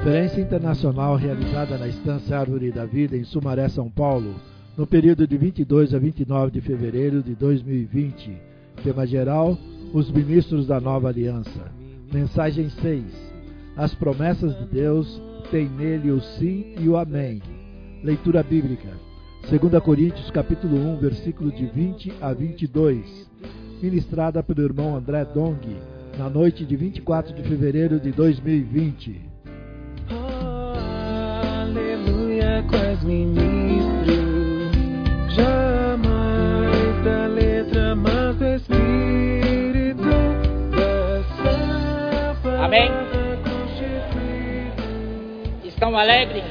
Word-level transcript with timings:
Conferência 0.00 0.40
internacional 0.40 1.14
realizada 1.14 1.76
na 1.76 1.86
Estância 1.86 2.38
Árvore 2.38 2.72
da 2.72 2.86
Vida 2.86 3.18
em 3.18 3.22
Sumaré, 3.22 3.68
São 3.68 3.90
Paulo, 3.90 4.34
no 4.74 4.86
período 4.86 5.26
de 5.26 5.36
22 5.36 5.92
a 5.92 5.98
29 5.98 6.52
de 6.52 6.62
fevereiro 6.62 7.22
de 7.22 7.34
2020. 7.34 8.34
Tema 8.82 9.06
geral: 9.06 9.58
Os 9.92 10.10
ministros 10.10 10.66
da 10.66 10.80
nova 10.80 11.08
aliança. 11.08 11.70
Mensagem 12.10 12.70
6. 12.70 13.04
As 13.76 13.94
promessas 13.94 14.58
de 14.58 14.64
Deus 14.72 15.20
têm 15.50 15.68
nele 15.68 16.10
o 16.10 16.20
sim 16.22 16.74
e 16.80 16.88
o 16.88 16.96
amém. 16.96 17.42
Leitura 18.02 18.42
bíblica. 18.42 18.88
2 19.50 19.82
Coríntios 19.82 20.30
capítulo 20.30 20.78
1, 20.78 20.96
versículo 20.96 21.52
de 21.52 21.66
20 21.66 22.14
a 22.22 22.32
22. 22.32 23.28
Ministrada 23.82 24.42
pelo 24.42 24.62
irmão 24.62 24.96
André 24.96 25.26
Dong, 25.26 25.60
na 26.16 26.30
noite 26.30 26.64
de 26.64 26.74
24 26.74 27.34
de 27.34 27.42
fevereiro 27.42 28.00
de 28.00 28.10
2020. 28.12 29.29
Quais 32.70 33.02
ministro, 33.02 34.14
jamais 35.28 37.04
da 37.04 37.26
letra, 37.26 37.94
mas 37.96 38.36
do 38.36 38.46
Espírito 38.54 40.02
Amém. 42.62 42.90
Estão 45.64 45.96
alegres? 45.96 46.44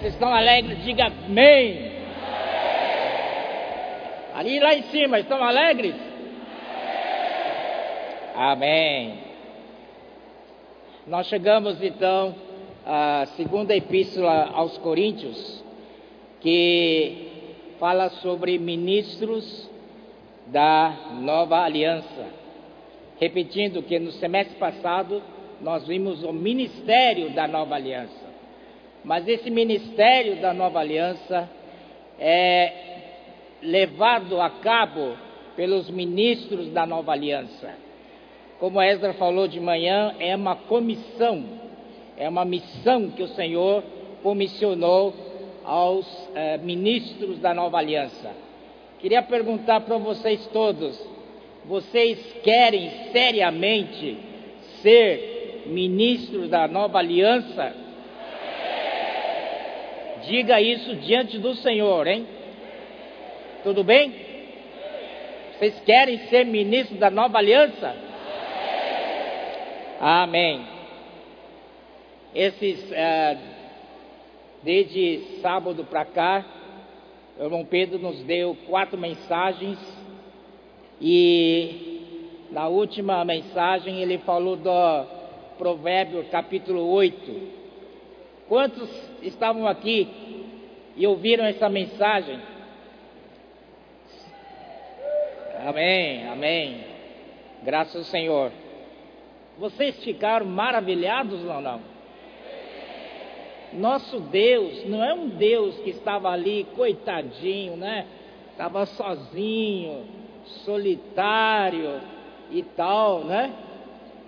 Vocês 0.00 0.12
estão 0.12 0.34
alegres? 0.34 0.82
Diga 0.84 1.06
amém. 1.06 1.88
Ali 4.34 4.60
lá 4.60 4.74
em 4.74 4.82
cima, 4.84 5.18
estão 5.18 5.42
alegres? 5.42 5.94
Amém. 8.36 9.18
Nós 11.06 11.26
chegamos 11.26 11.82
então 11.82 12.47
a 12.90 13.26
segunda 13.36 13.76
epístola 13.76 14.48
aos 14.54 14.78
Coríntios, 14.78 15.62
que 16.40 17.28
fala 17.78 18.08
sobre 18.08 18.58
ministros 18.58 19.68
da 20.46 20.96
nova 21.20 21.62
aliança. 21.64 22.26
Repetindo 23.20 23.82
que 23.82 23.98
no 23.98 24.10
semestre 24.12 24.56
passado 24.56 25.22
nós 25.60 25.86
vimos 25.86 26.24
o 26.24 26.32
ministério 26.32 27.28
da 27.34 27.46
nova 27.46 27.74
aliança. 27.74 28.26
Mas 29.04 29.28
esse 29.28 29.50
ministério 29.50 30.40
da 30.40 30.54
nova 30.54 30.78
aliança 30.78 31.46
é 32.18 32.72
levado 33.60 34.40
a 34.40 34.48
cabo 34.48 35.14
pelos 35.54 35.90
ministros 35.90 36.70
da 36.70 36.86
nova 36.86 37.12
aliança. 37.12 37.70
Como 38.58 38.80
Ezra 38.80 39.12
falou 39.12 39.46
de 39.46 39.60
manhã, 39.60 40.14
é 40.18 40.34
uma 40.34 40.56
comissão 40.56 41.67
é 42.18 42.28
uma 42.28 42.44
missão 42.44 43.10
que 43.10 43.22
o 43.22 43.28
Senhor 43.28 43.84
comissionou 44.22 45.14
aos 45.64 46.06
eh, 46.34 46.58
ministros 46.58 47.38
da 47.38 47.54
nova 47.54 47.78
aliança. 47.78 48.32
Queria 48.98 49.22
perguntar 49.22 49.82
para 49.82 49.96
vocês 49.98 50.44
todos: 50.48 51.00
vocês 51.64 52.18
querem 52.42 52.90
seriamente 53.12 54.18
ser 54.82 55.62
ministros 55.66 56.48
da 56.48 56.66
nova 56.66 56.98
aliança? 56.98 57.72
Diga 60.26 60.60
isso 60.60 60.96
diante 60.96 61.38
do 61.38 61.54
Senhor, 61.54 62.06
hein? 62.08 62.26
Tudo 63.62 63.84
bem? 63.84 64.12
Vocês 65.52 65.80
querem 65.80 66.18
ser 66.26 66.44
ministros 66.44 66.98
da 66.98 67.10
nova 67.10 67.38
aliança? 67.38 67.94
Amém. 70.00 70.77
Esses, 72.34 72.92
é, 72.92 73.38
desde 74.62 75.40
sábado 75.40 75.84
para 75.84 76.04
cá, 76.04 76.44
o 77.38 77.44
irmão 77.44 77.64
Pedro 77.64 77.98
nos 77.98 78.22
deu 78.24 78.56
quatro 78.66 78.98
mensagens 78.98 79.78
e 81.00 82.48
na 82.50 82.68
última 82.68 83.24
mensagem 83.24 84.02
ele 84.02 84.18
falou 84.18 84.56
do 84.56 85.06
Provérbio 85.56 86.24
capítulo 86.24 86.86
8. 86.90 87.58
Quantos 88.48 88.90
estavam 89.22 89.66
aqui 89.66 90.08
e 90.96 91.06
ouviram 91.06 91.44
essa 91.44 91.68
mensagem? 91.68 92.40
Amém, 95.66 96.28
amém. 96.28 96.84
Graças 97.62 97.96
ao 97.96 98.04
Senhor. 98.04 98.52
Vocês 99.58 100.02
ficaram 100.02 100.46
maravilhados 100.46 101.44
ou 101.44 101.60
não? 101.60 101.97
Nosso 103.72 104.18
Deus 104.20 104.84
não 104.86 105.04
é 105.04 105.12
um 105.12 105.28
Deus 105.28 105.76
que 105.78 105.90
estava 105.90 106.30
ali, 106.30 106.66
coitadinho, 106.74 107.76
né? 107.76 108.06
Estava 108.52 108.86
sozinho, 108.86 110.04
solitário 110.64 112.00
e 112.50 112.62
tal, 112.62 113.24
né? 113.24 113.52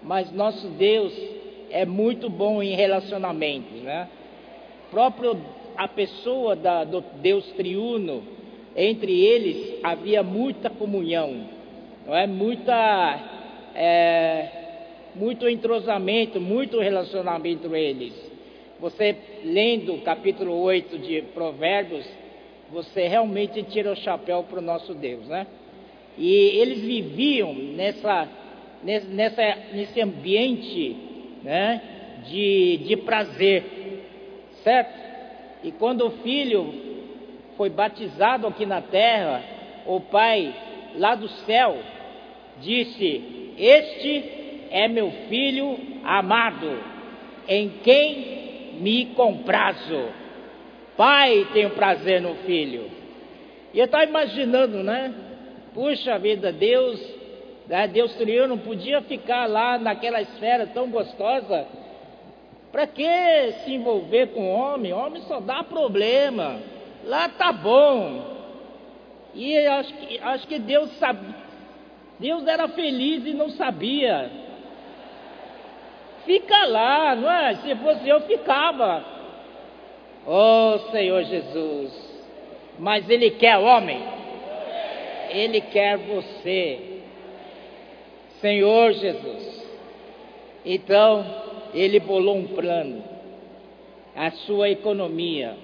Mas 0.02 0.30
nosso 0.32 0.68
Deus 0.68 1.12
é 1.70 1.86
muito 1.86 2.28
bom 2.28 2.62
em 2.62 2.74
relacionamentos, 2.74 3.80
né? 3.82 4.08
Próprio 4.90 5.38
a 5.76 5.88
pessoa 5.88 6.54
da, 6.54 6.84
do 6.84 7.00
Deus 7.22 7.46
triuno, 7.52 8.22
entre 8.76 9.18
eles 9.24 9.78
havia 9.82 10.22
muita 10.22 10.68
comunhão, 10.68 11.48
não 12.06 12.14
é? 12.14 12.26
Muita, 12.26 13.18
é, 13.74 14.48
muito 15.14 15.48
entrosamento, 15.48 16.40
muito 16.40 16.78
relacionamento 16.78 17.66
entre 17.66 17.82
eles. 17.82 18.29
Você 18.80 19.14
lendo 19.44 19.92
o 19.92 20.00
capítulo 20.00 20.58
8 20.62 20.98
de 21.00 21.20
Provérbios, 21.34 22.06
você 22.70 23.06
realmente 23.06 23.62
tira 23.64 23.92
o 23.92 23.96
chapéu 23.96 24.42
para 24.48 24.58
o 24.58 24.62
nosso 24.62 24.94
Deus, 24.94 25.26
né? 25.28 25.46
E 26.16 26.32
eles 26.58 26.80
viviam 26.80 27.52
nessa, 27.52 28.26
nessa, 28.82 29.58
nesse 29.74 30.00
ambiente 30.00 30.96
né, 31.42 31.82
de, 32.26 32.78
de 32.78 32.96
prazer, 32.96 33.64
certo? 34.64 34.98
E 35.62 35.72
quando 35.72 36.06
o 36.06 36.10
filho 36.22 36.72
foi 37.58 37.69
batizado 37.69 38.46
aqui 38.46 38.64
na 38.64 38.80
terra, 38.80 39.44
o 39.84 40.00
pai 40.00 40.54
lá 40.96 41.14
do 41.14 41.28
céu 41.28 41.76
disse: 42.62 43.54
Este 43.58 44.24
é 44.70 44.88
meu 44.88 45.10
filho 45.28 45.78
amado, 46.02 46.78
em 47.46 47.69
quem 47.84 48.40
me 48.80 49.06
comprazo. 49.14 50.08
Pai 50.96 51.46
tem 51.52 51.68
prazer 51.70 52.20
no 52.20 52.34
filho. 52.46 52.91
E 53.72 53.78
eu 53.78 53.84
estava 53.84 54.04
imaginando, 54.04 54.82
né? 54.82 55.14
Puxa 55.72 56.18
vida, 56.18 56.50
Deus, 56.52 57.00
né? 57.69 57.86
Deus 57.86 58.14
criou, 58.16 58.48
não 58.48 58.58
podia 58.58 59.00
ficar 59.02 59.46
lá 59.46 59.78
naquela 59.78 60.20
esfera 60.20 60.66
tão 60.66 60.90
gostosa. 60.90 61.66
Para 62.72 62.86
que 62.86 63.52
se 63.64 63.72
envolver 63.72 64.28
com 64.28 64.50
homem? 64.52 64.92
Homem 64.92 65.22
só 65.22 65.40
dá 65.40 65.62
problema. 65.62 66.58
Lá 67.04 67.28
tá 67.28 67.52
bom. 67.52 68.40
E 69.34 69.56
acho 69.56 69.94
que, 69.94 70.19
acho 70.19 70.48
que 70.48 70.58
Deus 70.58 70.90
sabia. 70.98 71.50
Deus 72.19 72.46
era 72.46 72.69
feliz 72.69 73.24
e 73.24 73.32
não 73.32 73.50
sabia. 73.50 74.30
Fica 76.25 76.66
lá, 76.66 77.14
não 77.14 77.31
é? 77.31 77.54
Se 77.56 77.75
fosse 77.76 78.08
eu, 78.08 78.20
ficava. 78.22 79.04
Oh 80.26 80.78
Senhor 80.91 81.22
Jesus. 81.25 82.10
Mas 82.78 83.08
Ele 83.08 83.31
quer 83.31 83.58
homem. 83.58 84.02
Ele 85.31 85.61
quer 85.61 85.96
você. 85.99 86.78
Senhor 88.40 88.93
Jesus. 88.93 89.67
Então, 90.64 91.25
Ele 91.75 92.00
bolou 92.00 92.37
um 92.37 92.46
plano. 92.49 93.02
A 94.14 94.31
sua 94.31 94.70
economia. 94.70 95.56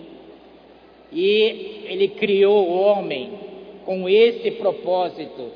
E 1.13 1.85
Ele 1.87 2.09
criou 2.09 2.69
o 2.69 2.81
homem 2.81 3.33
com 3.85 4.09
esse 4.09 4.51
propósito 4.53 5.53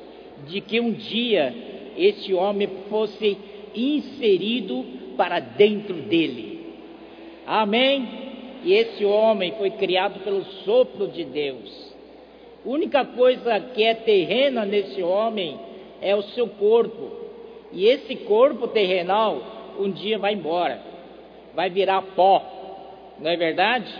de 0.47 0.61
que 0.61 0.79
um 0.79 0.91
dia 0.91 1.53
esse 1.97 2.33
homem 2.33 2.67
fosse 2.89 3.37
inserido 3.75 4.85
para 5.17 5.39
dentro 5.39 5.93
dele. 5.93 6.59
Amém? 7.45 8.07
E 8.63 8.73
esse 8.73 9.03
homem 9.03 9.53
foi 9.57 9.71
criado 9.71 10.19
pelo 10.19 10.43
sopro 10.63 11.07
de 11.07 11.23
Deus. 11.23 11.91
A 12.63 12.69
única 12.69 13.03
coisa 13.03 13.59
que 13.59 13.83
é 13.83 13.95
terrena 13.95 14.65
nesse 14.65 15.01
homem 15.01 15.59
é 16.01 16.15
o 16.15 16.21
seu 16.21 16.47
corpo. 16.47 17.11
E 17.71 17.85
esse 17.85 18.15
corpo 18.17 18.67
terrenal 18.67 19.41
um 19.79 19.89
dia 19.89 20.17
vai 20.19 20.33
embora, 20.33 20.81
vai 21.55 21.69
virar 21.69 22.01
pó, 22.15 22.43
não 23.19 23.31
é 23.31 23.37
verdade? 23.37 23.91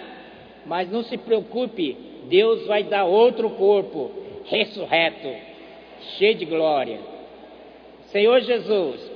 Mas 0.65 0.91
não 0.91 1.03
se 1.03 1.17
preocupe, 1.17 1.97
Deus 2.25 2.67
vai 2.67 2.83
dar 2.83 3.06
outro 3.06 3.50
corpo, 3.51 4.12
ressurreto, 4.45 5.29
cheio 6.17 6.35
de 6.35 6.45
glória. 6.45 7.00
Senhor 8.12 8.41
Jesus, 8.41 9.11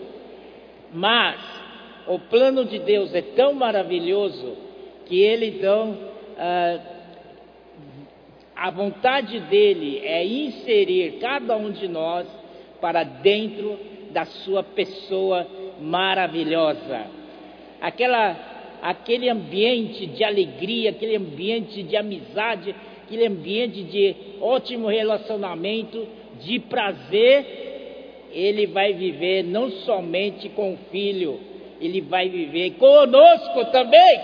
mas 0.96 1.40
o 2.08 2.18
plano 2.18 2.66
de 2.66 2.80
Deus 2.80 3.14
é 3.14 3.22
tão 3.22 3.54
maravilhoso 3.54 4.56
que 5.06 5.22
ele 5.22 5.58
então 5.58 5.98
a 8.56 8.72
vontade 8.72 9.40
dele 9.42 10.00
é 10.04 10.26
inserir 10.26 11.20
cada 11.20 11.56
um 11.58 11.72
de 11.72 11.88
nós 11.88 12.26
para 12.80 13.04
dentro 13.04 13.78
da 14.12 14.26
sua 14.26 14.64
pessoa 14.64 15.46
maravilhosa. 15.82 17.08
Aquela, 17.82 18.78
aquele 18.82 19.30
ambiente 19.30 20.06
de 20.08 20.24
alegria, 20.24 20.92
aquele 20.92 21.18
ambiente 21.18 21.84
de 21.84 21.98
amizade, 21.98 22.74
aquele 23.04 23.28
ambiente 23.28 23.84
de 23.84 24.16
ótimo 24.40 24.88
relacionamento, 24.88 26.08
de 26.42 26.60
prazer, 26.60 27.65
ele 28.36 28.68
vai 28.68 28.92
viver 28.92 29.44
não 29.44 29.72
somente 29.72 30.50
com 30.50 30.74
o 30.74 30.78
filho, 30.92 31.40
ele 31.80 32.02
vai 32.02 32.28
viver 32.28 32.72
conosco 32.72 33.66
também. 33.72 34.22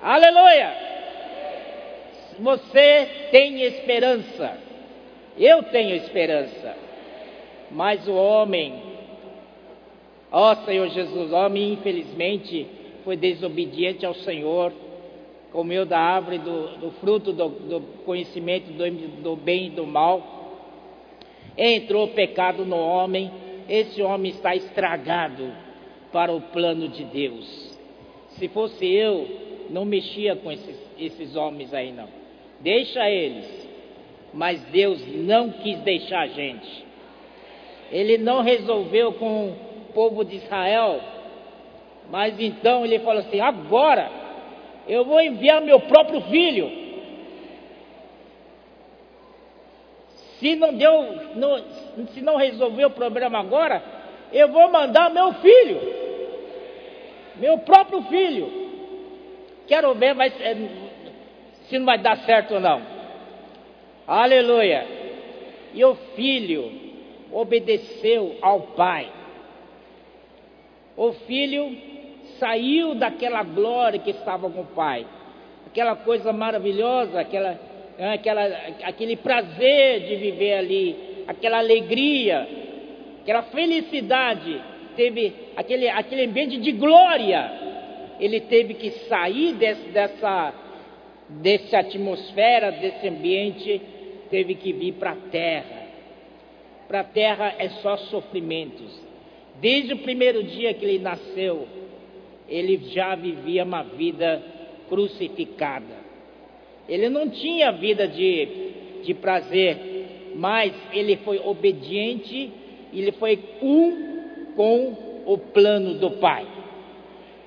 Aleluia! 0.00 0.74
Você 2.38 3.08
tem 3.30 3.62
esperança. 3.62 4.58
Eu 5.38 5.62
tenho 5.64 5.94
esperança. 5.96 6.74
Mas 7.70 8.08
o 8.08 8.14
homem, 8.14 8.82
ó 10.32 10.54
Senhor 10.54 10.88
Jesus, 10.88 11.32
o 11.32 11.34
homem 11.34 11.74
infelizmente 11.74 12.66
foi 13.04 13.16
desobediente 13.16 14.06
ao 14.06 14.14
Senhor, 14.14 14.72
comeu 15.52 15.84
da 15.84 15.98
árvore 15.98 16.38
do, 16.38 16.78
do 16.78 16.90
fruto 16.92 17.32
do, 17.32 17.48
do 17.48 17.80
conhecimento 18.04 18.72
do, 18.72 18.90
do 19.22 19.36
bem 19.36 19.66
e 19.66 19.70
do 19.70 19.86
mal, 19.86 20.35
entrou 21.56 22.08
pecado 22.08 22.64
no 22.64 22.76
homem, 22.76 23.30
esse 23.68 24.02
homem 24.02 24.32
está 24.32 24.54
estragado 24.54 25.52
para 26.12 26.32
o 26.32 26.40
plano 26.40 26.88
de 26.88 27.04
Deus. 27.04 27.78
Se 28.30 28.48
fosse 28.48 28.86
eu, 28.86 29.26
não 29.70 29.84
mexia 29.84 30.36
com 30.36 30.52
esses, 30.52 30.76
esses 30.98 31.36
homens 31.36 31.72
aí 31.72 31.92
não. 31.92 32.08
Deixa 32.60 33.08
eles. 33.10 33.66
Mas 34.32 34.60
Deus 34.66 35.00
não 35.14 35.50
quis 35.50 35.78
deixar 35.80 36.20
a 36.20 36.26
gente. 36.26 36.84
Ele 37.90 38.18
não 38.18 38.42
resolveu 38.42 39.12
com 39.14 39.48
o 39.48 39.56
povo 39.94 40.24
de 40.24 40.36
Israel. 40.36 41.00
Mas 42.10 42.38
então 42.38 42.84
ele 42.84 42.98
falou 43.00 43.20
assim: 43.20 43.40
agora 43.40 44.10
eu 44.86 45.04
vou 45.04 45.20
enviar 45.20 45.60
meu 45.62 45.80
próprio 45.80 46.20
filho. 46.22 46.85
Se 50.38 50.54
não 50.56 50.74
deu, 50.74 50.92
não, 51.34 51.58
se 52.08 52.20
não 52.20 52.36
resolveu 52.36 52.88
o 52.88 52.92
problema 52.92 53.38
agora, 53.38 53.82
eu 54.32 54.48
vou 54.48 54.70
mandar 54.70 55.10
meu 55.10 55.32
filho, 55.34 55.80
meu 57.36 57.58
próprio 57.58 58.02
filho. 58.02 58.66
Quero 59.66 59.94
ver 59.94 60.14
mas, 60.14 60.32
é, 60.40 60.54
se 61.68 61.78
não 61.78 61.86
vai 61.86 61.98
dar 61.98 62.16
certo 62.18 62.54
ou 62.54 62.60
não. 62.60 62.82
Aleluia. 64.06 64.86
E 65.74 65.84
o 65.84 65.94
filho 66.14 66.70
obedeceu 67.32 68.36
ao 68.40 68.60
pai. 68.60 69.10
O 70.96 71.12
filho 71.12 71.76
saiu 72.38 72.94
daquela 72.94 73.42
glória 73.42 73.98
que 73.98 74.10
estava 74.10 74.48
com 74.48 74.60
o 74.60 74.66
pai, 74.66 75.06
aquela 75.66 75.96
coisa 75.96 76.32
maravilhosa, 76.32 77.20
aquela, 77.20 77.58
aquela, 77.98 78.44
aquele 78.82 79.16
prazer 79.16 80.00
de 80.00 80.16
viver 80.16 80.54
ali, 80.54 80.96
aquela 81.26 81.58
alegria, 81.58 82.46
aquela 83.22 83.42
felicidade, 83.44 84.60
teve 84.96 85.32
aquele, 85.56 85.88
aquele 85.88 86.24
ambiente 86.24 86.58
de 86.58 86.72
glória 86.72 87.66
ele 88.18 88.40
teve 88.40 88.74
que 88.74 88.90
sair 89.08 89.54
desse, 89.54 89.88
dessa, 89.88 90.54
dessa 91.28 91.78
atmosfera, 91.78 92.72
desse 92.72 93.08
ambiente, 93.08 93.80
teve 94.30 94.54
que 94.54 94.72
vir 94.72 94.94
para 94.94 95.12
a 95.12 95.16
terra. 95.30 95.86
Para 96.88 97.00
a 97.00 97.04
terra 97.04 97.54
é 97.58 97.68
só 97.68 97.96
sofrimentos. 97.96 99.02
Desde 99.60 99.94
o 99.94 99.98
primeiro 99.98 100.42
dia 100.42 100.72
que 100.74 100.84
ele 100.84 100.98
nasceu, 100.98 101.66
ele 102.48 102.78
já 102.90 103.14
vivia 103.14 103.64
uma 103.64 103.82
vida 103.82 104.42
crucificada. 104.88 106.05
Ele 106.88 107.08
não 107.08 107.28
tinha 107.28 107.72
vida 107.72 108.06
de, 108.06 108.48
de 109.02 109.14
prazer, 109.14 110.32
mas 110.34 110.72
ele 110.92 111.16
foi 111.18 111.38
obediente, 111.38 112.50
ele 112.92 113.12
foi 113.12 113.38
um 113.60 114.52
com 114.54 115.22
o 115.26 115.38
plano 115.38 115.94
do 115.94 116.12
Pai. 116.12 116.46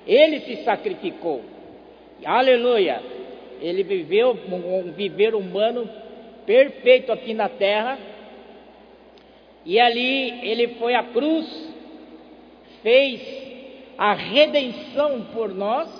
Ele 0.06 0.40
se 0.40 0.64
sacrificou. 0.64 1.42
Aleluia! 2.24 3.00
Ele 3.60 3.82
viveu 3.82 4.36
um 4.50 4.92
viver 4.92 5.34
humano 5.34 5.88
perfeito 6.46 7.12
aqui 7.12 7.34
na 7.34 7.48
terra. 7.48 7.98
E 9.64 9.78
ali 9.78 10.48
ele 10.48 10.68
foi 10.78 10.94
à 10.94 11.02
cruz, 11.02 11.46
fez 12.82 13.20
a 13.98 14.14
redenção 14.14 15.26
por 15.32 15.54
nós. 15.54 15.99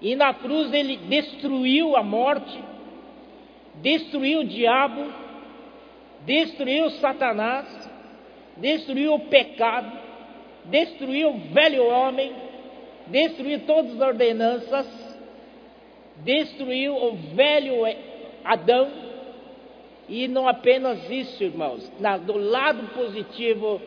E 0.00 0.16
na 0.16 0.32
cruz 0.32 0.72
ele 0.72 0.96
destruiu 0.96 1.96
a 1.96 2.02
morte, 2.02 2.58
destruiu 3.76 4.40
o 4.40 4.44
diabo, 4.44 5.12
destruiu 6.24 6.90
Satanás, 6.90 7.90
destruiu 8.56 9.14
o 9.14 9.20
pecado 9.20 10.10
destruiu 10.64 11.30
o 11.30 11.38
velho 11.38 11.86
homem, 11.86 12.32
destruiu 13.06 13.60
todas 13.60 13.92
as 13.92 14.00
ordenanças, 14.00 15.16
destruiu 16.18 16.94
o 16.94 17.16
velho 17.34 17.74
Adão, 18.44 18.90
e 20.08 20.26
não 20.26 20.48
apenas 20.48 21.08
isso, 21.08 21.42
irmãos, 21.42 21.90
na, 22.00 22.16
do 22.16 22.36
lado 22.36 22.94
positivo, 22.94 23.80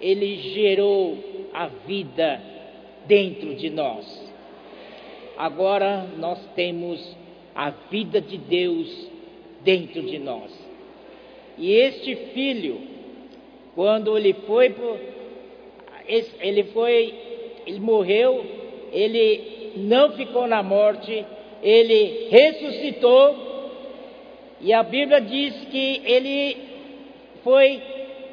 ele 0.00 0.36
gerou 0.52 1.48
a 1.54 1.66
vida 1.68 2.40
dentro 3.06 3.54
de 3.54 3.70
nós. 3.70 4.29
Agora 5.40 6.06
nós 6.18 6.38
temos 6.54 7.16
a 7.54 7.70
vida 7.90 8.20
de 8.20 8.36
Deus 8.36 9.08
dentro 9.64 10.02
de 10.02 10.18
nós. 10.18 10.52
E 11.56 11.72
este 11.72 12.14
filho, 12.34 12.78
quando 13.74 14.18
ele 14.18 14.34
foi 14.46 14.74
ele 16.40 16.64
foi, 16.64 17.14
ele 17.66 17.80
morreu, 17.80 18.44
ele 18.92 19.72
não 19.76 20.12
ficou 20.12 20.46
na 20.46 20.62
morte, 20.62 21.24
ele 21.62 22.28
ressuscitou, 22.28 23.70
e 24.60 24.74
a 24.74 24.82
Bíblia 24.82 25.22
diz 25.22 25.54
que 25.70 26.02
ele 26.04 26.56
foi, 27.42 27.80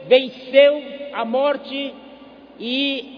venceu 0.09 0.83
a 1.13 1.23
morte 1.23 1.93
e 2.59 3.16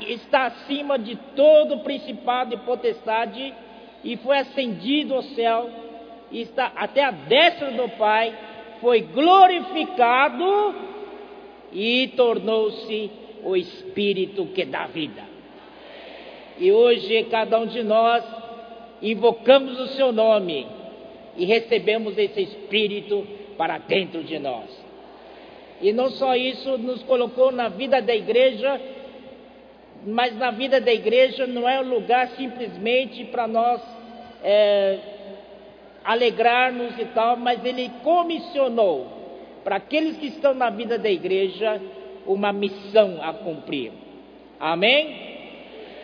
está 0.00 0.46
acima 0.46 0.98
de 0.98 1.16
todo 1.34 1.76
o 1.76 1.80
principado 1.80 2.54
e 2.54 2.58
potestade, 2.58 3.54
e 4.02 4.16
foi 4.18 4.38
ascendido 4.38 5.14
ao 5.14 5.22
céu, 5.22 5.68
e 6.30 6.42
está 6.42 6.72
até 6.76 7.04
a 7.04 7.10
destra 7.10 7.70
do 7.72 7.88
Pai, 7.90 8.32
foi 8.80 9.02
glorificado 9.02 10.74
e 11.72 12.08
tornou-se 12.16 13.10
o 13.44 13.56
Espírito 13.56 14.46
que 14.46 14.64
dá 14.64 14.86
vida. 14.86 15.22
E 16.58 16.70
hoje 16.72 17.24
cada 17.24 17.58
um 17.58 17.66
de 17.66 17.82
nós 17.82 18.24
invocamos 19.02 19.80
o 19.80 19.88
seu 19.88 20.12
nome 20.12 20.66
e 21.36 21.44
recebemos 21.44 22.16
esse 22.18 22.42
Espírito 22.42 23.26
para 23.56 23.78
dentro 23.78 24.22
de 24.22 24.38
nós. 24.38 24.68
E 25.80 25.92
não 25.92 26.10
só 26.10 26.36
isso, 26.36 26.76
nos 26.76 27.02
colocou 27.04 27.50
na 27.50 27.68
vida 27.68 28.02
da 28.02 28.14
igreja, 28.14 28.80
mas 30.06 30.36
na 30.36 30.50
vida 30.50 30.80
da 30.80 30.92
igreja 30.92 31.46
não 31.46 31.68
é 31.68 31.80
um 31.80 31.88
lugar 31.88 32.28
simplesmente 32.30 33.24
para 33.26 33.46
nós 33.46 33.80
é, 34.42 34.98
alegrarmos 36.04 36.98
e 36.98 37.04
tal, 37.06 37.36
mas 37.36 37.64
ele 37.64 37.90
comissionou 38.02 39.06
para 39.62 39.76
aqueles 39.76 40.16
que 40.16 40.26
estão 40.26 40.54
na 40.54 40.70
vida 40.70 40.98
da 40.98 41.10
igreja 41.10 41.80
uma 42.26 42.52
missão 42.52 43.18
a 43.22 43.32
cumprir. 43.34 43.92
Amém? 44.58 45.30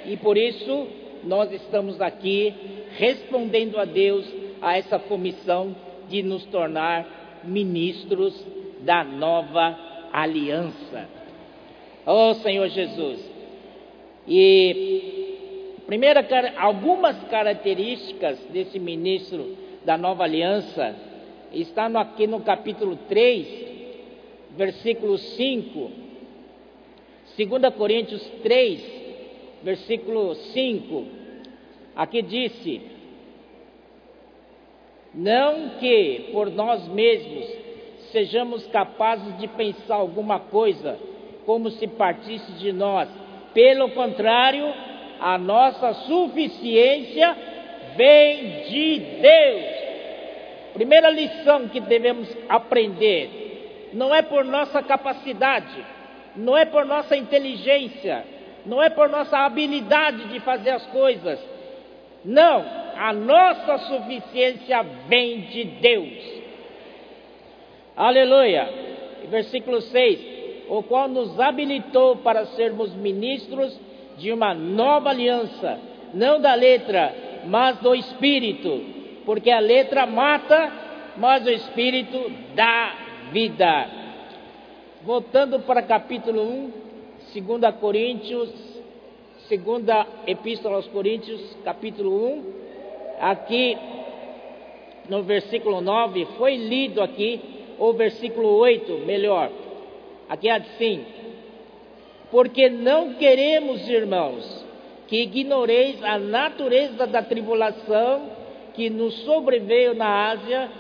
E 0.07 0.17
por 0.19 0.37
isso 0.37 0.89
nós 1.25 1.51
estamos 1.53 2.01
aqui 2.01 2.55
respondendo 2.97 3.79
a 3.79 3.85
Deus 3.85 4.27
a 4.61 4.77
essa 4.77 4.99
comissão 4.99 5.75
de 6.09 6.23
nos 6.23 6.45
tornar 6.47 7.43
ministros 7.45 8.45
da 8.81 9.03
nova 9.03 9.77
aliança. 10.13 11.09
Oh 12.05 12.35
Senhor 12.35 12.69
Jesus. 12.69 13.36
E 14.27 15.77
primeira 15.87 16.27
algumas 16.57 17.17
características 17.25 18.39
desse 18.51 18.79
ministro 18.79 19.57
da 19.85 19.97
nova 19.97 20.25
aliança 20.25 20.95
está 21.53 21.87
aqui 22.01 22.27
no 22.27 22.41
capítulo 22.41 22.97
3, 23.09 23.47
versículo 24.57 25.17
5 25.17 26.07
2 27.37 27.75
Coríntios 27.75 28.23
3, 28.43 28.81
versículo 29.63 30.35
5, 30.35 31.05
aqui 31.95 32.23
disse: 32.23 32.81
Não 35.13 35.71
que 35.79 36.31
por 36.33 36.51
nós 36.51 36.89
mesmos 36.89 37.47
sejamos 38.11 38.67
capazes 38.69 39.37
de 39.39 39.49
pensar 39.49 39.97
alguma 39.97 40.41
coisa 40.41 40.99
como 41.45 41.71
se 41.71 41.87
partisse 41.87 42.53
de 42.53 42.73
nós, 42.73 43.07
pelo 43.57 43.89
contrário, 43.93 44.71
a 45.19 45.39
nossa 45.39 45.95
suficiência 45.95 47.35
vem 47.97 48.61
de 48.69 48.99
Deus. 48.99 49.65
Primeira 50.75 51.09
lição 51.09 51.67
que 51.67 51.81
devemos 51.81 52.29
aprender: 52.51 53.89
não 53.95 54.15
é 54.15 54.21
por 54.21 54.45
nossa 54.45 54.83
capacidade, 54.83 55.83
não 56.37 56.55
é 56.55 56.67
por 56.67 56.85
nossa 56.85 57.17
inteligência, 57.17 58.27
não 58.67 58.83
é 58.83 58.91
por 58.91 59.09
nossa 59.09 59.39
habilidade 59.39 60.29
de 60.29 60.39
fazer 60.41 60.73
as 60.73 60.85
coisas. 60.89 61.41
Não, 62.27 62.63
a 62.95 63.11
nossa 63.15 63.79
suficiência 63.79 64.83
vem 65.09 65.41
de 65.47 65.65
Deus. 65.65 66.43
Aleluia. 67.97 68.69
Versículo 69.31 69.81
6: 69.81 70.36
O 70.69 70.83
qual 70.83 71.09
nos 71.09 71.39
habilitou 71.39 72.17
para 72.17 72.47
sermos 72.47 72.95
ministros 72.95 73.79
de 74.19 74.33
uma 74.33 74.55
nova 74.55 75.11
aliança, 75.11 75.79
não 76.13 76.41
da 76.41 76.55
letra, 76.55 77.15
mas 77.47 77.79
do 77.79 77.95
espírito, 77.95 78.83
porque 79.25 79.51
a 79.51 79.61
letra 79.61 80.07
mata, 80.07 80.73
mas 81.17 81.45
o 81.47 81.51
espírito 81.51 82.31
dá 82.55 82.95
vida. 83.33 83.89
Voltando 85.05 85.61
para 85.61 85.83
capítulo 85.83 86.43
1, 86.43 86.73
2 87.35 87.75
Coríntios, 87.77 88.51
segunda 89.49 90.07
epístola 90.27 90.77
aos 90.77 90.89
Coríntios, 90.89 91.41
capítulo 91.65 92.11
1, 92.27 92.45
aqui 93.21 93.77
no 95.09 95.23
versículo 95.23 95.81
9, 95.81 96.27
foi 96.37 96.57
lido 96.57 97.01
aqui, 97.01 97.41
o 97.79 97.93
versículo 97.93 98.49
8, 98.57 99.05
melhor. 99.07 99.51
Aqui 100.29 100.49
é 100.49 100.57
assim: 100.57 101.05
porque 102.31 102.69
não 102.69 103.15
queremos, 103.15 103.89
irmãos, 103.89 104.67
que 105.07 105.23
ignoreis 105.23 106.03
a 106.03 106.19
natureza 106.19 107.07
da 107.07 107.23
tribulação 107.23 108.31
que 108.75 108.91
nos 108.91 109.15
sobreveio 109.25 109.95
na 109.95 110.31
Ásia, 110.31 110.71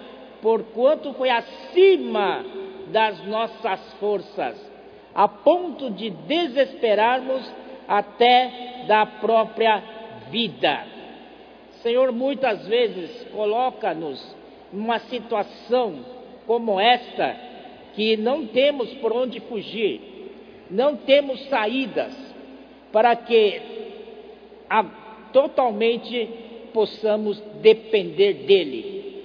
porquanto 0.43 1.13
foi 1.15 1.31
acima 1.31 2.45
das 2.89 3.25
nossas 3.27 3.95
forças, 3.95 4.73
a 5.15 5.27
ponto 5.27 5.91
de 5.91 6.11
desesperarmos 6.11 7.51
até 7.89 8.85
da 8.87 9.07
própria 9.07 9.83
vida. 10.31 10.85
Senhor, 11.83 12.13
muitas 12.13 12.67
vezes 12.67 13.25
coloca-nos 13.33 14.37
numa 14.73 14.99
situação 15.01 16.05
como 16.47 16.79
esta, 16.81 17.37
que 17.97 18.17
não 18.17 18.47
temos 18.47 18.93
por 18.95 19.13
onde 19.13 19.41
fugir, 19.41 20.01
não 20.71 20.97
temos 20.97 21.43
saídas 21.49 22.15
para 22.93 23.17
que 23.17 23.61
a, 24.69 24.85
totalmente 25.33 26.29
possamos 26.75 27.41
depender 27.63 28.35
dele, 28.35 29.25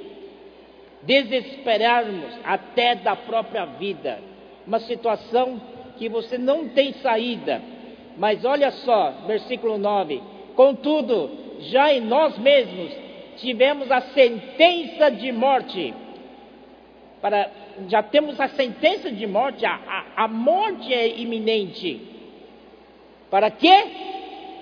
desesperarmos 1.03 2.31
até 2.45 2.95
da 2.95 3.15
própria 3.15 3.65
vida, 3.65 4.19
uma 4.65 4.79
situação 4.79 5.61
que 5.97 6.07
você 6.07 6.37
não 6.37 6.69
tem 6.69 6.93
saída. 6.93 7.61
Mas 8.17 8.45
olha 8.45 8.71
só, 8.71 9.11
versículo 9.27 9.77
9: 9.77 10.21
Contudo, 10.55 11.29
já 11.59 11.93
em 11.93 12.01
nós 12.01 12.37
mesmos 12.37 12.91
tivemos 13.37 13.91
a 13.91 14.01
sentença 14.01 15.09
de 15.09 15.31
morte 15.31 15.93
para 17.21 17.49
já 17.87 18.03
temos 18.03 18.39
a 18.39 18.47
sentença 18.49 19.11
de 19.11 19.25
morte, 19.27 19.65
a, 19.65 19.73
a, 19.73 20.23
a 20.25 20.27
morte 20.27 20.93
é 20.93 21.19
iminente. 21.19 22.01
Para 23.29 23.49
quê? 23.49 23.83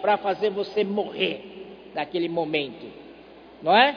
Para 0.01 0.17
fazer 0.17 0.49
você 0.49 0.83
morrer 0.83 1.91
naquele 1.93 2.29
momento, 2.29 2.85
não 3.61 3.75
é? 3.75 3.95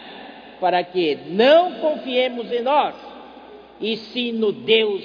Para 0.61 0.83
que 0.85 1.17
não 1.29 1.75
confiemos 1.75 2.51
em 2.51 2.63
nós, 2.63 2.95
e 3.81 3.97
sim 3.97 4.33
no 4.33 4.53
Deus 4.53 5.03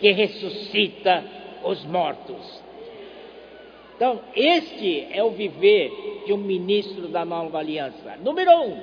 que 0.00 0.10
ressuscita 0.12 1.24
os 1.64 1.84
mortos. 1.84 2.62
Então, 3.96 4.20
este 4.34 5.06
é 5.12 5.22
o 5.22 5.30
viver 5.30 6.22
de 6.26 6.32
um 6.32 6.36
ministro 6.36 7.08
da 7.08 7.24
nova 7.24 7.58
aliança. 7.58 8.16
Número 8.22 8.50
um, 8.50 8.76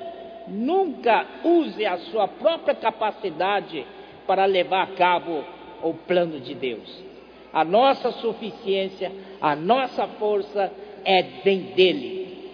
nunca 0.48 1.26
use 1.44 1.84
a 1.84 1.98
sua 1.98 2.26
própria 2.28 2.74
capacidade 2.74 3.84
para 4.32 4.46
levar 4.46 4.84
a 4.84 4.86
cabo 4.86 5.44
o 5.82 5.92
plano 5.92 6.40
de 6.40 6.54
Deus. 6.54 7.04
A 7.52 7.66
nossa 7.66 8.10
suficiência, 8.12 9.12
a 9.38 9.54
nossa 9.54 10.06
força 10.06 10.72
é 11.04 11.22
vem 11.44 11.60
dele. 11.74 12.50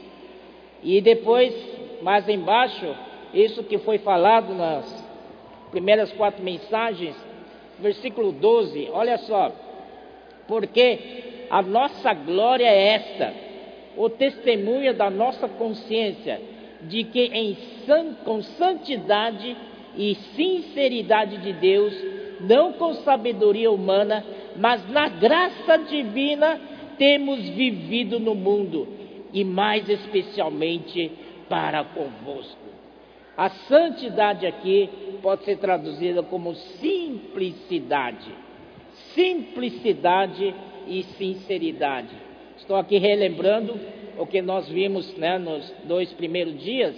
E 0.83 1.01
depois, 1.01 1.55
mais 2.03 2.29
embaixo, 2.29 2.85
isso 3.33 3.63
que 3.63 3.79
foi 3.79 3.99
falado 3.99 4.53
nas 4.55 5.07
primeiras 5.71 6.13
quatro 6.15 6.43
mensagens, 6.43 7.15
versículo 7.79 8.33
12, 8.33 8.89
olha 8.93 9.17
só. 9.19 9.53
Porque 10.49 11.47
a 11.49 11.63
nossa 11.63 12.13
glória 12.13 12.67
é 12.67 12.89
esta, 12.89 13.35
o 13.97 14.11
testemunho 14.11 14.93
da 14.95 15.09
nossa 15.09 15.47
consciência, 15.47 16.41
de 16.83 17.05
que 17.05 17.27
em 17.27 17.57
san, 17.87 18.15
com 18.25 18.43
santidade 18.43 19.57
e 19.97 20.14
sinceridade 20.37 21.38
de 21.38 21.52
Deus, 21.52 21.95
não 22.40 22.73
com 22.73 22.95
sabedoria 22.95 23.71
humana, 23.71 24.25
mas 24.57 24.88
na 24.88 25.09
graça 25.09 25.78
divina, 25.78 26.61
temos 26.99 27.49
vivido 27.50 28.18
no 28.18 28.35
mundo 28.35 28.88
e 29.33 29.45
mais 29.45 29.88
especialmente 29.88 31.12
para 31.49 31.85
convosco. 31.85 32.68
A 33.37 33.50
santidade 33.50 34.47
aqui 34.47 34.90
pode 35.23 35.45
ser 35.45 35.59
traduzida 35.59 36.23
como 36.25 36.54
simplicidade. 36.54 38.33
Simplicidade 39.14 40.54
e 40.88 41.04
sinceridade. 41.16 42.11
Estou 42.57 42.76
aqui 42.76 42.99
relembrando 42.99 43.78
o 44.18 44.26
que 44.26 44.42
nós 44.42 44.68
vimos 44.68 45.16
né, 45.16 45.38
nos 45.38 45.73
dois 45.85 46.12
primeiros 46.14 46.61
dias. 46.61 46.97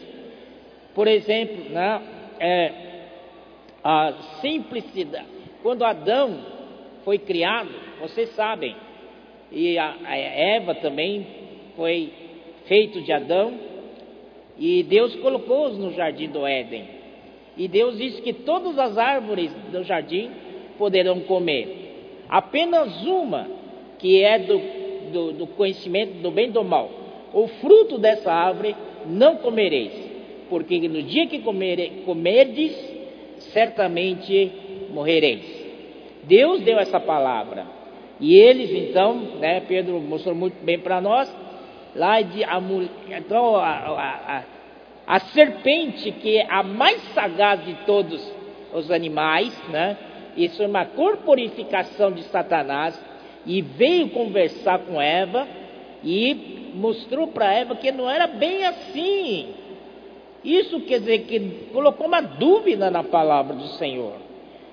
Por 0.94 1.06
exemplo, 1.06 1.70
né, 1.70 2.00
é, 2.40 2.72
a 3.84 4.14
simplicidade. 4.40 5.26
Quando 5.62 5.84
Adão 5.84 6.40
foi 7.04 7.18
criado, 7.18 7.70
vocês 8.00 8.30
sabem, 8.30 8.74
e 9.52 9.76
a, 9.78 9.94
a 10.04 10.16
Eva 10.16 10.74
também 10.74 11.26
foi 11.76 12.12
feito 12.64 13.02
de 13.02 13.12
Adão, 13.12 13.52
e 14.58 14.82
Deus 14.82 15.14
colocou-os 15.16 15.78
no 15.78 15.92
jardim 15.92 16.28
do 16.28 16.46
Éden. 16.46 16.84
E 17.56 17.68
Deus 17.68 17.98
disse 17.98 18.22
que 18.22 18.32
todas 18.32 18.78
as 18.78 18.96
árvores 18.96 19.52
do 19.70 19.82
jardim 19.84 20.30
poderão 20.78 21.20
comer, 21.20 22.24
apenas 22.28 23.04
uma, 23.04 23.48
que 23.98 24.22
é 24.22 24.38
do, 24.38 24.60
do, 25.12 25.32
do 25.32 25.46
conhecimento 25.46 26.22
do 26.22 26.30
bem 26.30 26.48
e 26.48 26.52
do 26.52 26.64
mal. 26.64 26.90
O 27.34 27.46
fruto 27.48 27.98
dessa 27.98 28.32
árvore 28.32 28.74
não 29.06 29.36
comereis, 29.36 30.09
porque 30.50 30.86
no 30.88 31.02
dia 31.02 31.26
que 31.26 31.38
comer, 31.38 32.02
comerdes, 32.04 32.76
certamente 33.52 34.52
morrereis. 34.90 35.60
Deus 36.24 36.60
deu 36.60 36.78
essa 36.78 37.00
palavra. 37.00 37.66
E 38.20 38.34
eles, 38.34 38.70
então, 38.70 39.14
né, 39.38 39.60
Pedro 39.60 39.98
mostrou 40.00 40.34
muito 40.34 40.62
bem 40.62 40.78
para 40.78 41.00
nós, 41.00 41.34
lá 41.94 42.20
de 42.20 42.44
a, 42.44 42.60
então, 43.16 43.56
a, 43.56 43.70
a, 43.70 44.36
a, 44.36 44.42
a 45.06 45.20
serpente, 45.20 46.12
que 46.12 46.36
é 46.36 46.46
a 46.50 46.62
mais 46.62 47.00
sagaz 47.14 47.64
de 47.64 47.74
todos 47.86 48.20
os 48.74 48.90
animais, 48.90 49.56
né, 49.70 49.96
isso 50.36 50.62
é 50.62 50.66
uma 50.66 50.84
corporificação 50.84 52.12
de 52.12 52.22
Satanás, 52.24 53.00
e 53.46 53.62
veio 53.62 54.10
conversar 54.10 54.80
com 54.80 55.00
Eva 55.00 55.48
e 56.04 56.70
mostrou 56.74 57.28
para 57.28 57.52
Eva 57.52 57.74
que 57.74 57.90
não 57.90 58.08
era 58.08 58.26
bem 58.26 58.66
assim. 58.66 59.54
Isso 60.44 60.80
quer 60.80 61.00
dizer 61.00 61.20
que 61.20 61.40
colocou 61.72 62.06
uma 62.06 62.20
dúvida 62.20 62.90
na 62.90 63.04
palavra 63.04 63.54
do 63.54 63.66
Senhor. 63.68 64.14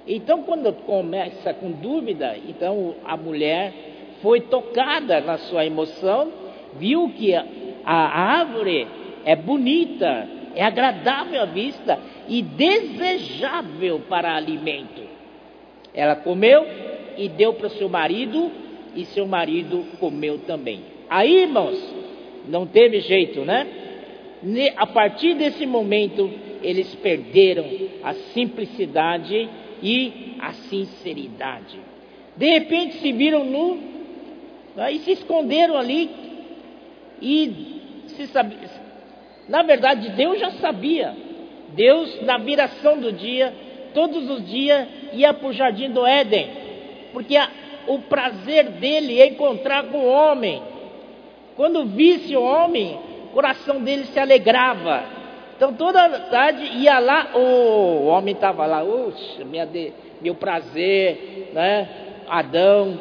Então, 0.07 0.43
quando 0.43 0.71
começa 0.85 1.53
com 1.53 1.71
dúvida, 1.71 2.37
então 2.47 2.95
a 3.03 3.17
mulher 3.17 3.73
foi 4.21 4.41
tocada 4.41 5.19
na 5.19 5.37
sua 5.37 5.65
emoção, 5.65 6.31
viu 6.75 7.09
que 7.09 7.33
a, 7.35 7.45
árvore 7.85 8.87
é 9.25 9.35
bonita, 9.35 10.27
é 10.55 10.63
agradável 10.63 11.41
à 11.41 11.45
vista 11.45 11.99
e 12.29 12.41
desejável 12.41 14.01
para 14.07 14.35
alimento. 14.35 15.01
Ela 15.93 16.15
comeu 16.15 16.65
e 17.17 17.27
deu 17.27 17.53
para 17.53 17.69
seu 17.69 17.89
marido, 17.89 18.49
e 18.95 19.05
seu 19.05 19.27
marido 19.27 19.85
comeu 19.99 20.39
também. 20.39 20.81
Aí, 21.09 21.41
irmãos, 21.41 21.77
não 22.47 22.65
teve 22.65 23.01
jeito, 23.01 23.41
né? 23.41 23.67
A 24.75 24.85
partir 24.85 25.33
desse 25.35 25.65
momento, 25.65 26.29
eles 26.61 26.93
perderam 26.95 27.65
a 28.03 28.13
simplicidade 28.13 29.49
e 29.81 30.35
a 30.39 30.53
sinceridade. 30.53 31.79
De 32.35 32.45
repente 32.45 32.97
se 32.97 33.11
viram 33.11 33.43
nu 33.43 33.79
né, 34.75 34.91
e 34.91 34.99
se 34.99 35.11
esconderam 35.11 35.75
ali 35.75 36.09
e 37.21 37.81
se 38.07 38.27
sabia. 38.27 38.69
Na 39.49 39.63
verdade, 39.63 40.09
Deus 40.09 40.39
já 40.39 40.51
sabia. 40.51 41.15
Deus, 41.69 42.21
na 42.21 42.37
viração 42.37 42.99
do 42.99 43.11
dia, 43.11 43.53
todos 43.93 44.29
os 44.29 44.47
dias 44.47 44.87
ia 45.13 45.33
para 45.33 45.47
o 45.47 45.53
jardim 45.53 45.89
do 45.89 46.05
Éden, 46.05 46.47
porque 47.11 47.35
a, 47.35 47.49
o 47.87 47.99
prazer 47.99 48.69
dele 48.71 49.19
é 49.19 49.27
encontrar 49.27 49.85
com 49.85 49.97
o 49.97 50.07
homem. 50.07 50.61
Quando 51.55 51.85
visse 51.85 52.35
o 52.35 52.43
homem, 52.43 52.99
coração 53.37 53.83
dele 53.83 54.05
se 54.05 54.19
alegrava. 54.19 55.03
Então 55.55 55.71
toda 55.71 56.09
tarde 56.21 56.63
ia 56.77 56.97
lá, 56.97 57.33
oh, 57.35 57.39
o 57.39 58.05
homem 58.07 58.33
estava 58.33 58.65
lá, 58.65 58.83
Uxa, 58.83 59.45
minha 59.45 59.69
meu 60.19 60.33
prazer, 60.33 61.51
né? 61.53 61.87
Adão, 62.27 62.99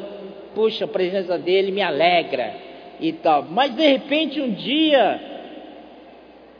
puxa, 0.54 0.84
a 0.84 0.88
presença 0.88 1.38
dele 1.38 1.72
me 1.72 1.80
alegra 1.80 2.52
e 3.00 3.14
tal. 3.14 3.46
Mas 3.50 3.74
de 3.74 3.86
repente 3.86 4.38
um 4.38 4.52
dia, 4.52 5.18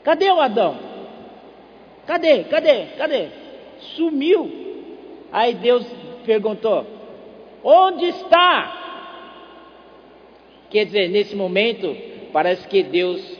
cadê 0.03 0.31
o 0.31 0.39
Adão? 0.41 0.75
Cadê? 2.07 2.45
Cadê? 2.45 2.85
Cadê? 2.97 3.27
Sumiu. 3.95 4.49
Aí 5.31 5.53
Deus 5.53 5.85
perguntou: 6.25 6.83
Onde 7.63 8.05
está? 8.05 8.85
Quer 10.71 10.85
dizer, 10.85 11.09
nesse 11.09 11.35
momento, 11.35 11.95
parece 12.33 12.67
que 12.67 12.81
Deus, 12.81 13.37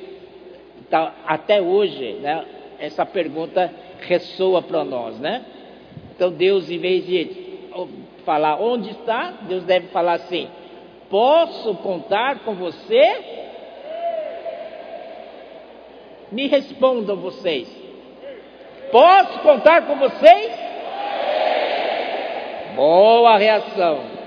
tá, 0.89 1.13
até 1.25 1.61
hoje, 1.61 2.13
né, 2.21 2.45
essa 2.79 3.05
pergunta 3.05 3.73
ressoa 4.01 4.61
para 4.61 4.83
nós, 4.83 5.19
né? 5.19 5.45
Então 6.15 6.31
Deus, 6.31 6.69
em 6.69 6.77
vez 6.77 7.05
de 7.05 7.47
falar 8.25 8.61
onde 8.61 8.91
está, 8.91 9.33
Deus 9.47 9.63
deve 9.63 9.87
falar 9.87 10.13
assim: 10.13 10.47
Posso 11.09 11.75
contar 11.75 12.39
com 12.39 12.55
você? 12.55 13.35
Me 16.31 16.47
respondam 16.47 17.15
vocês. 17.15 17.69
Posso 18.91 19.39
contar 19.39 19.87
com 19.87 19.95
vocês? 19.95 20.51
Boa 22.75 23.37
reação. 23.37 24.17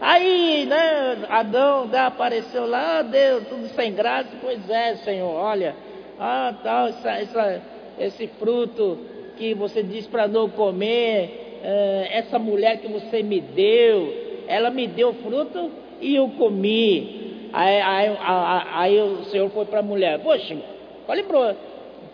Aí, 0.00 0.66
né, 0.66 1.26
Adão 1.30 1.86
né, 1.86 2.00
apareceu 2.00 2.66
lá, 2.66 3.02
Deus, 3.02 3.46
tudo 3.48 3.68
sem 3.68 3.94
graça. 3.94 4.28
Pois 4.42 4.68
é, 4.68 4.96
Senhor, 4.96 5.34
olha, 5.34 5.74
ah, 6.18 6.54
tal, 6.62 6.88
essa, 6.88 7.10
essa, 7.10 7.62
esse 7.98 8.26
fruto 8.38 8.98
que 9.36 9.54
você 9.54 9.82
disse 9.82 10.08
para 10.08 10.26
não 10.26 10.48
comer, 10.48 11.60
é, 11.62 12.08
essa 12.18 12.38
mulher 12.38 12.78
que 12.80 12.88
você 12.88 13.22
me 13.22 13.40
deu, 13.40 14.14
ela 14.48 14.70
me 14.70 14.86
deu 14.86 15.12
fruto 15.14 15.70
e 16.00 16.14
eu 16.14 16.28
comi. 16.30 17.48
Aí, 17.52 17.80
aí, 17.80 18.16
aí, 18.72 19.00
o 19.00 19.24
Senhor 19.24 19.50
foi 19.50 19.64
para 19.66 19.80
a 19.80 19.82
mulher, 19.82 20.18
poxa, 20.20 20.56
olha 21.06 21.24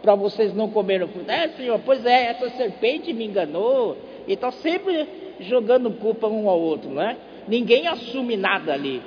para 0.03 0.15
vocês 0.15 0.55
não 0.55 0.71
comerem 0.71 1.09
fruto. 1.09 1.31
É, 1.31 1.49
Senhor, 1.49 1.81
pois 1.85 2.05
é, 2.05 2.31
essa 2.31 2.51
serpente 2.51 3.13
me 3.13 3.27
enganou. 3.27 3.97
E 4.27 4.35
está 4.35 4.51
sempre 4.53 5.07
jogando 5.41 5.91
culpa 5.91 6.29
um 6.29 6.49
ao 6.49 6.61
outro, 6.61 6.91
não 6.91 7.03
é? 7.03 7.17
Ninguém 7.49 7.89
assume 7.89 8.37
nada 8.37 8.73
ali. 8.73 9.03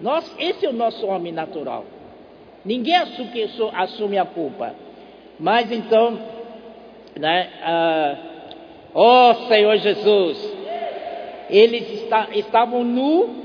Nós, 0.00 0.34
esse 0.38 0.66
é 0.66 0.68
o 0.68 0.72
nosso 0.72 1.06
homem 1.06 1.32
natural. 1.32 1.84
Ninguém 2.64 2.96
assume, 2.96 4.18
a 4.18 4.24
culpa. 4.24 4.74
Mas 5.38 5.70
então, 5.72 6.18
né? 7.18 7.50
Ah, 7.62 8.16
oh 8.92 9.34
Senhor 9.48 9.76
Jesus, 9.78 10.56
eles 11.48 12.02
está, 12.02 12.28
estavam 12.32 12.84
nu 12.84 13.40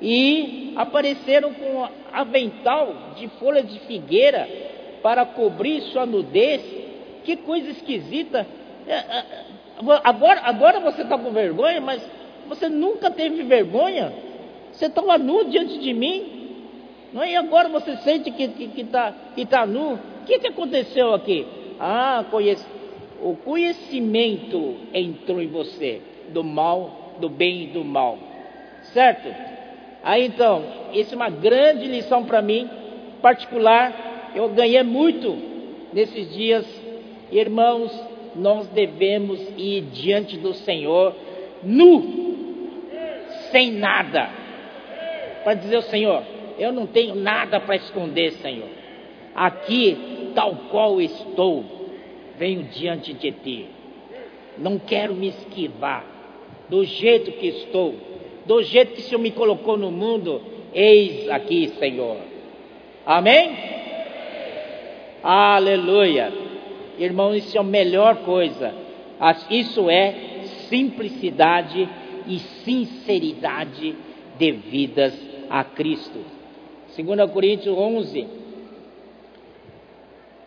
e 0.00 0.74
apareceram 0.76 1.52
com 1.54 1.88
avental 2.12 3.14
de 3.16 3.28
folha 3.38 3.62
de 3.62 3.78
figueira 3.80 4.48
para 5.02 5.24
cobrir 5.24 5.80
sua 5.82 6.06
nudez. 6.06 6.62
Que 7.24 7.36
coisa 7.36 7.70
esquisita. 7.70 8.46
É, 8.86 8.94
é, 8.94 9.24
agora, 10.04 10.40
agora 10.44 10.80
você 10.80 11.02
está 11.02 11.16
com 11.16 11.30
vergonha, 11.30 11.80
mas 11.80 12.02
você 12.48 12.68
nunca 12.68 13.10
teve 13.10 13.42
vergonha. 13.44 14.12
Você 14.72 14.86
estava 14.86 15.18
nu 15.18 15.44
diante 15.44 15.78
de 15.78 15.92
mim. 15.94 16.41
Não 17.12 17.22
é? 17.22 17.32
E 17.32 17.36
agora 17.36 17.68
você 17.68 17.96
sente 17.98 18.30
que 18.30 18.44
está 18.44 18.56
que, 18.56 18.68
que 18.68 18.84
tá, 18.84 19.14
que 19.34 19.46
tá 19.46 19.66
nu. 19.66 19.94
O 19.94 20.24
que, 20.24 20.38
que 20.38 20.46
aconteceu 20.46 21.12
aqui? 21.14 21.46
Ah, 21.78 22.24
conhece, 22.30 22.64
o 23.20 23.36
conhecimento 23.36 24.76
entrou 24.94 25.40
em 25.42 25.48
você 25.48 26.00
do 26.30 26.42
mal, 26.42 27.14
do 27.20 27.28
bem 27.28 27.64
e 27.64 27.66
do 27.66 27.84
mal. 27.84 28.18
Certo? 28.92 29.28
Aí 30.02 30.26
então, 30.26 30.64
isso 30.92 31.14
é 31.14 31.16
uma 31.16 31.30
grande 31.30 31.86
lição 31.86 32.24
para 32.24 32.42
mim, 32.42 32.68
particular. 33.20 34.30
Eu 34.34 34.48
ganhei 34.48 34.82
muito 34.82 35.36
nesses 35.92 36.32
dias. 36.32 36.66
Irmãos, 37.30 37.92
nós 38.34 38.66
devemos 38.68 39.40
ir 39.56 39.82
diante 39.92 40.36
do 40.36 40.54
Senhor 40.54 41.14
nu, 41.62 42.88
sem 43.50 43.72
nada, 43.72 44.28
para 45.44 45.54
dizer 45.54 45.76
ao 45.76 45.82
Senhor: 45.82 46.22
Eu 46.58 46.72
não 46.72 46.86
tenho 46.86 47.14
nada 47.14 47.60
para 47.60 47.76
esconder, 47.76 48.32
Senhor. 48.32 48.68
Aqui, 49.34 50.30
tal 50.34 50.54
qual 50.70 51.00
estou, 51.00 51.64
venho 52.38 52.64
diante 52.64 53.12
de 53.12 53.32
Ti. 53.32 53.66
Não 54.58 54.78
quero 54.78 55.14
me 55.14 55.28
esquivar, 55.28 56.04
do 56.68 56.84
jeito 56.84 57.32
que 57.32 57.46
estou 57.46 57.94
do 58.46 58.62
jeito 58.62 58.94
que 58.94 59.00
o 59.00 59.04
Senhor 59.04 59.20
me 59.20 59.30
colocou 59.30 59.76
no 59.76 59.90
mundo, 59.90 60.42
eis 60.74 61.28
aqui, 61.30 61.68
Senhor. 61.78 62.16
Amém? 63.06 63.56
Aleluia. 65.22 66.32
Irmão, 66.98 67.34
isso 67.34 67.56
é 67.56 67.60
a 67.60 67.64
melhor 67.64 68.16
coisa. 68.16 68.74
Isso 69.50 69.88
é 69.88 70.14
simplicidade 70.68 71.88
e 72.26 72.38
sinceridade 72.38 73.94
devidas 74.38 75.14
a 75.48 75.62
Cristo. 75.62 76.18
2 76.96 77.30
Coríntios 77.30 77.76
11. 77.76 78.26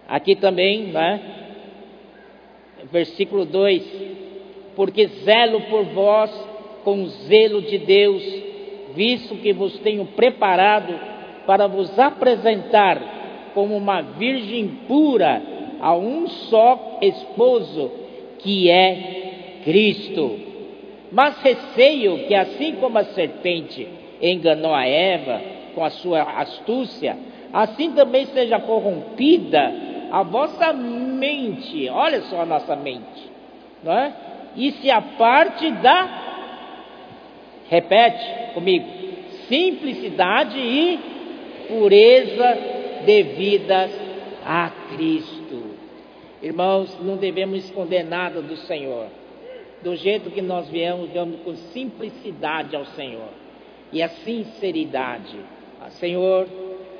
Aqui 0.07 0.35
também, 0.35 0.83
né? 0.87 1.21
Versículo 2.91 3.45
2: 3.45 3.83
Porque 4.75 5.07
zelo 5.07 5.61
por 5.61 5.85
vós 5.85 6.31
com 6.83 7.07
zelo 7.07 7.63
de 7.63 7.79
Deus, 7.79 8.23
visto 8.93 9.35
que 9.37 9.51
vos 9.53 9.79
tenho 9.79 10.05
preparado 10.05 10.93
para 11.47 11.65
vos 11.65 11.97
apresentar 11.97 13.51
como 13.55 13.75
uma 13.75 14.01
virgem 14.01 14.67
pura 14.87 15.41
a 15.81 15.95
um 15.95 16.27
só 16.27 16.99
esposo, 17.01 17.91
que 18.39 18.69
é 18.69 19.61
Cristo. 19.63 20.39
Mas 21.11 21.41
receio 21.41 22.27
que, 22.27 22.35
assim 22.35 22.75
como 22.75 22.99
a 22.99 23.03
serpente 23.05 23.87
enganou 24.21 24.73
a 24.73 24.85
Eva 24.85 25.54
com 25.75 25.83
a 25.83 25.89
sua 25.91 26.23
astúcia, 26.23 27.17
assim 27.53 27.91
também 27.91 28.25
seja 28.27 28.59
corrompida 28.59 29.71
a 30.11 30.23
vossa 30.23 30.73
mente. 30.73 31.87
Olha 31.89 32.21
só 32.21 32.41
a 32.41 32.45
nossa 32.45 32.75
mente, 32.75 33.29
não 33.83 33.93
é? 33.93 34.13
E 34.55 34.71
se 34.71 34.89
a 34.89 35.01
parte 35.01 35.69
da 35.71 36.25
Repete 37.67 38.53
comigo: 38.53 38.85
simplicidade 39.47 40.57
e 40.57 40.99
pureza 41.67 42.57
devidas 43.05 43.91
a 44.45 44.71
Cristo. 44.93 45.75
Irmãos, 46.41 46.95
não 47.01 47.17
devemos 47.17 47.65
esconder 47.65 48.03
nada 48.03 48.41
do 48.41 48.55
Senhor. 48.55 49.07
Do 49.83 49.95
jeito 49.95 50.29
que 50.29 50.41
nós 50.41 50.69
viemos, 50.69 51.09
viemos 51.09 51.39
com 51.41 51.55
simplicidade 51.55 52.75
ao 52.75 52.85
Senhor. 52.85 53.29
E 53.91 54.01
a 54.01 54.09
sinceridade. 54.09 55.37
Senhor, 55.99 56.47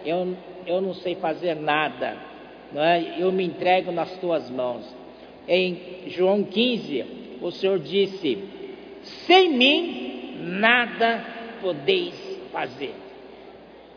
eu, 0.06 0.36
eu 0.66 0.82
não 0.82 0.94
sei 0.94 1.16
fazer 1.16 1.56
nada. 1.56 2.18
Não 2.72 2.84
é? 2.84 3.16
Eu 3.18 3.32
me 3.32 3.44
entrego 3.44 3.92
nas 3.92 4.12
tuas 4.18 4.50
mãos. 4.50 4.86
Em 5.48 6.08
João 6.08 6.44
15, 6.44 7.06
o 7.42 7.52
Senhor 7.52 7.80
disse: 7.80 8.38
Sem 9.02 9.50
mim 9.54 10.38
nada 10.42 11.24
podeis 11.62 12.14
fazer. 12.52 12.94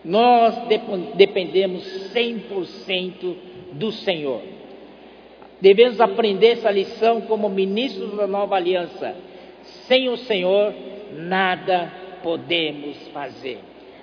Nós 0.04 0.54
dependemos 1.16 1.84
100% 2.14 3.36
do 3.72 3.90
Senhor. 3.90 4.42
Devemos 5.60 6.00
aprender 6.00 6.52
essa 6.52 6.70
lição 6.70 7.20
como 7.22 7.48
ministros 7.48 8.16
da 8.16 8.26
nova 8.26 8.56
aliança. 8.56 9.16
Sem 9.86 10.08
o 10.08 10.16
Senhor, 10.16 10.72
nada 11.12 11.92
podemos 12.22 12.96
fazer. 13.08 13.58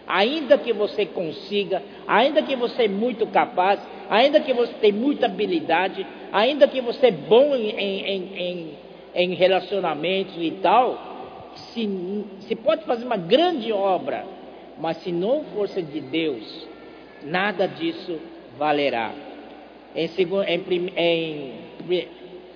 Ainda 0.07 0.57
que 0.57 0.73
você 0.73 1.05
consiga, 1.05 1.81
ainda 2.07 2.41
que 2.41 2.55
você 2.55 2.83
é 2.83 2.87
muito 2.87 3.25
capaz, 3.27 3.79
ainda 4.09 4.39
que 4.39 4.53
você 4.53 4.73
tem 4.73 4.91
muita 4.91 5.25
habilidade, 5.25 6.05
ainda 6.31 6.67
que 6.67 6.81
você 6.81 7.07
é 7.07 7.11
bom 7.11 7.55
em, 7.55 7.69
em, 7.69 8.37
em, 8.37 8.69
em 9.15 9.33
relacionamentos 9.33 10.35
e 10.37 10.51
tal, 10.61 11.51
se, 11.55 11.89
se 12.41 12.55
pode 12.55 12.83
fazer 12.85 13.05
uma 13.05 13.17
grande 13.17 13.71
obra, 13.71 14.25
mas 14.77 14.97
se 14.97 15.11
não 15.11 15.43
força 15.45 15.81
de 15.81 16.01
Deus, 16.01 16.67
nada 17.23 17.67
disso 17.67 18.19
valerá. 18.57 19.13
Em, 19.95 20.09
em, 20.57 20.91
em 20.97 21.53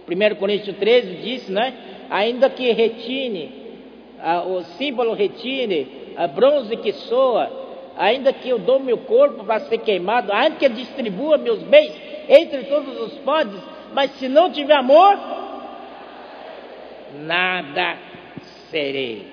1 0.07 0.35
Coríntios 0.35 0.75
13 0.77 1.15
diz, 1.15 1.49
né? 1.49 1.73
Ainda 2.09 2.49
que 2.49 2.71
retine, 2.71 3.51
o 4.47 4.61
símbolo 4.77 5.13
retine, 5.13 5.87
a 6.19 6.27
bronze 6.27 6.75
que 6.75 6.91
soa, 6.91 7.49
ainda 7.97 8.33
que 8.33 8.49
eu 8.49 8.59
dou 8.59 8.77
meu 8.77 8.97
corpo 8.97 9.45
para 9.45 9.61
ser 9.61 9.77
queimado, 9.77 10.33
ainda 10.33 10.57
que 10.57 10.65
eu 10.65 10.69
distribua 10.69 11.37
meus 11.37 11.63
bens 11.63 11.95
entre 12.27 12.63
todos 12.63 12.99
os 12.99 13.13
podes, 13.19 13.57
mas 13.93 14.11
se 14.19 14.27
não 14.27 14.51
tiver 14.51 14.75
amor, 14.75 15.17
nada 17.21 17.95
serei. 18.69 19.27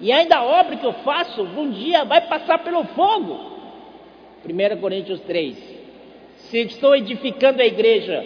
E 0.00 0.10
ainda 0.10 0.38
a 0.38 0.44
obra 0.44 0.76
que 0.76 0.86
eu 0.86 0.94
faço, 0.94 1.42
um 1.42 1.70
dia 1.70 2.06
vai 2.06 2.22
passar 2.22 2.60
pelo 2.60 2.84
fogo. 2.84 3.52
1 4.48 4.80
Coríntios 4.80 5.20
3. 5.20 5.58
Se 6.36 6.58
estou 6.62 6.96
edificando 6.96 7.60
a 7.60 7.66
igreja 7.66 8.24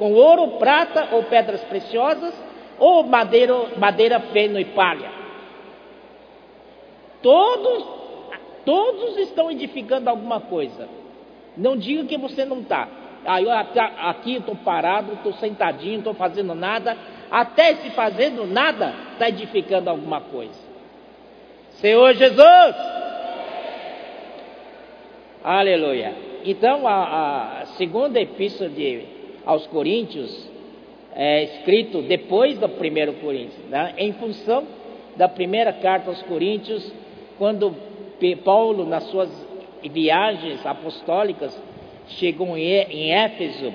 com 0.00 0.12
ouro, 0.14 0.58
prata 0.58 1.10
ou 1.12 1.22
pedras 1.22 1.62
preciosas, 1.62 2.34
ou 2.76 3.04
madeira, 3.04 3.54
madeira 3.78 4.18
feno 4.18 4.58
e 4.58 4.64
palha. 4.64 5.23
Todos, 7.24 7.84
todos 8.66 9.16
estão 9.16 9.50
edificando 9.50 10.10
alguma 10.10 10.40
coisa. 10.40 10.86
Não 11.56 11.74
diga 11.74 12.04
que 12.04 12.18
você 12.18 12.44
não 12.44 12.60
está. 12.60 12.86
Ah, 13.24 13.40
eu 13.40 13.50
aqui 13.50 14.36
estou 14.36 14.54
parado, 14.56 15.14
estou 15.14 15.32
sentadinho, 15.32 16.00
estou 16.00 16.12
fazendo 16.12 16.54
nada. 16.54 16.94
Até 17.30 17.76
se 17.76 17.88
fazendo 17.92 18.46
nada, 18.46 18.92
está 19.14 19.30
edificando 19.30 19.88
alguma 19.88 20.20
coisa. 20.20 20.60
Senhor 21.80 22.12
Jesus! 22.12 22.76
Aleluia. 25.42 26.12
Então, 26.44 26.86
a, 26.86 27.62
a 27.62 27.66
segunda 27.78 28.20
epístola 28.20 28.68
de, 28.68 29.02
aos 29.46 29.66
Coríntios 29.68 30.50
é 31.14 31.44
escrito 31.44 32.02
depois 32.02 32.58
do 32.58 32.68
primeiro 32.68 33.14
Coríntios, 33.14 33.64
né? 33.70 33.94
em 33.96 34.12
função 34.12 34.66
da 35.16 35.26
primeira 35.26 35.72
carta 35.72 36.10
aos 36.10 36.20
Coríntios, 36.24 36.92
quando 37.38 37.74
Paulo, 38.42 38.86
nas 38.86 39.04
suas 39.04 39.28
viagens 39.82 40.64
apostólicas, 40.64 41.60
chegou 42.06 42.56
em 42.56 43.12
Éfeso, 43.12 43.72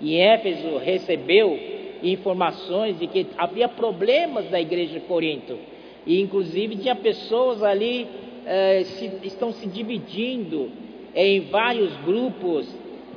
e 0.00 0.16
Éfeso 0.16 0.78
recebeu 0.78 1.58
informações 2.02 2.98
de 2.98 3.06
que 3.06 3.26
havia 3.36 3.68
problemas 3.68 4.48
da 4.48 4.60
igreja 4.60 5.00
de 5.00 5.06
Corinto, 5.06 5.58
e 6.06 6.20
inclusive 6.20 6.76
tinha 6.76 6.94
pessoas 6.94 7.62
ali 7.62 8.06
eh, 8.46 8.84
se, 8.84 9.10
estão 9.24 9.52
se 9.52 9.66
dividindo 9.66 10.70
em 11.14 11.40
vários 11.50 11.94
grupos, 12.04 12.66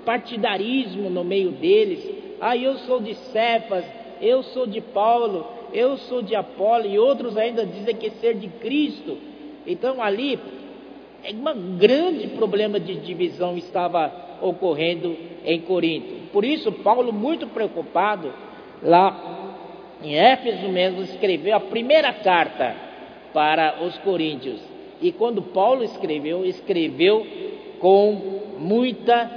partidarismo 0.06 1.10
no 1.10 1.24
meio 1.24 1.52
deles. 1.52 2.10
Ah, 2.42 2.58
eu 2.58 2.76
sou 2.80 3.00
de 3.00 3.14
Cefas, 3.16 3.86
eu 4.22 4.44
sou 4.44 4.68
de 4.68 4.82
Paulo, 4.82 5.46
eu 5.74 5.98
sou 5.98 6.22
de 6.22 6.36
Apolo, 6.36 6.86
e 6.86 7.00
outros 7.00 7.38
ainda 7.38 7.66
dizem 7.66 7.96
que 7.96 8.10
ser 8.12 8.36
de 8.36 8.48
Cristo. 8.48 9.18
Então 9.66 10.02
ali 10.02 10.40
é 11.24 11.32
um 11.32 11.78
grande 11.78 12.28
problema 12.28 12.80
de 12.80 12.96
divisão 12.96 13.58
estava 13.58 14.12
ocorrendo 14.42 15.16
em 15.46 15.62
Corinto. 15.62 16.32
Por 16.34 16.44
isso, 16.44 16.72
Paulo, 16.72 17.14
muito 17.14 17.48
preocupado, 17.48 18.34
lá 18.82 19.54
em 20.04 20.16
Éfeso 20.16 20.68
mesmo, 20.68 21.02
escreveu 21.02 21.56
a 21.56 21.62
primeira 21.62 22.12
carta 22.12 22.76
para 23.34 23.84
os 23.84 23.98
coríntios. 24.00 24.60
E 25.02 25.12
quando 25.12 25.42
Paulo 25.42 25.84
escreveu, 25.84 26.46
escreveu 26.46 27.26
com 27.80 28.42
muita, 28.60 29.32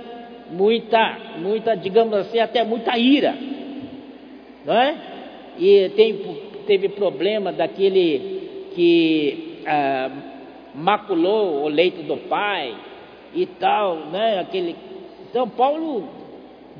muita, 0.51 1.19
muita, 1.39 1.77
digamos 1.77 2.15
assim, 2.15 2.39
até 2.41 2.65
muita 2.65 2.99
ira, 2.99 3.35
não 4.65 4.75
é? 4.75 4.97
E 5.59 5.89
tem, 5.97 6.21
teve 6.67 6.89
problema 6.91 7.53
daquele 7.53 8.71
que 8.75 9.46
ah, 9.67 10.11
maculou 10.75 11.65
o 11.65 11.69
leito 11.69 12.03
do 12.03 12.17
pai 12.29 12.77
e 13.35 13.47
tal, 13.47 13.97
né? 14.07 14.41
Aquele, 14.41 14.77
então 15.29 15.49
Paulo 15.49 16.09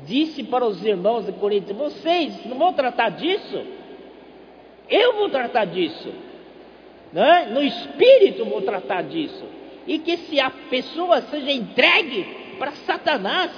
disse 0.05 0.43
para 0.43 0.65
os 0.65 0.83
irmãos 0.83 1.25
de 1.25 1.33
Corinto: 1.33 1.73
vocês 1.73 2.45
não 2.45 2.57
vão 2.57 2.73
tratar 2.73 3.09
disso? 3.09 3.63
Eu 4.89 5.13
vou 5.15 5.29
tratar 5.29 5.65
disso. 5.65 6.13
Né? 7.11 7.49
No 7.51 7.61
espírito 7.61 8.45
vou 8.45 8.61
tratar 8.61 9.03
disso. 9.03 9.45
E 9.85 9.99
que 9.99 10.17
se 10.17 10.39
a 10.39 10.49
pessoa 10.49 11.21
seja 11.21 11.51
entregue 11.51 12.55
para 12.57 12.71
Satanás. 12.71 13.51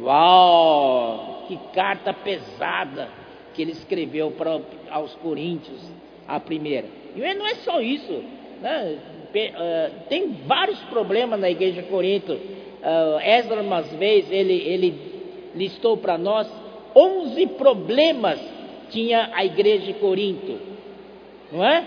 Uau! 0.00 1.44
Que 1.48 1.58
carta 1.74 2.14
pesada 2.14 3.10
que 3.54 3.60
ele 3.60 3.72
escreveu 3.72 4.30
para, 4.30 4.60
aos 4.90 5.14
Coríntios, 5.16 5.80
a 6.26 6.40
primeira. 6.40 7.01
E 7.14 7.34
não 7.34 7.46
é 7.46 7.54
só 7.56 7.80
isso. 7.80 8.22
Né? 8.60 8.98
Ah, 9.54 9.90
tem 10.08 10.32
vários 10.46 10.78
problemas 10.84 11.40
na 11.40 11.50
igreja 11.50 11.82
de 11.82 11.88
Corinto. 11.88 12.32
Uh, 12.34 13.20
Ezra, 13.24 13.62
umas 13.62 13.90
vezes, 13.92 14.30
ele, 14.30 14.54
ele 14.54 14.94
listou 15.54 15.96
para 15.96 16.18
nós 16.18 16.48
11 16.94 17.46
problemas 17.48 18.40
tinha 18.92 19.30
a 19.32 19.44
igreja 19.44 19.86
de 19.86 19.94
Corinto, 19.94 20.58
não 21.50 21.64
é? 21.64 21.84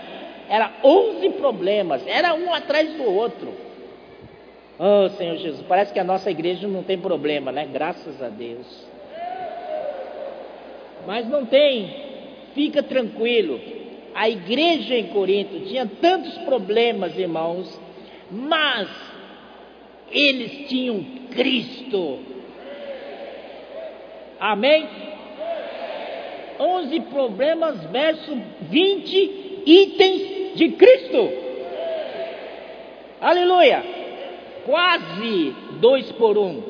Era 0.48 0.72
11 0.82 1.30
problemas, 1.30 2.06
era 2.06 2.34
um 2.34 2.52
atrás 2.52 2.92
do 2.94 3.04
outro. 3.04 3.52
Oh, 4.78 5.08
Senhor 5.10 5.36
Jesus, 5.36 5.64
parece 5.66 5.92
que 5.92 5.98
a 5.98 6.04
nossa 6.04 6.30
igreja 6.30 6.68
não 6.68 6.82
tem 6.82 6.98
problema, 6.98 7.50
né? 7.50 7.66
Graças 7.72 8.22
a 8.22 8.28
Deus. 8.28 8.86
Mas 11.06 11.26
não 11.28 11.46
tem, 11.46 11.94
fica 12.54 12.82
tranquilo. 12.82 13.58
A 14.16 14.30
igreja 14.30 14.94
em 14.94 15.08
Corinto 15.08 15.60
tinha 15.66 15.86
tantos 16.00 16.32
problemas, 16.38 17.18
irmãos, 17.18 17.78
mas 18.30 18.88
eles 20.10 20.66
tinham 20.70 21.04
Cristo. 21.32 22.20
Amém? 24.40 24.88
11 26.58 27.00
problemas, 27.00 27.84
verso 27.90 28.38
20 28.62 29.62
itens 29.66 30.56
de 30.56 30.70
Cristo. 30.70 31.30
Aleluia! 33.20 33.84
Quase 34.64 35.54
dois 35.78 36.10
por 36.12 36.38
um. 36.38 36.62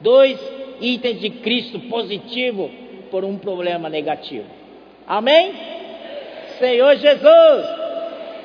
Dois 0.00 0.38
itens 0.80 1.20
de 1.20 1.30
Cristo 1.30 1.80
positivo 1.80 2.70
por 3.10 3.24
um 3.24 3.38
problema 3.38 3.88
negativo. 3.88 4.46
Amém? 5.04 5.73
Senhor 6.64 6.96
Jesus. 6.96 7.66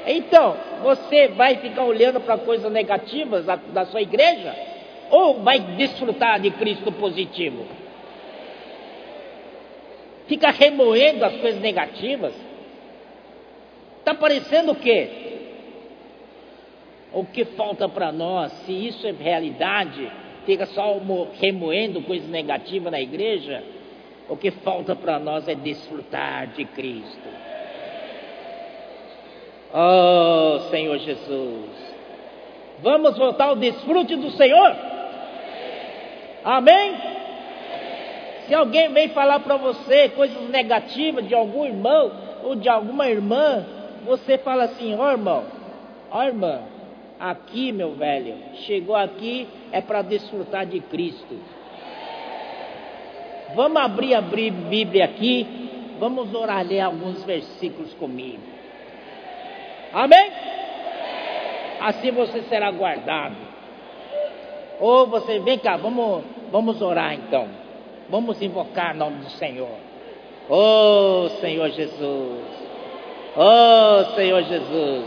Então, 0.08 0.58
você 0.82 1.28
vai 1.30 1.58
ficar 1.58 1.84
olhando 1.84 2.20
para 2.20 2.38
coisas 2.38 2.72
negativas 2.72 3.46
da, 3.46 3.56
da 3.56 3.86
sua 3.86 4.02
igreja? 4.02 4.56
Ou 5.10 5.42
vai 5.42 5.60
desfrutar 5.60 6.40
de 6.40 6.52
Cristo 6.52 6.92
positivo? 6.92 7.66
fica 10.30 10.52
remoendo 10.52 11.26
as 11.26 11.36
coisas 11.38 11.60
negativas. 11.60 12.34
Está 13.98 14.14
parecendo 14.14 14.72
o 14.72 14.76
quê? 14.76 15.10
O 17.12 17.26
que 17.26 17.44
falta 17.44 17.90
para 17.90 18.12
nós, 18.12 18.52
se 18.64 18.72
isso 18.72 19.08
é 19.08 19.12
realidade, 19.12 20.10
fica 20.46 20.68
só 20.68 20.96
remoendo 21.42 22.04
coisas 22.04 22.30
negativas 22.30 22.92
na 22.92 23.02
igreja, 23.02 23.64
o 24.30 24.38
que 24.38 24.52
falta 24.52 24.96
para 24.96 25.18
nós 25.18 25.48
é 25.48 25.56
desfrutar 25.56 26.48
de 26.50 26.64
Cristo. 26.64 27.49
Oh, 29.74 30.60
Senhor 30.72 30.98
Jesus. 30.98 31.70
Vamos 32.82 33.18
voltar 33.18 33.46
ao 33.46 33.56
desfrute 33.56 34.16
do 34.16 34.32
Senhor? 34.32 34.76
Amém? 36.44 36.96
Se 38.48 38.54
alguém 38.56 38.92
vem 38.92 39.10
falar 39.10 39.42
para 39.42 39.58
você 39.58 40.10
coisas 40.10 40.50
negativas 40.50 41.28
de 41.28 41.36
algum 41.36 41.66
irmão 41.66 42.12
ou 42.44 42.56
de 42.56 42.68
alguma 42.68 43.08
irmã, 43.08 43.66
você 44.06 44.38
fala 44.40 44.64
assim: 44.64 44.96
ó 44.96 45.08
oh, 45.08 45.12
irmão, 45.12 45.44
ó 46.10 46.20
oh, 46.20 46.24
irmã, 46.24 46.62
aqui 47.20 47.72
meu 47.72 47.94
velho, 47.94 48.36
chegou 48.66 48.96
aqui 48.96 49.48
é 49.72 49.82
para 49.82 50.02
desfrutar 50.02 50.66
de 50.66 50.80
Cristo. 50.80 51.38
Vamos 53.56 53.82
abrir 53.82 54.16
a 54.16 54.22
Bíblia 54.22 55.06
aqui, 55.06 55.96
vamos 56.00 56.34
orar 56.34 56.66
ler 56.66 56.80
alguns 56.80 57.24
versículos 57.24 57.94
comigo. 57.96 58.59
Amém? 59.94 60.32
assim 61.80 62.12
você 62.12 62.42
será 62.44 62.70
guardado. 62.72 63.36
Ou 64.80 65.08
você, 65.08 65.40
vem 65.40 65.58
cá, 65.58 65.78
vamos, 65.78 66.24
vamos 66.52 66.82
orar 66.82 67.14
então. 67.14 67.48
Vamos 68.10 68.42
invocar 68.42 68.96
o 68.96 68.98
nome 68.98 69.18
do 69.18 69.30
Senhor. 69.32 69.76
Oh 70.50 71.30
Senhor 71.40 71.70
Jesus. 71.70 72.46
Oh 73.36 74.16
Senhor 74.16 74.42
Jesus. 74.44 75.06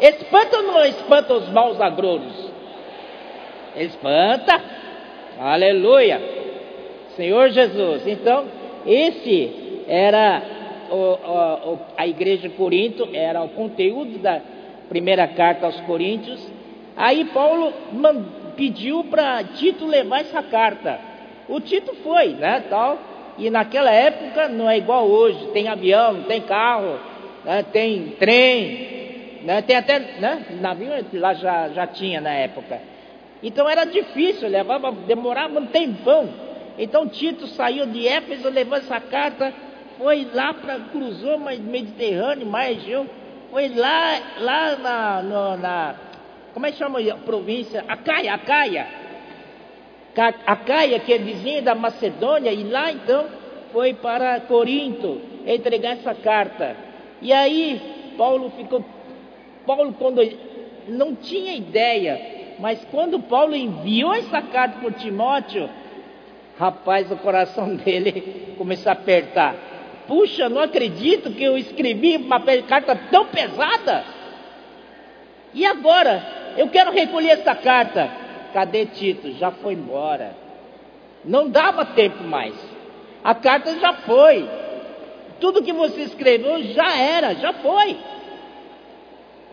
Espanta 0.00 0.56
ou 0.58 0.62
não 0.64 0.84
espanta 0.84 1.34
os 1.34 1.48
maus 1.50 1.80
agrouros? 1.80 2.50
Espanta. 3.76 4.60
Aleluia. 5.38 6.20
Senhor 7.16 7.50
Jesus. 7.50 8.06
Então, 8.06 8.46
esse 8.84 9.84
era 9.88 10.42
o, 10.94 11.78
a 11.96 12.06
igreja 12.06 12.48
de 12.48 12.54
Corinto, 12.54 13.08
era 13.12 13.42
o 13.42 13.48
conteúdo 13.48 14.18
da 14.18 14.40
primeira 14.88 15.26
carta 15.26 15.66
aos 15.66 15.80
Coríntios. 15.80 16.46
Aí 16.96 17.24
Paulo 17.26 17.72
pediu 18.56 19.04
para 19.04 19.42
Tito 19.44 19.86
levar 19.86 20.20
essa 20.20 20.42
carta. 20.42 21.00
O 21.48 21.60
Tito 21.60 21.94
foi, 22.02 22.28
né, 22.28 22.64
tal. 22.68 22.98
E 23.38 23.48
naquela 23.48 23.90
época 23.90 24.48
não 24.48 24.68
é 24.68 24.76
igual 24.76 25.08
hoje, 25.08 25.46
tem 25.48 25.68
avião, 25.68 26.22
tem 26.24 26.42
carro, 26.42 26.98
né, 27.44 27.64
tem 27.72 28.10
trem, 28.18 29.40
né, 29.42 29.62
tem 29.62 29.76
até, 29.76 29.98
né, 29.98 30.44
navio 30.60 30.90
lá 31.14 31.32
já, 31.32 31.70
já 31.70 31.86
tinha 31.86 32.20
na 32.20 32.32
época. 32.32 32.78
Então 33.42 33.68
era 33.68 33.84
difícil, 33.84 34.48
levava, 34.48 34.92
demorava 34.92 35.58
um 35.58 35.66
tempão. 35.66 36.28
Então 36.78 37.08
Tito 37.08 37.46
saiu 37.46 37.86
de 37.86 38.06
Éfeso, 38.06 38.48
levou 38.50 38.76
essa 38.76 39.00
carta, 39.00 39.52
foi 40.02 40.28
lá 40.34 40.52
para 40.52 40.80
cruzou 40.90 41.38
mais 41.38 41.60
Mediterrâneo, 41.60 42.44
mais 42.44 42.76
Egeu, 42.76 43.06
foi 43.52 43.68
lá, 43.68 44.20
lá 44.40 44.76
na, 44.76 45.22
no, 45.22 45.56
na 45.56 45.94
como 46.52 46.66
é 46.66 46.72
que 46.72 46.78
chama 46.78 46.98
a 46.98 47.14
província? 47.16 47.84
Acaia, 47.86 48.34
Acaia. 48.34 48.86
Acaia, 50.44 50.98
que 50.98 51.12
é 51.12 51.18
vizinha 51.18 51.62
da 51.62 51.74
Macedônia, 51.74 52.52
e 52.52 52.64
lá 52.64 52.92
então 52.92 53.26
foi 53.72 53.94
para 53.94 54.40
Corinto 54.40 55.20
entregar 55.46 55.92
essa 55.92 56.14
carta. 56.14 56.76
E 57.22 57.32
aí 57.32 58.14
Paulo 58.18 58.50
ficou, 58.50 58.84
Paulo 59.64 59.94
quando 59.94 60.20
não 60.88 61.14
tinha 61.14 61.54
ideia, 61.54 62.20
mas 62.58 62.84
quando 62.90 63.20
Paulo 63.20 63.54
enviou 63.54 64.12
essa 64.12 64.42
carta 64.42 64.80
para 64.80 64.90
Timóteo, 64.90 65.70
rapaz, 66.58 67.10
o 67.10 67.16
coração 67.16 67.74
dele 67.76 68.54
começou 68.58 68.90
a 68.90 68.94
apertar. 68.94 69.71
Puxa, 70.06 70.48
não 70.48 70.60
acredito 70.60 71.30
que 71.30 71.42
eu 71.42 71.56
escrevi 71.56 72.16
uma 72.16 72.40
carta 72.66 72.94
tão 73.10 73.26
pesada. 73.26 74.04
E 75.54 75.64
agora? 75.64 76.54
Eu 76.56 76.68
quero 76.68 76.90
recolher 76.90 77.30
essa 77.30 77.54
carta. 77.54 78.10
Cadê 78.52 78.86
Tito? 78.86 79.32
Já 79.32 79.50
foi 79.50 79.74
embora. 79.74 80.34
Não 81.24 81.48
dava 81.48 81.84
tempo 81.84 82.24
mais. 82.24 82.54
A 83.22 83.34
carta 83.34 83.78
já 83.78 83.92
foi. 83.94 84.48
Tudo 85.40 85.62
que 85.62 85.72
você 85.72 86.02
escreveu 86.02 86.62
já 86.72 86.96
era, 86.96 87.34
já 87.34 87.52
foi. 87.54 87.96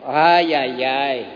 Ai, 0.06 0.54
ai, 0.54 0.84
ai. 0.84 1.28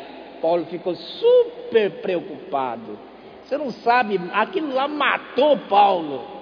Paulo 0.42 0.66
ficou 0.66 0.96
super 0.96 1.92
preocupado. 2.02 3.00
Você 3.44 3.58
não 3.58 3.72
sabe, 3.72 4.20
aquilo 4.34 4.74
lá 4.74 4.88
matou 4.88 5.58
Paulo. 5.58 6.33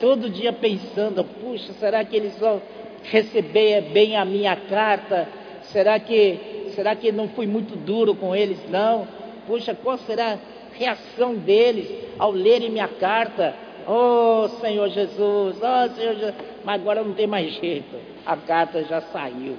Todo 0.00 0.30
dia 0.30 0.50
pensando, 0.52 1.22
puxa, 1.22 1.74
será 1.74 2.02
que 2.02 2.16
eles 2.16 2.38
vão 2.38 2.60
receber 3.04 3.82
bem 3.92 4.16
a 4.16 4.24
minha 4.24 4.56
carta? 4.56 5.28
Será 5.64 6.00
que 6.00 6.70
será 6.74 6.96
que 6.96 7.12
não 7.12 7.28
fui 7.28 7.46
muito 7.46 7.76
duro 7.76 8.14
com 8.14 8.34
eles? 8.34 8.58
Não. 8.70 9.06
Puxa, 9.46 9.74
qual 9.74 9.98
será 9.98 10.34
a 10.34 10.38
reação 10.72 11.34
deles 11.34 11.86
ao 12.18 12.32
lerem 12.32 12.70
minha 12.70 12.88
carta? 12.88 13.54
Oh, 13.86 14.48
Senhor 14.60 14.88
Jesus, 14.88 15.58
oh, 15.60 15.94
Senhor 15.94 16.14
Jesus. 16.14 16.34
Mas 16.64 16.80
agora 16.80 17.02
não 17.02 17.12
tem 17.12 17.26
mais 17.26 17.52
jeito, 17.52 17.96
a 18.24 18.36
carta 18.36 18.82
já 18.84 19.00
saiu. 19.02 19.56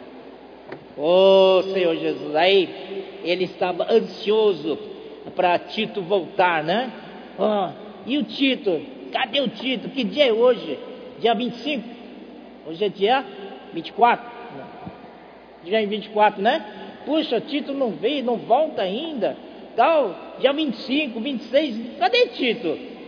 Oh, 0.97 1.61
Senhor 1.73 1.95
Jesus. 1.95 2.35
Aí 2.35 3.19
ele 3.23 3.43
estava 3.43 3.91
ansioso 3.91 4.77
para 5.35 5.59
Tito 5.59 6.01
voltar, 6.01 6.63
né? 6.63 6.91
Oh, 7.37 7.69
e 8.05 8.17
o 8.17 8.23
Tito? 8.23 8.81
Cadê 9.11 9.41
o 9.41 9.47
Tito? 9.47 9.89
Que 9.89 10.03
dia 10.03 10.27
é 10.27 10.33
hoje? 10.33 10.79
Dia 11.19 11.33
25? 11.33 11.83
Hoje 12.67 12.85
é 12.85 12.89
dia 12.89 13.25
24? 13.73 14.25
Dia 15.63 15.85
24, 15.85 16.41
né? 16.41 16.65
Puxa, 17.05 17.41
Tito 17.41 17.73
não 17.73 17.91
veio, 17.91 18.23
não 18.23 18.37
volta 18.37 18.81
ainda. 18.81 19.37
Tal, 19.75 20.15
dia 20.39 20.53
25, 20.53 21.19
26, 21.19 21.97
cadê? 21.97 22.29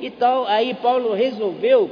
E 0.01 0.09
tal, 0.09 0.45
aí 0.47 0.73
Paulo 0.75 1.13
resolveu. 1.13 1.89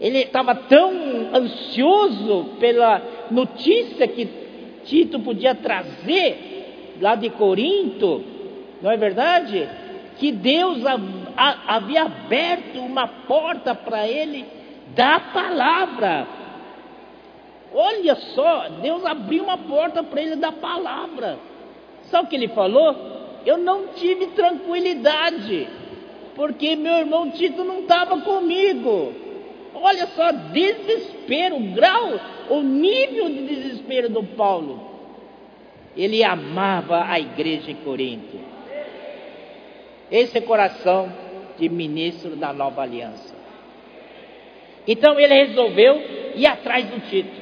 Ele 0.00 0.18
estava 0.18 0.54
tão 0.54 0.90
ansioso 1.34 2.56
pela 2.58 3.02
notícia 3.30 4.08
que 4.08 4.28
Tito 4.84 5.20
podia 5.20 5.54
trazer 5.54 6.96
lá 7.00 7.14
de 7.14 7.30
Corinto, 7.30 8.22
não 8.82 8.90
é 8.90 8.96
verdade? 8.96 9.68
Que 10.18 10.32
Deus 10.32 10.84
havia 11.36 12.02
aberto 12.02 12.78
uma 12.80 13.06
porta 13.06 13.74
para 13.74 14.06
ele 14.06 14.46
da 14.94 15.20
palavra. 15.20 16.26
Olha 17.72 18.14
só, 18.16 18.68
Deus 18.82 19.04
abriu 19.04 19.44
uma 19.44 19.58
porta 19.58 20.02
para 20.02 20.20
ele 20.20 20.36
da 20.36 20.52
palavra. 20.52 21.38
Sabe 22.04 22.26
o 22.26 22.28
que 22.28 22.36
ele 22.36 22.48
falou? 22.48 22.96
Eu 23.46 23.56
não 23.56 23.88
tive 23.88 24.28
tranquilidade, 24.28 25.68
porque 26.34 26.76
meu 26.76 26.94
irmão 26.94 27.30
Tito 27.30 27.62
não 27.64 27.80
estava 27.80 28.20
comigo. 28.20 29.14
Olha 29.74 30.06
só, 30.08 30.32
desespero, 30.32 31.56
o 31.56 31.72
grau, 31.72 32.20
o 32.50 32.60
nível 32.60 33.28
de 33.28 33.46
desespero 33.46 34.08
do 34.10 34.22
Paulo. 34.24 34.90
Ele 35.96 36.22
amava 36.22 37.04
a 37.04 37.18
igreja 37.18 37.70
em 37.70 37.76
Corinto. 37.76 38.49
Esse 40.10 40.38
é 40.38 40.40
coração 40.40 41.12
de 41.58 41.68
ministro 41.68 42.34
da 42.36 42.52
nova 42.52 42.82
aliança. 42.82 43.34
Então 44.86 45.18
ele 45.20 45.34
resolveu 45.34 46.02
ir 46.34 46.46
atrás 46.46 46.86
do 46.86 47.00
Tito. 47.08 47.40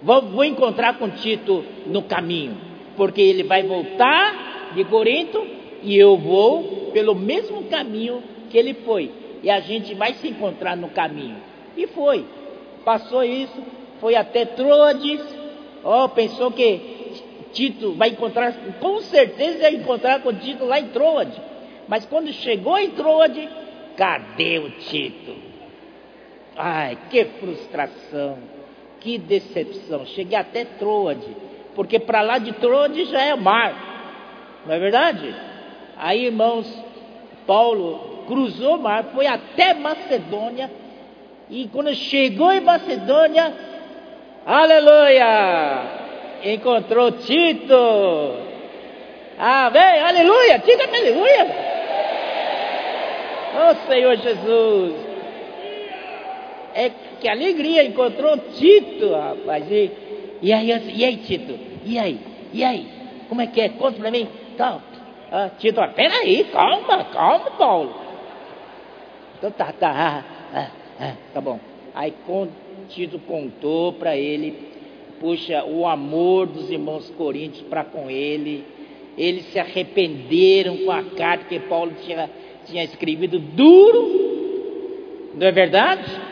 Vou, 0.00 0.22
vou 0.22 0.44
encontrar 0.44 0.98
com 0.98 1.10
Tito 1.10 1.64
no 1.86 2.02
caminho, 2.02 2.56
porque 2.96 3.20
ele 3.20 3.42
vai 3.42 3.64
voltar 3.64 4.72
de 4.74 4.84
Corinto 4.84 5.44
e 5.82 5.96
eu 5.96 6.16
vou 6.16 6.90
pelo 6.92 7.14
mesmo 7.14 7.64
caminho 7.64 8.22
que 8.50 8.56
ele 8.56 8.74
foi. 8.74 9.10
E 9.42 9.50
a 9.50 9.60
gente 9.60 9.94
vai 9.94 10.14
se 10.14 10.28
encontrar 10.28 10.76
no 10.76 10.88
caminho. 10.88 11.36
E 11.76 11.86
foi. 11.88 12.24
Passou 12.84 13.22
isso, 13.22 13.62
foi 14.00 14.14
até 14.14 14.44
Troades. 14.44 15.20
Oh, 15.84 16.08
pensou 16.08 16.50
que 16.50 16.80
Tito 17.52 17.92
vai 17.92 18.10
encontrar, 18.10 18.54
com 18.80 19.00
certeza 19.00 19.70
ia 19.70 19.76
encontrar 19.76 20.22
com 20.22 20.32
Tito 20.32 20.64
lá 20.64 20.80
em 20.80 20.88
Troade. 20.88 21.40
Mas 21.88 22.04
quando 22.04 22.32
chegou 22.32 22.78
em 22.78 22.90
Troade, 22.90 23.48
cadê 23.96 24.58
o 24.58 24.70
Tito? 24.70 25.34
Ai, 26.56 26.98
que 27.10 27.24
frustração. 27.24 28.38
Que 29.00 29.16
decepção. 29.16 30.04
Cheguei 30.06 30.36
até 30.36 30.64
Troade, 30.64 31.28
porque 31.74 31.98
para 31.98 32.20
lá 32.20 32.38
de 32.38 32.52
Troade 32.52 33.04
já 33.04 33.22
é 33.22 33.34
mar, 33.34 34.60
não 34.66 34.74
é 34.74 34.78
verdade? 34.78 35.34
Aí, 35.96 36.26
irmãos, 36.26 36.66
Paulo 37.46 38.24
cruzou 38.26 38.76
o 38.76 38.82
mar, 38.82 39.04
foi 39.14 39.26
até 39.26 39.72
Macedônia, 39.72 40.70
e 41.48 41.68
quando 41.68 41.94
chegou 41.94 42.52
em 42.52 42.60
Macedônia, 42.60 43.54
aleluia, 44.44 45.82
encontrou 46.44 47.12
Tito. 47.12 47.74
Amém, 49.38 50.00
aleluia, 50.00 50.58
diga 50.58 50.84
aleluia. 50.84 51.67
Oh 53.54 53.90
Senhor 53.90 54.16
Jesus, 54.16 54.94
é 56.74 56.90
que 57.20 57.28
alegria, 57.28 57.84
encontrou 57.84 58.36
Tito, 58.54 59.12
rapaz. 59.12 59.70
E, 59.70 59.90
e, 60.40 60.52
aí, 60.52 60.68
e 60.68 61.04
aí, 61.04 61.16
Tito? 61.16 61.58
E 61.84 61.98
aí? 61.98 62.20
E 62.52 62.62
aí? 62.62 62.86
Como 63.28 63.40
é 63.40 63.46
que 63.46 63.60
é? 63.60 63.68
Conta 63.70 63.98
pra 63.98 64.10
mim. 64.10 64.28
Então, 64.54 64.80
ah, 65.30 65.50
Tito, 65.58 65.80
peraí, 65.94 66.44
calma, 66.44 67.04
calma, 67.04 67.50
Paulo. 67.52 67.94
Então 69.36 69.50
tá, 69.50 69.72
tá, 69.72 69.90
ah, 69.90 70.24
ah, 70.54 70.70
ah, 71.00 71.14
tá 71.32 71.40
bom. 71.40 71.60
Aí 71.94 72.14
Tito 72.88 73.18
contou 73.20 73.92
para 73.92 74.16
ele, 74.16 74.72
puxa, 75.20 75.64
o 75.64 75.86
amor 75.86 76.46
dos 76.46 76.70
irmãos 76.70 77.10
coríntios 77.10 77.62
para 77.68 77.84
com 77.84 78.10
ele. 78.10 78.64
Eles 79.16 79.46
se 79.46 79.58
arrependeram 79.58 80.76
com 80.78 80.92
a 80.92 81.02
carta 81.02 81.44
que 81.46 81.58
Paulo 81.58 81.92
tinha, 82.04 82.30
tinha 82.68 82.84
escrevido 82.84 83.38
duro, 83.38 85.30
não 85.34 85.46
é 85.46 85.52
verdade? 85.52 86.28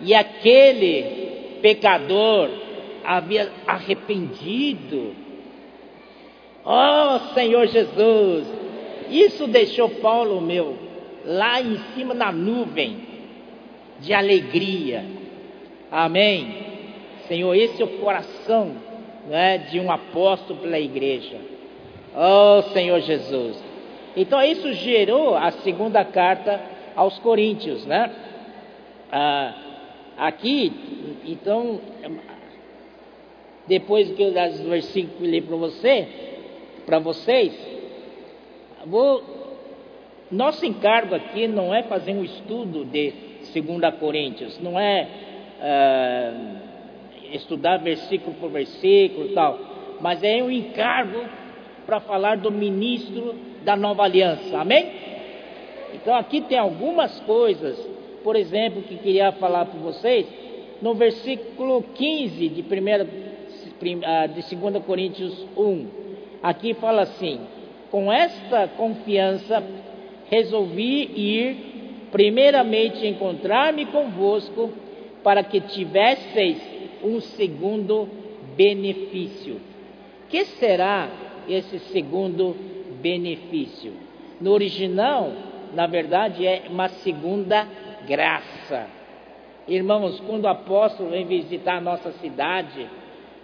e 0.00 0.14
aquele 0.14 1.58
pecador 1.62 2.50
havia 3.04 3.50
arrependido. 3.66 5.14
Oh, 6.64 7.34
Senhor 7.34 7.66
Jesus! 7.66 8.46
Isso 9.10 9.46
deixou 9.46 9.88
Paulo, 9.88 10.40
meu, 10.40 10.76
lá 11.24 11.60
em 11.60 11.78
cima 11.94 12.14
na 12.14 12.32
nuvem 12.32 12.98
de 14.00 14.12
alegria. 14.12 15.04
Amém. 15.90 16.64
Senhor, 17.28 17.54
esse 17.54 17.80
é 17.80 17.84
o 17.84 17.98
coração 17.98 18.72
né, 19.28 19.58
de 19.58 19.78
um 19.78 19.90
apóstolo 19.90 20.60
pela 20.60 20.78
igreja. 20.78 21.38
Oh, 22.14 22.62
Senhor 22.72 23.00
Jesus. 23.00 23.62
Então 24.16 24.40
isso 24.42 24.72
gerou 24.74 25.34
a 25.34 25.50
segunda 25.50 26.04
carta 26.04 26.60
aos 26.94 27.18
Coríntios, 27.18 27.84
né? 27.84 28.10
Ah, 29.10 29.54
aqui, 30.16 30.72
então, 31.24 31.80
depois 33.66 34.10
que 34.12 34.22
eu 34.22 34.32
dar 34.32 34.50
os 34.50 34.60
versículos 34.60 35.18
que 35.18 35.26
li 35.26 35.40
para 35.40 35.56
você, 35.56 36.08
para 36.86 36.98
vocês, 36.98 37.52
vou, 38.86 39.22
nosso 40.30 40.64
encargo 40.64 41.14
aqui 41.14 41.48
não 41.48 41.74
é 41.74 41.82
fazer 41.82 42.12
um 42.12 42.22
estudo 42.22 42.84
de 42.84 43.12
2 43.52 43.94
Coríntios, 43.98 44.60
não 44.60 44.78
é 44.78 45.08
ah, 45.60 46.32
estudar 47.32 47.78
versículo 47.78 48.34
por 48.34 48.50
versículo 48.50 49.26
e 49.26 49.34
tal, 49.34 49.58
mas 50.00 50.22
é 50.22 50.42
um 50.42 50.50
encargo 50.50 51.24
para 51.84 52.00
falar 52.00 52.36
do 52.36 52.50
ministro 52.50 53.34
da 53.64 53.74
nova 53.76 54.04
aliança, 54.04 54.58
amém? 54.58 54.86
Então 55.94 56.14
aqui 56.14 56.40
tem 56.42 56.58
algumas 56.58 57.18
coisas, 57.20 57.78
por 58.22 58.36
exemplo, 58.36 58.82
que 58.82 58.96
queria 58.96 59.32
falar 59.32 59.64
para 59.64 59.80
vocês, 59.80 60.26
no 60.82 60.94
versículo 60.94 61.82
15 61.94 62.48
de, 62.48 62.62
primeira, 62.62 63.06
ah, 64.04 64.26
de 64.26 64.56
2 64.56 64.84
Coríntios 64.84 65.46
1, 65.56 65.86
aqui 66.42 66.74
fala 66.74 67.02
assim: 67.02 67.40
com 67.90 68.12
esta 68.12 68.68
confiança 68.68 69.62
resolvi 70.28 71.10
ir 71.14 71.56
primeiramente 72.10 73.06
encontrar-me 73.06 73.86
convosco 73.86 74.70
para 75.22 75.42
que 75.42 75.60
tivesseis 75.60 76.58
um 77.02 77.20
segundo 77.20 78.08
benefício. 78.56 79.60
Que 80.28 80.44
será 80.44 81.08
esse 81.48 81.78
segundo 81.78 82.56
benefício? 83.04 83.92
No 84.40 84.52
original, 84.52 85.30
na 85.74 85.86
verdade, 85.86 86.46
é 86.46 86.62
uma 86.70 86.88
segunda 86.88 87.68
graça. 88.08 88.86
Irmãos, 89.68 90.18
quando 90.20 90.44
o 90.44 90.48
apóstolo 90.48 91.10
vem 91.10 91.26
visitar 91.26 91.76
a 91.76 91.80
nossa 91.80 92.12
cidade, 92.12 92.86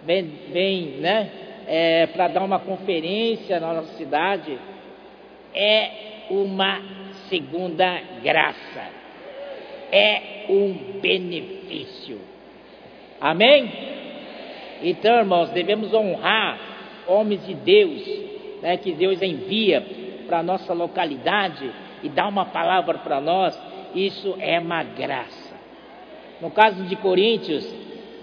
vem, 0.03 0.23
vem 0.51 0.81
né, 0.99 1.29
é, 1.67 2.07
para 2.07 2.27
dar 2.27 2.43
uma 2.43 2.59
conferência 2.59 3.59
na 3.59 3.73
nossa 3.73 3.93
cidade, 3.93 4.57
é 5.53 5.89
uma 6.31 6.81
segunda 7.29 8.01
graça, 8.23 8.89
é 9.91 10.45
um 10.49 10.99
benefício. 10.99 12.19
Amém? 13.19 13.71
Então, 14.83 15.19
irmãos, 15.19 15.51
devemos 15.51 15.93
honrar 15.93 16.59
homens 17.07 17.45
de 17.45 17.53
Deus, 17.53 18.30
né, 18.61 18.77
que 18.77 18.91
Deus 18.91 19.21
envia 19.21 19.85
para 20.27 20.39
a 20.39 20.43
nossa 20.43 20.73
localidade 20.73 21.71
e 22.03 22.09
dá 22.09 22.27
uma 22.27 22.45
palavra 22.45 22.99
para 22.99 23.19
nós, 23.19 23.59
isso 23.93 24.35
é 24.39 24.59
uma 24.59 24.83
graça. 24.83 25.55
No 26.39 26.49
caso 26.49 26.83
de 26.83 26.95
Coríntios, 26.95 27.67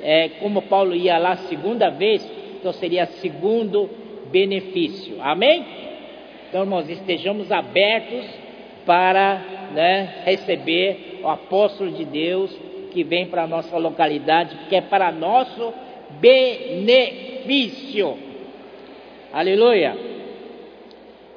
é, 0.03 0.31
como 0.41 0.63
Paulo 0.63 0.95
ia 0.95 1.19
lá 1.19 1.37
segunda 1.37 1.91
vez, 1.91 2.29
então 2.59 2.73
seria 2.73 3.07
segundo 3.07 3.89
benefício. 4.31 5.17
Amém? 5.21 5.65
Então, 6.49 6.63
irmãos, 6.63 6.89
estejamos 6.89 7.53
abertos 7.53 8.27
para 8.87 9.43
né, 9.75 10.23
receber 10.25 11.21
o 11.23 11.29
apóstolo 11.29 11.91
de 11.91 12.05
Deus 12.05 12.59
que 12.91 13.05
vem 13.05 13.27
para 13.27 13.43
a 13.43 13.47
nossa 13.47 13.77
localidade, 13.77 14.57
que 14.69 14.75
é 14.75 14.81
para 14.81 15.13
nosso 15.13 15.75
benefício. 16.21 18.17
Aleluia. 19.33 20.08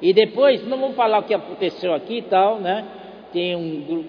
E 0.02 0.12
depois, 0.12 0.66
não 0.66 0.78
vamos 0.78 0.96
falar 0.96 1.20
o 1.20 1.22
que 1.22 1.32
aconteceu 1.32 1.94
aqui 1.94 2.18
e 2.18 2.22
tal, 2.22 2.58
né? 2.58 2.84
Tem 3.32 3.56
um, 3.56 4.04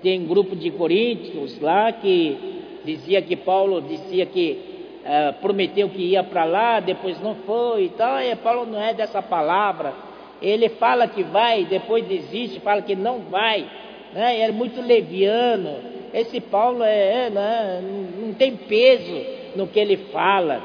tem 0.00 0.20
um 0.20 0.26
grupo 0.26 0.56
de 0.56 0.70
coríntios 0.70 1.60
lá 1.60 1.92
que 1.92 2.36
dizia 2.84 3.20
que 3.20 3.36
Paulo 3.36 3.82
dizia 3.82 4.24
que 4.24 4.58
uh, 5.04 5.40
prometeu 5.40 5.88
que 5.90 6.02
ia 6.02 6.22
para 6.22 6.44
lá, 6.44 6.80
depois 6.80 7.20
não 7.20 7.34
foi 7.34 7.86
e 7.86 7.88
tal. 7.90 8.22
E 8.22 8.34
Paulo 8.36 8.64
não 8.64 8.80
é 8.80 8.94
dessa 8.94 9.20
palavra. 9.20 9.92
Ele 10.40 10.68
fala 10.68 11.08
que 11.08 11.24
vai, 11.24 11.64
depois 11.64 12.06
desiste, 12.06 12.60
fala 12.60 12.80
que 12.80 12.94
não 12.94 13.18
vai. 13.22 13.66
Né? 14.14 14.40
É 14.40 14.52
muito 14.52 14.80
leviano 14.80 15.98
esse 16.12 16.40
Paulo 16.40 16.82
é, 16.82 17.26
é 17.26 17.30
né, 17.30 17.80
não 18.18 18.32
tem 18.34 18.56
peso 18.56 19.24
no 19.56 19.66
que 19.66 19.78
ele 19.78 19.96
fala, 20.12 20.62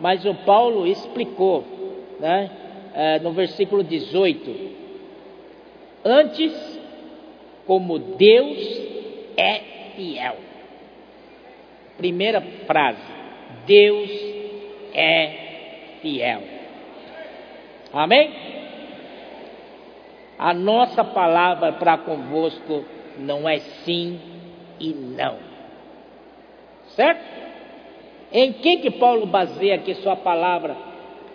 mas 0.00 0.24
o 0.24 0.34
Paulo 0.34 0.86
explicou, 0.86 1.64
né, 2.18 2.50
é, 2.94 3.18
no 3.20 3.32
versículo 3.32 3.82
18: 3.82 4.70
Antes, 6.04 6.80
como 7.66 7.98
Deus 7.98 8.58
é 9.36 9.60
fiel. 9.96 10.36
Primeira 11.96 12.40
frase: 12.66 13.02
Deus 13.66 14.10
é 14.94 15.98
fiel. 16.00 16.42
Amém? 17.92 18.30
A 20.38 20.52
nossa 20.52 21.04
palavra 21.04 21.72
para 21.74 21.98
convosco 21.98 22.84
não 23.18 23.48
é 23.48 23.58
sim 23.58 24.18
e 24.80 24.92
não. 24.92 25.36
Certo? 26.88 27.22
Em 28.32 28.52
que 28.52 28.78
que 28.78 28.90
Paulo 28.90 29.26
baseia 29.26 29.76
aqui 29.76 29.94
sua 29.96 30.16
palavra 30.16 30.91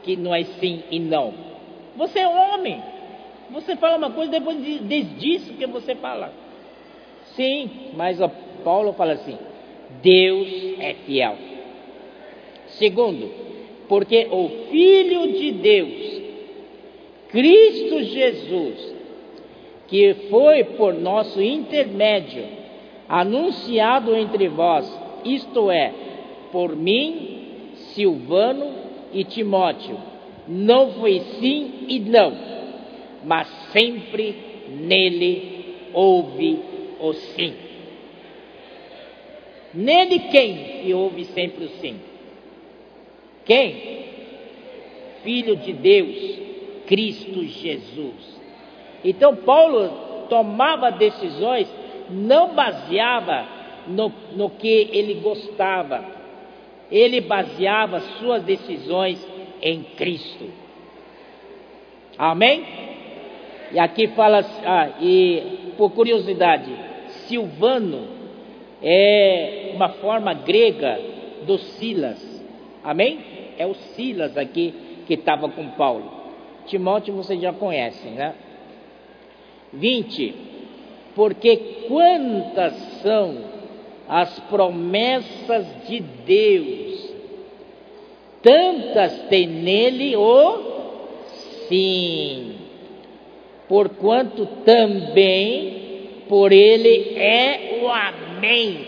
que 0.07 0.15
não 0.15 0.33
é 0.33 0.45
sim 0.45 0.83
e 0.89 0.99
não? 0.99 1.33
Você 1.97 2.19
é 2.19 2.27
homem. 2.27 2.81
Você 3.51 3.75
fala 3.75 3.97
uma 3.97 4.11
coisa 4.11 4.31
depois 4.31 4.57
disso 5.19 5.53
que 5.53 5.67
você 5.67 5.95
fala. 5.95 6.31
Sim, 7.35 7.69
mas 7.95 8.17
Paulo 8.63 8.93
fala 8.93 9.13
assim: 9.13 9.37
Deus 10.01 10.47
é 10.79 10.93
fiel. 11.05 11.35
Segundo, 12.67 13.29
porque 13.89 14.27
o 14.31 14.47
Filho 14.69 15.33
de 15.33 15.51
Deus, 15.51 16.21
Cristo 17.29 18.03
Jesus, 18.03 18.95
que 19.87 20.13
foi 20.29 20.63
por 20.63 20.93
nosso 20.93 21.41
intermédio 21.41 22.45
anunciado 23.09 24.15
entre 24.15 24.47
vós, 24.47 24.89
isto 25.25 25.69
é, 25.69 25.93
por 26.51 26.75
mim, 26.75 27.71
Silvano 27.93 28.86
e 29.17 29.23
Timóteo, 29.23 29.97
não 30.47 30.93
foi 30.93 31.19
sim 31.39 31.85
e 31.87 31.99
não, 31.99 32.37
mas 33.25 33.47
sempre 33.71 34.35
nele 34.69 35.75
houve 35.91 36.59
o 36.99 37.13
sim. 37.13 37.51
Nele 39.73 40.19
quem 40.19 40.81
que 40.83 40.93
houve 40.93 41.25
sempre 41.25 41.65
o 41.65 41.69
sim? 41.81 41.99
Quem? 43.43 44.05
Filho 45.23 45.55
de 45.55 45.73
Deus, 45.73 46.39
Cristo 46.85 47.43
Jesus. 47.43 48.39
Então 49.03 49.35
Paulo 49.35 50.27
tomava 50.29 50.91
decisões 50.91 51.67
não 52.07 52.53
baseava 52.53 53.47
no, 53.87 54.13
no 54.35 54.51
que 54.51 54.89
ele 54.91 55.15
gostava, 55.15 56.05
ele 56.91 57.21
baseava 57.21 57.99
suas 58.19 58.43
decisões 58.43 59.25
em 59.61 59.83
Cristo. 59.83 60.45
Amém? 62.17 62.65
E 63.71 63.79
aqui 63.79 64.07
fala, 64.09 64.45
ah, 64.65 64.89
e 65.01 65.73
por 65.77 65.91
curiosidade, 65.91 66.71
Silvano 67.27 68.07
é 68.81 69.71
uma 69.75 69.89
forma 69.89 70.33
grega 70.33 70.99
do 71.45 71.57
Silas. 71.57 72.43
Amém? 72.83 73.19
É 73.57 73.65
o 73.65 73.73
Silas 73.73 74.37
aqui 74.37 74.73
que 75.05 75.15
estava 75.15 75.49
com 75.49 75.69
Paulo. 75.71 76.11
Timóteo 76.65 77.13
vocês 77.13 77.41
já 77.41 77.53
conhecem, 77.53 78.11
né? 78.11 78.33
20 79.73 80.47
porque 81.17 81.57
quantas 81.87 82.75
são 83.01 83.56
as 84.07 84.39
promessas 84.41 85.65
de 85.87 85.99
Deus, 85.99 87.13
tantas 88.41 89.23
tem 89.29 89.47
nele 89.47 90.15
o 90.15 90.63
sim, 91.67 92.55
porquanto 93.67 94.45
também 94.63 95.77
por 96.29 96.51
ele 96.51 97.17
é 97.17 97.79
o 97.81 97.89
amém, 97.89 98.85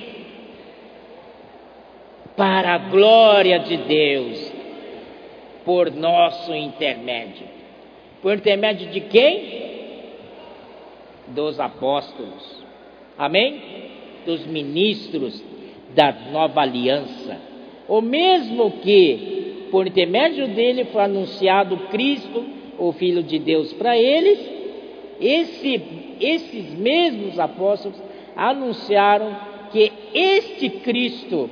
para 2.36 2.76
a 2.76 2.78
glória 2.78 3.60
de 3.60 3.78
Deus. 3.78 4.60
por 5.66 5.92
nosso 5.92 6.52
intermédio. 6.56 7.46
Por 8.24 8.34
intermédio 8.34 8.90
de 8.90 9.02
quem? 9.02 9.70
Dos 11.28 11.60
apóstolos. 11.60 12.64
Amém? 13.16 13.89
Dos 14.30 14.46
ministros 14.46 15.44
da 15.96 16.16
nova 16.32 16.62
aliança. 16.62 17.36
O 17.88 18.00
mesmo 18.00 18.70
que, 18.74 19.66
por 19.72 19.88
intermédio 19.88 20.50
dele, 20.50 20.86
foi 20.86 21.02
anunciado 21.02 21.76
Cristo, 21.90 22.46
o 22.78 22.92
Filho 22.92 23.24
de 23.24 23.40
Deus, 23.40 23.74
para 23.74 23.98
eles, 23.98 24.40
esse, 25.20 25.82
esses 26.22 26.78
mesmos 26.78 27.40
apóstolos 27.40 28.00
anunciaram 28.36 29.36
que 29.72 29.92
este 30.14 30.70
Cristo, 30.70 31.50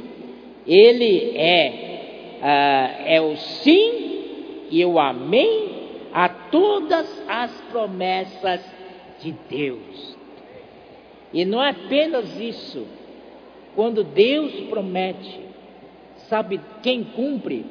ele 0.67 1.31
é, 1.35 2.37
uh, 2.37 3.03
é 3.07 3.21
o 3.21 3.35
sim 3.37 4.67
e 4.69 4.85
o 4.85 4.99
amém 4.99 5.69
a 6.13 6.29
todas 6.29 7.23
as 7.27 7.51
promessas 7.71 8.61
de 9.19 9.33
Deus. 9.49 10.16
E 11.37 11.45
não 11.45 11.63
é 11.63 11.69
apenas 11.69 12.35
isso. 12.39 12.87
Quando 13.75 14.03
Deus 14.03 14.51
promete, 14.71 15.39
sabe 16.29 16.59
quem 16.81 17.03
cumpre? 17.03 17.63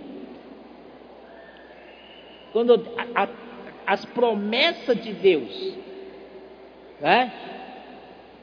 Quando 2.53 2.75
a, 2.97 3.25
a, 3.25 3.29
as 3.89 4.05
promessas 4.05 5.03
de 5.03 5.13
Deus, 5.15 5.75
né? 7.01 7.33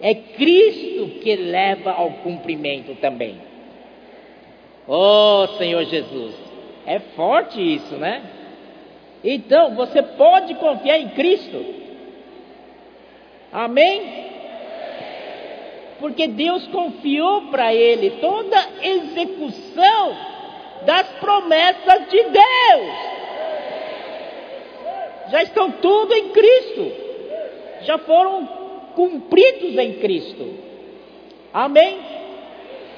É 0.02 0.14
Cristo 0.14 1.22
que 1.22 1.34
leva 1.38 1.94
ao 1.94 2.12
cumprimento 2.16 2.94
também. 2.96 3.38
Oh 4.86 5.48
Senhor 5.58 5.86
Jesus, 5.86 6.36
é 6.86 7.00
forte 7.00 7.62
isso, 7.62 7.96
né? 7.96 8.24
Então 9.24 9.74
você 9.74 10.02
pode 10.04 10.54
confiar 10.56 11.00
em 11.00 11.12
Cristo. 11.12 11.64
Amém? 13.54 14.33
Porque 16.00 16.28
Deus 16.28 16.68
confiou 16.68 17.44
para 17.44 17.74
ele 17.74 18.12
toda 18.22 18.58
a 18.58 18.86
execução 18.86 20.18
das 20.86 21.08
promessas 21.20 22.10
de 22.10 22.24
Deus. 22.24 23.14
Já 25.32 25.44
estão 25.44 25.72
tudo 25.72 26.14
em 26.14 26.30
Cristo. 26.30 26.92
Já 27.82 27.98
foram 28.00 28.46
cumpridos 28.96 29.78
em 29.78 29.94
Cristo. 29.94 30.54
Amém? 31.54 32.00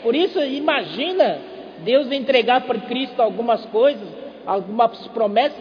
Por 0.04 0.16
isso, 0.16 0.42
imagina 0.44 1.40
Deus 1.80 2.12
entregar 2.12 2.62
para 2.62 2.80
Cristo 2.82 3.22
algumas 3.22 3.66
coisas, 3.66 4.08
algumas 4.46 5.08
promessas 5.08 5.58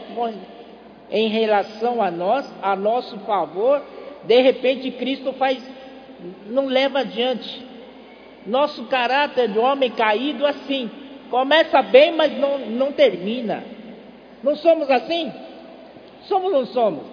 em 1.10 1.28
relação 1.28 2.02
a 2.02 2.10
nós, 2.10 2.50
a 2.62 2.76
nosso 2.76 3.18
favor. 3.20 3.82
De 4.24 4.40
repente, 4.40 4.90
Cristo 4.92 5.32
faz, 5.34 5.58
não 6.46 6.66
leva 6.66 7.00
adiante. 7.00 7.64
Nosso 8.46 8.84
caráter 8.84 9.48
de 9.48 9.58
homem 9.58 9.90
caído 9.90 10.46
assim, 10.46 10.90
começa 11.30 11.80
bem, 11.82 12.12
mas 12.12 12.36
não, 12.38 12.58
não 12.58 12.92
termina. 12.92 13.64
Não 14.42 14.54
somos 14.56 14.90
assim? 14.90 15.32
Somos 16.22 16.52
ou 16.52 16.58
não 16.58 16.66
somos? 16.66 17.04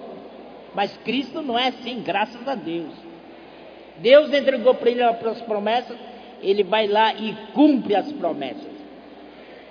Mas 0.74 0.95
Cristo 0.97 1.41
não 1.41 1.57
é 1.57 1.70
assim, 1.70 2.01
graças 2.01 2.47
a 2.47 2.55
Deus. 2.55 2.93
Deus 3.97 4.34
entregou 4.34 4.74
para 4.76 4.89
ele 4.89 5.03
as 5.03 5.41
promessas, 5.41 5.97
ele 6.41 6.64
vai 6.64 6.88
lá 6.88 7.14
e 7.14 7.36
cumpre 7.53 7.95
as 7.95 8.12
promessas. 8.14 8.72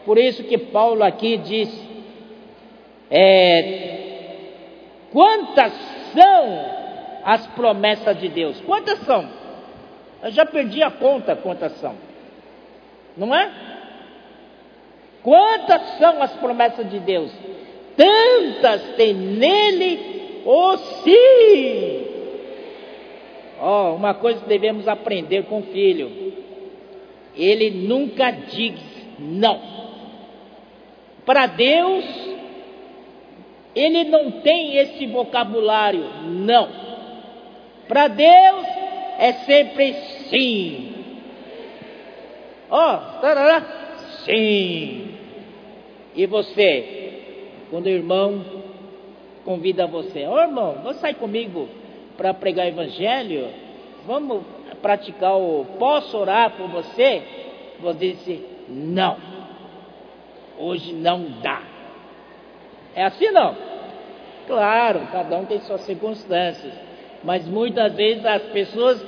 Por 0.05 0.19
isso 0.19 0.45
que 0.45 0.57
Paulo 0.57 1.03
aqui 1.03 1.37
diz: 1.37 1.69
é, 3.11 4.01
quantas 5.13 5.73
são 6.13 6.80
as 7.25 7.47
promessas 7.49 8.19
de 8.19 8.29
Deus? 8.29 8.61
Quantas 8.61 8.99
são? 9.01 9.29
Eu 10.23 10.31
já 10.31 10.45
perdi 10.45 10.83
a 10.83 10.91
conta 10.91 11.35
quantas 11.37 11.73
são. 11.81 11.95
Não 13.17 13.35
é? 13.35 13.51
Quantas 15.23 15.83
são 15.99 16.23
as 16.23 16.33
promessas 16.35 16.91
de 16.91 16.99
Deus? 16.99 17.33
Tantas 17.97 18.83
tem 18.97 19.15
nele 19.15 20.43
o 20.45 20.77
sim. 20.77 22.07
Ó, 23.61 23.91
oh, 23.91 23.95
uma 23.97 24.15
coisa 24.15 24.41
que 24.41 24.49
devemos 24.49 24.89
aprender 24.89 25.45
com 25.45 25.59
o 25.59 25.65
filho: 25.65 26.33
ele 27.37 27.71
nunca 27.71 28.31
diz 28.31 28.81
não. 29.19 29.61
Para 31.27 31.47
Deus, 31.47 32.05
ele 33.75 34.05
não 34.05 34.31
tem 34.41 34.77
esse 34.77 35.07
vocabulário, 35.07 36.05
não. 36.25 36.90
Para 37.91 38.07
Deus 38.07 38.67
é 39.19 39.33
sempre 39.45 39.95
sim. 40.29 40.95
Ó, 42.71 42.99
oh, 43.21 44.25
sim. 44.25 45.13
E 46.15 46.25
você, 46.25 47.65
quando 47.69 47.87
o 47.87 47.89
irmão 47.89 48.45
convida 49.45 49.89
você, 49.89 50.25
ó 50.25 50.37
oh, 50.37 50.41
irmão, 50.41 50.77
vamos 50.85 50.99
sair 50.99 51.15
comigo 51.15 51.69
para 52.17 52.33
pregar 52.33 52.67
o 52.67 52.69
evangelho, 52.69 53.49
vamos 54.07 54.45
praticar 54.81 55.37
o 55.37 55.67
posso 55.77 56.17
orar 56.17 56.53
por 56.53 56.69
você? 56.69 57.25
Você 57.81 57.99
disse, 57.99 58.47
não, 58.69 59.17
hoje 60.57 60.93
não 60.93 61.25
dá. 61.43 61.61
É 62.95 63.03
assim 63.03 63.33
não? 63.33 63.57
Claro, 64.47 65.09
cada 65.11 65.37
um 65.39 65.45
tem 65.45 65.59
suas 65.63 65.81
circunstâncias, 65.81 66.90
mas 67.23 67.47
muitas 67.47 67.93
vezes 67.95 68.25
as 68.25 68.43
pessoas 68.45 69.05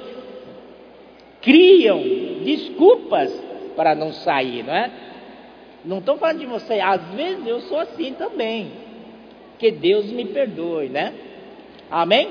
criam 1.41 2.01
desculpas 2.45 3.33
para 3.77 3.95
não 3.95 4.13
sair, 4.13 4.63
não 4.63 4.75
é? 4.75 4.91
Não 5.85 5.99
estou 5.99 6.17
falando 6.17 6.39
de 6.39 6.47
você, 6.47 6.81
às 6.81 7.03
vezes 7.15 7.47
eu 7.47 7.61
sou 7.63 7.79
assim 7.79 8.15
também. 8.15 8.71
Que 9.59 9.71
Deus 9.71 10.07
me 10.07 10.27
perdoe, 10.27 10.89
né? 10.89 11.13
Amém? 11.91 12.29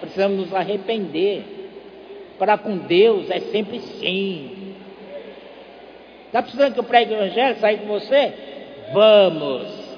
precisamos 0.00 0.38
nos 0.38 0.54
arrepender. 0.54 1.56
Para 2.38 2.56
com 2.56 2.76
Deus 2.78 3.30
é 3.30 3.40
sempre 3.40 3.80
sim. 3.80 4.76
Está 6.26 6.42
precisando 6.42 6.74
que 6.74 6.80
eu 6.80 6.84
pregue 6.84 7.12
o 7.12 7.16
Evangelho, 7.16 7.58
sair 7.58 7.78
com 7.78 7.86
você? 7.86 8.32
Vamos. 8.92 9.88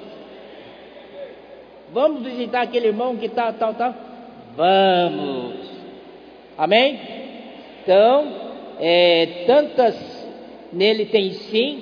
Vamos 1.93 2.23
visitar 2.23 2.61
aquele 2.61 2.87
irmão 2.87 3.15
que 3.17 3.25
está, 3.27 3.51
tal, 3.53 3.73
tal? 3.73 3.93
Vamos. 4.55 5.71
Amém? 6.57 6.99
Então, 7.81 8.33
é, 8.79 9.43
tantas 9.47 9.95
nele 10.71 11.05
tem 11.05 11.31
sim, 11.31 11.81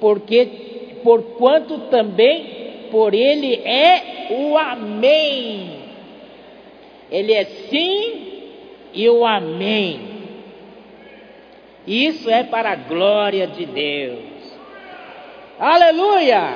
porque 0.00 0.46
porquanto 1.02 1.78
também 1.90 2.88
por 2.90 3.14
ele 3.14 3.54
é 3.64 4.28
o 4.30 4.56
amém. 4.56 5.80
Ele 7.10 7.32
é 7.32 7.44
sim 7.44 8.42
e 8.92 9.08
o 9.08 9.24
amém. 9.24 10.00
Isso 11.86 12.30
é 12.30 12.44
para 12.44 12.72
a 12.72 12.76
glória 12.76 13.46
de 13.46 13.66
Deus. 13.66 14.20
Aleluia! 15.58 16.54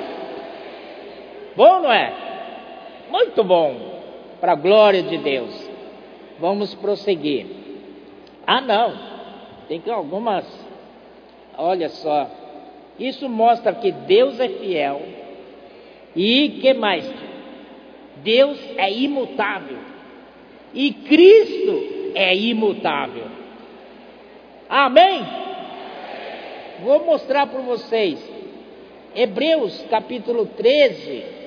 Bom, 1.57 1.81
não 1.81 1.93
é? 1.93 2.13
Muito 3.11 3.43
bom. 3.45 3.94
Para 4.45 4.53
a 4.53 4.57
glória 4.57 5.03
de 5.03 5.17
Deus. 5.17 5.71
Vamos 6.39 6.75
prosseguir. 6.75 7.47
Ah, 8.47 8.61
não. 8.61 8.93
Tem 9.69 9.81
que 9.81 9.91
algumas. 9.91 10.45
Olha 11.57 11.89
só. 11.89 12.31
Isso 12.99 13.27
mostra 13.27 13.73
que 13.73 13.91
Deus 13.91 14.39
é 14.39 14.51
fiel. 14.51 15.01
E 16.15 16.59
que 16.61 16.75
mais? 16.75 17.11
Deus 18.17 18.61
é 18.77 18.93
imutável. 18.93 19.79
E 20.75 20.93
Cristo 20.93 22.13
é 22.15 22.37
imutável. 22.37 23.29
Amém? 24.69 25.27
Vou 26.83 27.03
mostrar 27.03 27.47
para 27.47 27.63
vocês. 27.63 28.23
Hebreus 29.15 29.87
capítulo 29.89 30.45
13. 30.45 31.44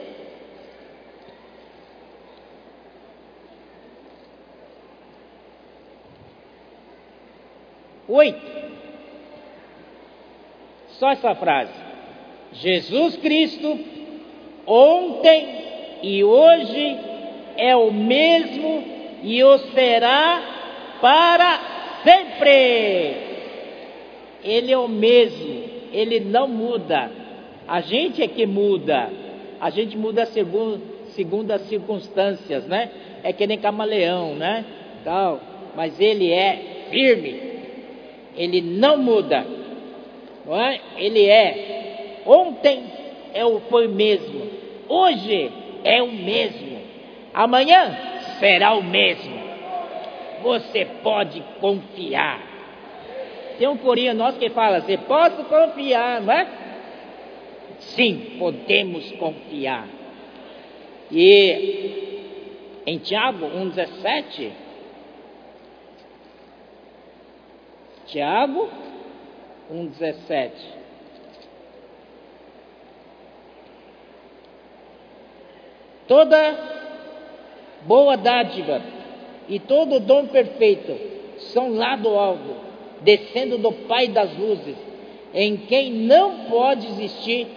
Oito. 8.08 8.58
Só 10.99 11.12
essa 11.12 11.36
frase. 11.36 11.74
Jesus 12.53 13.18
Cristo, 13.18 13.80
ontem 14.66 15.45
e 16.01 16.24
hoje 16.24 16.97
é 17.58 17.76
o 17.76 17.91
mesmo 17.91 18.84
e 19.24 19.43
o 19.43 19.58
será 19.58 20.41
para 21.01 21.60
sempre. 22.03 23.28
Ele 24.43 24.72
é 24.72 24.78
o 24.78 24.88
mesmo, 24.88 25.64
ele 25.91 26.20
não 26.20 26.47
muda. 26.47 27.12
A 27.68 27.82
gente 27.82 28.22
é 28.22 28.28
que 28.28 28.45
muda. 28.45 29.12
A 29.60 29.70
gente 29.70 29.97
muda 29.97 30.26
segundo, 30.28 30.82
segundo 31.08 31.51
as 31.51 31.62
circunstâncias, 31.64 32.66
né? 32.66 32.89
É 33.24 33.34
que 33.34 33.45
nem 33.45 33.58
camaleão, 33.58 34.36
né? 34.36 34.64
Tal. 35.03 35.41
Mas 35.76 35.99
ele 35.99 36.32
é 36.32 36.88
firme. 36.89 37.57
Ele 38.38 38.62
não 38.62 38.98
muda. 38.98 39.46
Não 40.46 40.56
é? 40.56 40.80
Ele 40.96 41.26
é. 41.26 42.22
Ontem 42.26 42.84
é 43.34 43.44
o 43.46 43.60
foi 43.62 43.88
mesmo. 43.88 44.48
Hoje 44.88 45.52
é 45.84 46.02
o 46.02 46.12
mesmo. 46.12 46.80
Amanhã 47.34 47.98
será 48.40 48.74
o 48.74 48.84
mesmo. 48.84 49.38
Você 50.44 50.86
pode 51.04 51.44
confiar. 51.60 52.42
Tem 53.58 53.68
um 53.68 53.78
corinho 53.78 54.14
nosso 54.14 54.38
que 54.38 54.50
fala, 54.50 54.82
você 54.82 54.98
pode 54.98 55.44
confiar, 55.46 56.22
não 56.22 56.32
é? 56.32 56.48
Sim, 57.80 58.36
podemos 58.38 59.12
confiar. 59.14 59.88
E 61.12 61.98
em 62.86 62.98
Tiago 63.00 63.46
1,17, 63.46 64.52
Tiago 68.08 68.70
1,17. 69.72 70.51
Toda 76.08 76.55
boa 77.82 78.16
dádiva 78.16 78.82
e 79.49 79.60
todo 79.60 79.99
dom 79.99 80.28
perfeito 80.28 80.97
são 81.53 81.74
lá 81.76 81.95
do 81.95 82.10
alto, 82.10 82.55
descendo 83.01 83.58
do 83.58 83.72
Pai 83.72 84.08
das 84.08 84.36
luzes, 84.38 84.76
em 85.34 85.58
quem 85.58 85.91
não 85.91 86.45
pode 86.49 86.88
existir 86.88 87.47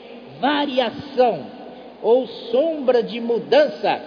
variação 0.41 1.47
ou 2.03 2.27
sombra 2.27 3.03
de 3.03 3.21
mudança. 3.21 4.03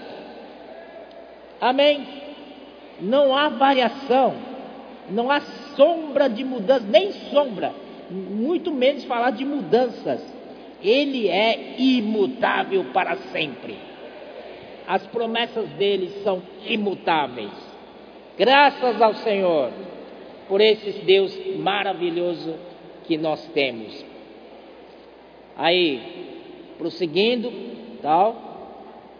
Amém? 1.62 2.06
Não 3.00 3.36
há 3.36 3.48
variação, 3.48 4.34
não 5.10 5.30
há 5.30 5.42
sombra 5.76 6.30
de 6.30 6.44
mudança, 6.44 6.86
nem 6.88 7.12
sombra, 7.12 7.74
muito 8.10 8.72
menos 8.72 9.04
falar 9.06 9.32
de 9.32 9.46
mudanças. 9.46 10.22
Ele 10.82 11.28
é 11.30 11.76
imutável 11.78 12.86
para 12.94 13.16
sempre. 13.32 13.78
As 14.86 15.06
promessas 15.08 15.70
dele 15.72 16.10
são 16.24 16.42
imutáveis. 16.68 17.52
Graças 18.38 19.02
ao 19.02 19.14
Senhor 19.16 19.72
por 20.48 20.60
esse 20.60 20.92
Deus 21.06 21.38
maravilhoso 21.58 22.56
que 23.06 23.18
nós 23.18 23.46
temos. 23.54 24.06
Aí, 25.56 26.02
prosseguindo, 26.78 27.52
tal, 28.02 28.36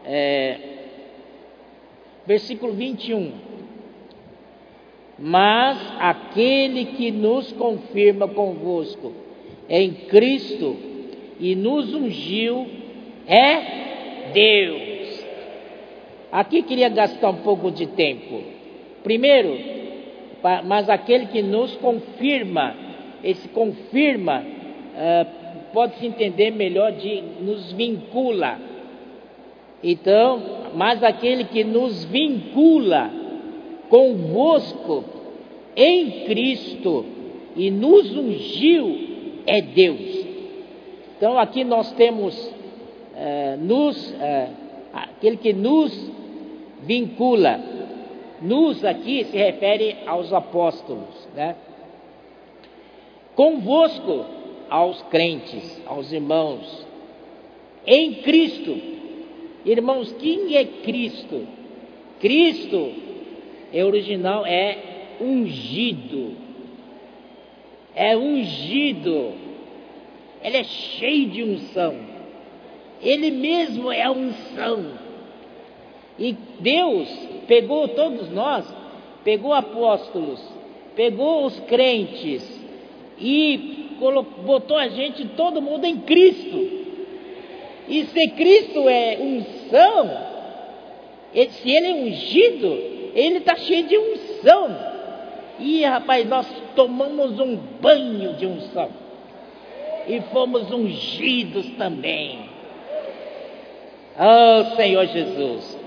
é, 0.04 0.58
versículo 2.26 2.74
21. 2.74 3.53
Mas 5.18 5.78
aquele 6.00 6.86
que 6.86 7.12
nos 7.12 7.52
confirma 7.54 8.28
convosco 8.28 9.14
em 9.70 9.92
Cristo 9.92 10.76
e 11.40 11.56
nos 11.56 11.94
ungiu 11.94 12.68
é 13.28 14.32
Deus. 14.34 15.26
Aqui 16.32 16.64
queria 16.64 16.90
gastar 16.90 17.30
um 17.30 17.38
pouco 17.38 17.70
de 17.70 17.86
tempo. 17.88 18.42
Primeiro, 19.04 19.56
mas 20.66 20.90
aquele 20.90 21.28
que 21.28 21.42
nos 21.42 21.76
confirma, 21.76 22.76
esse 23.24 23.48
confirma, 23.50 24.44
uh, 24.44 25.44
pode-se 25.72 26.06
entender 26.06 26.52
melhor 26.52 26.92
de 26.92 27.22
nos 27.40 27.72
vincula. 27.74 28.60
Então, 29.84 30.42
mas 30.76 31.04
aquele 31.04 31.44
que 31.46 31.64
nos 31.64 32.04
vincula 32.06 33.23
convosco 33.90 35.04
em 35.76 36.26
Cristo 36.26 37.06
e 37.56 37.70
nos 37.70 38.16
ungiu 38.16 38.98
é 39.46 39.62
Deus. 39.62 40.26
Então 41.18 41.38
aqui 41.38 41.64
nós 41.64 41.92
temos 41.94 42.52
é, 43.16 43.56
nos, 43.58 44.14
é, 44.20 44.50
aquele 44.94 45.38
que 45.38 45.54
nos 45.54 46.12
vincula. 46.82 47.60
Nos 48.42 48.84
aqui 48.84 49.24
se 49.26 49.38
refere 49.38 49.98
aos 50.06 50.34
apóstolos, 50.34 51.30
né? 51.34 51.56
Convosco 53.36 54.26
aos 54.70 55.02
crentes, 55.04 55.82
aos 55.88 56.12
irmãos, 56.12 56.86
em 57.86 58.16
Cristo. 58.16 58.76
Irmãos, 59.66 60.12
quem 60.20 60.58
é 60.58 60.66
Cristo? 60.66 61.48
Cristo, 62.20 62.92
é 63.74 63.84
original, 63.84 64.46
é 64.46 64.78
ungido. 65.20 66.36
É 67.96 68.16
ungido. 68.16 69.34
Ele 70.44 70.58
é 70.58 70.64
cheio 70.64 71.30
de 71.30 71.44
unção. 71.44 71.96
Ele 73.02 73.32
mesmo 73.32 73.92
é 73.92 74.04
a 74.04 74.12
unção. 74.12 74.86
E 76.20 76.36
Deus 76.60 77.10
pegou 77.48 77.88
todos 77.88 78.30
nós, 78.30 78.66
pegou 79.24 79.52
apóstolos, 79.52 80.40
pegou 80.96 81.46
os 81.46 81.60
crentes 81.62 82.62
e 83.20 83.90
botou 84.46 84.78
a 84.78 84.88
gente, 84.90 85.26
todo 85.30 85.62
mundo 85.62 85.86
em 85.86 85.98
Cristo. 86.02 86.84
E 87.88 88.06
se 88.06 88.30
Cristo 88.30 88.88
é 88.88 89.18
unção, 89.20 90.12
se 91.50 91.70
ele 91.70 91.88
é 91.88 91.94
ungido, 91.94 92.93
ele 93.14 93.38
está 93.38 93.56
cheio 93.56 93.88
de 93.88 93.98
unção. 93.98 94.94
E 95.60 95.84
rapaz, 95.84 96.28
nós 96.28 96.48
tomamos 96.76 97.40
um 97.40 97.56
banho 97.56 98.34
de 98.34 98.46
unção. 98.46 98.90
E 100.08 100.20
fomos 100.32 100.72
ungidos 100.72 101.70
também. 101.78 102.40
Oh 104.20 104.76
Senhor 104.76 105.06
Jesus. 105.06 105.78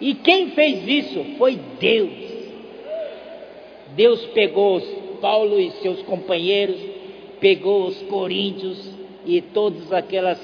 E 0.00 0.14
quem 0.14 0.50
fez 0.50 0.86
isso 0.86 1.24
foi 1.38 1.58
Deus. 1.78 2.32
Deus 3.94 4.24
pegou 4.26 4.80
Paulo 5.20 5.60
e 5.60 5.70
seus 5.82 6.02
companheiros, 6.02 6.80
pegou 7.40 7.86
os 7.86 8.02
coríntios 8.02 8.90
e 9.24 9.40
todas 9.40 9.92
aquelas, 9.92 10.40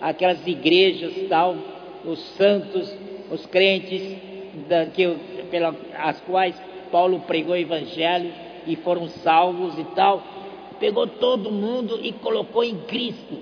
aquelas 0.00 0.46
igrejas, 0.46 1.12
tal, 1.28 1.56
os 2.04 2.18
santos, 2.36 2.94
os 3.30 3.44
crentes, 3.46 4.16
da, 4.68 4.86
que, 4.86 5.06
pelas 5.50 5.74
as 5.96 6.20
quais 6.22 6.60
Paulo 6.90 7.20
pregou 7.20 7.54
o 7.54 7.58
evangelho 7.58 8.32
e 8.66 8.76
foram 8.76 9.08
salvos 9.08 9.78
e 9.78 9.84
tal. 9.94 10.22
Pegou 10.78 11.06
todo 11.06 11.50
mundo 11.50 11.98
e 12.02 12.12
colocou 12.12 12.62
em 12.62 12.76
Cristo. 12.80 13.38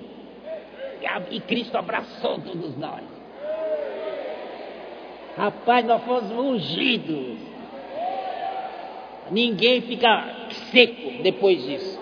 E 1.30 1.40
Cristo 1.40 1.76
abraçou 1.76 2.38
todos 2.38 2.76
nós. 2.76 3.02
Rapaz, 5.36 5.84
nós 5.86 6.02
fomos 6.04 6.30
ungidos. 6.30 7.38
Ninguém 9.30 9.80
fica 9.82 10.50
seco 10.70 11.22
depois 11.22 11.64
disso. 11.64 12.00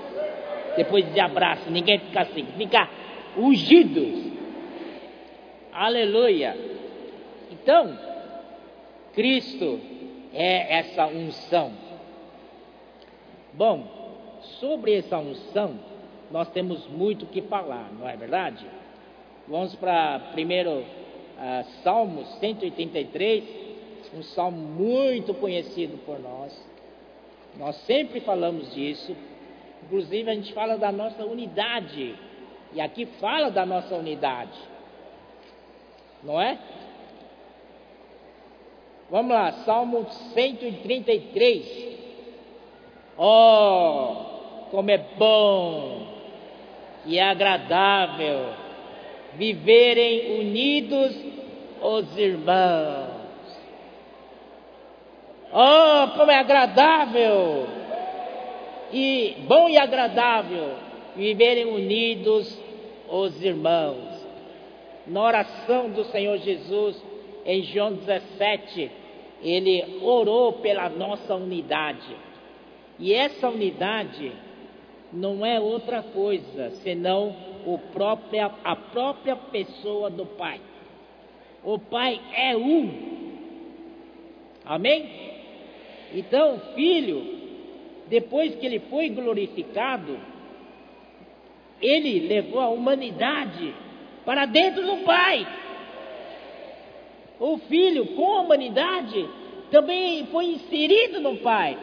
Depois 0.76 1.12
de 1.12 1.20
abraço, 1.20 1.70
ninguém 1.70 1.98
fica 2.00 2.24
seco. 2.26 2.52
Fica 2.56 2.88
ungido. 3.36 4.32
Aleluia. 5.72 6.56
Então, 7.52 7.96
Cristo 9.18 9.80
é 10.32 10.78
essa 10.78 11.04
unção. 11.08 11.72
Bom, 13.52 14.38
sobre 14.60 14.94
essa 14.94 15.18
unção, 15.18 15.76
nós 16.30 16.48
temos 16.50 16.86
muito 16.86 17.26
que 17.26 17.42
falar, 17.42 17.90
não 17.98 18.08
é 18.08 18.16
verdade? 18.16 18.64
Vamos 19.48 19.74
para 19.74 20.20
primeiro 20.30 20.70
uh, 20.70 21.64
Salmo 21.82 22.26
183, 22.38 23.42
um 24.14 24.22
salmo 24.22 24.56
muito 24.56 25.34
conhecido 25.34 25.98
por 26.06 26.20
nós. 26.20 26.56
Nós 27.56 27.74
sempre 27.86 28.20
falamos 28.20 28.72
disso. 28.72 29.16
Inclusive 29.82 30.30
a 30.30 30.34
gente 30.34 30.52
fala 30.52 30.78
da 30.78 30.92
nossa 30.92 31.24
unidade. 31.24 32.14
E 32.72 32.80
aqui 32.80 33.04
fala 33.18 33.50
da 33.50 33.66
nossa 33.66 33.96
unidade. 33.96 34.56
Não 36.22 36.40
é? 36.40 36.56
Vamos 39.10 39.32
lá, 39.32 39.52
Salmo 39.64 40.06
133. 40.34 41.98
Oh, 43.16 44.16
como 44.70 44.90
é 44.90 44.98
bom 44.98 46.06
e 47.06 47.18
agradável 47.18 48.50
viverem 49.34 50.40
unidos 50.40 51.16
os 51.80 52.18
irmãos. 52.18 53.18
Oh, 55.52 56.16
como 56.16 56.30
é 56.30 56.38
agradável! 56.38 57.66
E 58.92 59.36
bom 59.46 59.68
e 59.68 59.78
agradável 59.78 60.74
viverem 61.16 61.64
unidos 61.64 62.58
os 63.08 63.42
irmãos. 63.42 64.18
na 65.06 65.22
oração 65.22 65.88
do 65.88 66.04
Senhor 66.04 66.36
Jesus, 66.38 67.02
em 67.48 67.62
João 67.62 67.94
17, 67.94 68.90
ele 69.42 70.00
orou 70.02 70.52
pela 70.54 70.90
nossa 70.90 71.34
unidade. 71.34 72.14
E 72.98 73.14
essa 73.14 73.48
unidade 73.48 74.30
não 75.10 75.46
é 75.46 75.58
outra 75.58 76.02
coisa 76.02 76.72
senão 76.82 77.34
o 77.64 77.78
própria, 77.90 78.50
a 78.62 78.76
própria 78.76 79.34
pessoa 79.34 80.10
do 80.10 80.26
Pai. 80.26 80.60
O 81.64 81.78
Pai 81.78 82.20
é 82.34 82.54
um. 82.54 83.28
Amém? 84.66 85.10
Então, 86.12 86.56
o 86.56 86.74
Filho, 86.74 87.38
depois 88.08 88.54
que 88.56 88.66
ele 88.66 88.80
foi 88.90 89.08
glorificado, 89.08 90.18
ele 91.80 92.28
levou 92.28 92.60
a 92.60 92.68
humanidade 92.68 93.74
para 94.26 94.44
dentro 94.44 94.84
do 94.84 94.98
Pai. 94.98 95.46
O 97.40 97.58
Filho, 97.58 98.06
com 98.14 98.36
a 98.36 98.40
humanidade, 98.40 99.28
também 99.70 100.26
foi 100.26 100.46
inserido 100.46 101.20
no 101.20 101.36
Pai. 101.36 101.78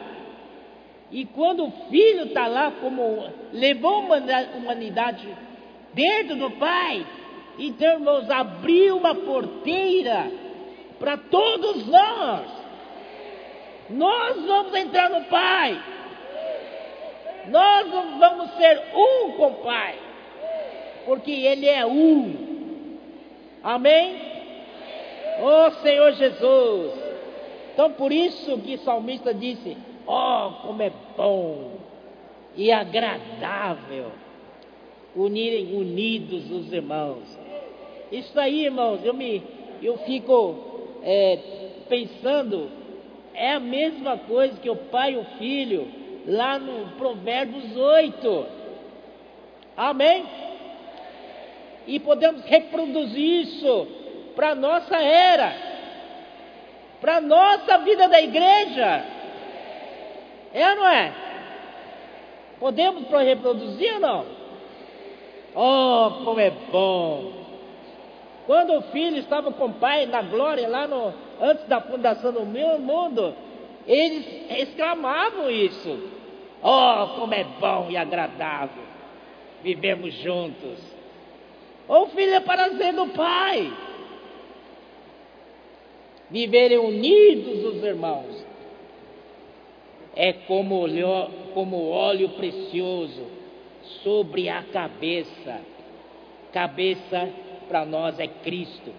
E 1.10 1.24
quando 1.24 1.64
o 1.64 1.72
Filho 1.88 2.24
está 2.24 2.46
lá, 2.46 2.72
como 2.80 3.28
levou 3.52 4.02
a 4.12 4.56
humanidade 4.56 5.28
dentro 5.94 6.36
do 6.36 6.50
Pai, 6.52 7.06
então, 7.58 7.94
irmãos, 7.94 8.30
abriu 8.30 8.98
uma 8.98 9.14
porteira 9.14 10.30
para 10.98 11.16
todos 11.16 11.86
nós. 11.86 12.46
Nós 13.88 14.44
vamos 14.44 14.74
entrar 14.74 15.08
no 15.08 15.24
Pai. 15.24 15.80
Nós 17.48 17.88
vamos 18.18 18.50
ser 18.56 18.82
um 18.94 19.32
com 19.32 19.46
o 19.46 19.54
Pai. 19.62 19.94
Porque 21.06 21.30
Ele 21.30 21.66
é 21.66 21.86
um. 21.86 22.98
Amém? 23.62 24.35
Oh 25.40 25.70
Senhor 25.82 26.12
Jesus. 26.12 26.92
Então 27.72 27.92
por 27.92 28.12
isso 28.12 28.58
que 28.58 28.74
o 28.74 28.78
salmista 28.78 29.34
disse: 29.34 29.76
Oh, 30.06 30.50
como 30.62 30.82
é 30.82 30.90
bom 31.16 31.72
e 32.56 32.72
agradável 32.72 34.12
unirem 35.14 35.76
unidos 35.76 36.50
os 36.50 36.72
irmãos. 36.72 37.24
Isso 38.10 38.38
aí, 38.38 38.64
irmãos, 38.64 39.04
eu 39.04 39.12
me 39.12 39.42
eu 39.82 39.98
fico 39.98 40.56
é, 41.02 41.38
pensando, 41.88 42.70
é 43.34 43.52
a 43.52 43.60
mesma 43.60 44.16
coisa 44.18 44.58
que 44.58 44.70
o 44.70 44.76
pai 44.76 45.14
e 45.14 45.18
o 45.18 45.24
filho, 45.38 45.86
lá 46.26 46.58
no 46.58 46.96
Provérbios 46.96 47.76
8. 47.76 48.46
Amém? 49.76 50.24
E 51.86 52.00
podemos 52.00 52.42
reproduzir 52.44 53.42
isso 53.42 53.86
para 54.36 54.50
a 54.50 54.54
nossa 54.54 54.96
era, 54.96 55.52
para 57.00 57.16
a 57.16 57.20
nossa 57.20 57.78
vida 57.78 58.08
da 58.08 58.20
igreja. 58.20 59.04
É 60.54 60.70
ou 60.70 60.76
não 60.76 60.86
é? 60.86 61.12
Podemos 62.60 63.10
reproduzir 63.10 63.94
ou 63.94 64.00
não? 64.00 64.26
Oh, 65.54 66.24
como 66.24 66.38
é 66.38 66.50
bom! 66.70 67.32
Quando 68.46 68.74
o 68.76 68.82
filho 68.92 69.16
estava 69.16 69.50
com 69.50 69.64
o 69.64 69.74
pai 69.74 70.06
na 70.06 70.22
glória, 70.22 70.68
lá 70.68 70.86
no, 70.86 71.12
antes 71.40 71.64
da 71.66 71.80
fundação 71.80 72.32
do 72.32 72.46
meu 72.46 72.78
mundo, 72.78 73.34
eles 73.88 74.24
exclamavam 74.50 75.50
isso. 75.50 75.98
Oh, 76.62 77.18
como 77.18 77.34
é 77.34 77.42
bom 77.58 77.88
e 77.90 77.96
agradável 77.96 78.86
vivemos 79.66 80.14
juntos. 80.14 80.78
O 81.88 82.06
filho 82.06 82.34
é 82.34 82.40
para 82.40 82.70
ser 82.76 82.92
do 82.92 83.08
pai. 83.08 83.72
Viverem 86.30 86.78
unidos 86.78 87.64
os 87.64 87.84
irmãos. 87.84 88.44
É 90.14 90.32
como, 90.32 90.84
como 91.54 91.88
óleo 91.90 92.30
precioso 92.30 93.26
sobre 94.02 94.48
a 94.48 94.62
cabeça. 94.62 95.60
Cabeça 96.52 97.28
para 97.68 97.84
nós 97.84 98.18
é 98.18 98.26
Cristo. 98.26 98.92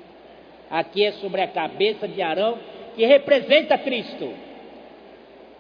Aqui 0.70 1.06
é 1.06 1.14
sobre 1.14 1.42
a 1.42 1.48
cabeça 1.48 2.08
de 2.08 2.22
Arão, 2.22 2.58
que 2.96 3.06
representa 3.06 3.78
Cristo. 3.78 4.34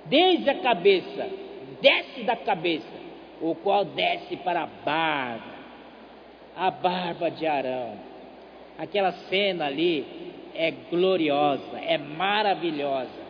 Desde 0.05 0.49
a 0.49 0.59
cabeça, 0.59 1.27
desce 1.81 2.23
da 2.23 2.35
cabeça, 2.35 2.85
o 3.41 3.55
qual 3.55 3.83
desce 3.83 4.37
para 4.37 4.63
a 4.63 4.67
barba, 4.67 5.55
a 6.55 6.71
barba 6.71 7.29
de 7.29 7.45
Arão. 7.45 7.95
Aquela 8.77 9.11
cena 9.11 9.65
ali 9.65 10.26
é 10.57 10.73
gloriosa, 10.89 11.77
é 11.79 11.97
maravilhosa. 11.97 13.27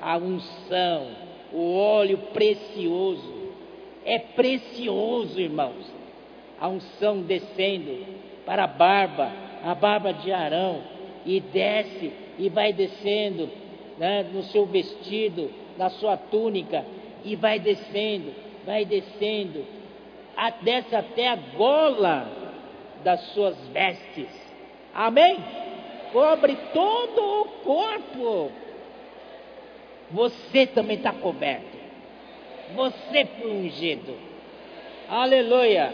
A 0.00 0.16
unção, 0.16 1.08
o 1.52 1.76
óleo 1.76 2.18
precioso, 2.32 3.52
é 4.04 4.18
precioso, 4.18 5.40
irmãos. 5.40 5.92
A 6.60 6.68
unção 6.68 7.20
descendo 7.22 8.06
para 8.46 8.64
a 8.64 8.68
barba, 8.68 9.30
a 9.64 9.74
barba 9.74 10.12
de 10.12 10.32
Arão, 10.32 10.80
e 11.26 11.40
desce 11.40 12.12
e 12.38 12.48
vai 12.48 12.72
descendo 12.72 13.50
né, 13.98 14.24
no 14.32 14.44
seu 14.44 14.64
vestido, 14.64 15.50
na 15.76 15.90
sua 15.90 16.16
túnica, 16.16 16.84
e 17.24 17.34
vai 17.34 17.58
descendo, 17.58 18.32
vai 18.64 18.84
descendo, 18.84 19.64
desce 20.62 20.94
até 20.94 21.28
a 21.28 21.36
gola 21.36 22.30
das 23.02 23.20
suas 23.32 23.56
vestes. 23.68 24.28
Amém? 24.94 25.67
Cobre 26.12 26.56
todo 26.72 27.20
o 27.20 27.44
corpo. 27.64 28.52
Você 30.10 30.66
também 30.66 30.96
está 30.96 31.12
coberto. 31.12 31.76
Você 32.74 33.24
foi 33.24 33.50
ungido. 33.50 34.14
Aleluia. 35.08 35.92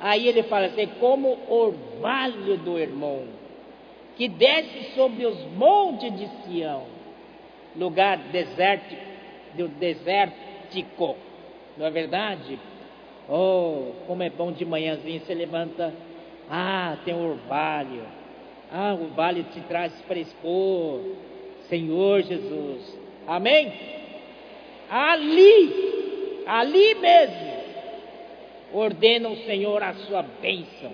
Aí 0.00 0.28
ele 0.28 0.42
fala 0.44 0.66
assim: 0.66 0.86
como 1.00 1.38
orvalho 1.48 2.58
do 2.58 2.78
irmão, 2.78 3.24
que 4.16 4.28
desce 4.28 4.94
sobre 4.94 5.26
os 5.26 5.40
montes 5.56 6.16
de 6.16 6.28
Sião, 6.42 6.84
lugar 7.76 8.18
desértico, 8.18 9.02
do 9.54 9.68
desértico, 9.68 11.16
não 11.76 11.86
é 11.86 11.90
verdade? 11.90 12.58
Oh, 13.28 13.92
como 14.06 14.22
é 14.22 14.30
bom 14.30 14.52
de 14.52 14.64
manhãzinha, 14.64 15.20
você 15.20 15.34
levanta, 15.34 15.94
ah, 16.50 16.96
tem 17.04 17.14
um 17.14 17.30
orvalho, 17.30 18.02
ah, 18.76 18.92
o 18.92 19.04
orvalho 19.04 19.44
te 19.52 19.60
traz 19.60 19.92
frescor, 20.02 21.00
Senhor 21.68 22.22
Jesus, 22.22 22.98
amém? 23.24 23.72
Ali, 24.90 26.42
ali 26.44 26.94
mesmo, 26.96 27.52
ordena 28.72 29.28
o 29.28 29.36
Senhor 29.44 29.80
a 29.80 29.94
sua 29.94 30.22
bênção 30.22 30.92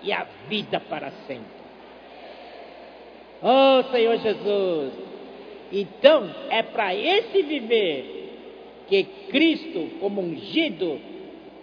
e 0.00 0.12
a 0.12 0.24
vida 0.48 0.78
para 0.78 1.10
sempre. 1.26 1.60
Oh 3.42 3.82
Senhor 3.90 4.16
Jesus! 4.18 4.92
Então 5.72 6.32
é 6.50 6.62
para 6.62 6.94
esse 6.94 7.42
viver 7.42 8.30
que 8.86 9.02
Cristo, 9.28 9.98
como 9.98 10.20
ungido, 10.20 11.00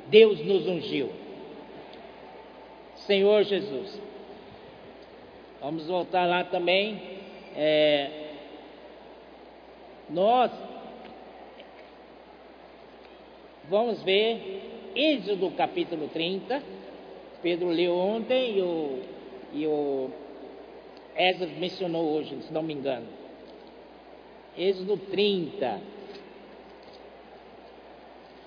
Deus 0.07 0.45
nos 0.45 0.67
ungiu. 0.67 1.09
Senhor 3.05 3.43
Jesus. 3.43 4.06
Vamos 5.59 5.87
voltar 5.87 6.25
lá 6.27 6.43
também. 6.43 7.01
É, 7.55 8.27
nós 10.07 10.51
vamos 13.67 14.03
ver 14.03 14.91
Êxodo 14.95 15.49
capítulo 15.51 16.09
30. 16.09 16.61
Pedro 17.41 17.69
leu 17.69 17.95
ontem 17.95 18.57
e 18.57 18.61
o, 18.61 18.99
e 19.53 19.67
o 19.67 20.09
mencionou 21.57 22.13
hoje, 22.13 22.39
se 22.43 22.53
não 22.53 22.61
me 22.61 22.75
engano. 22.75 23.07
Êxodo 24.55 24.95
30. 24.95 25.81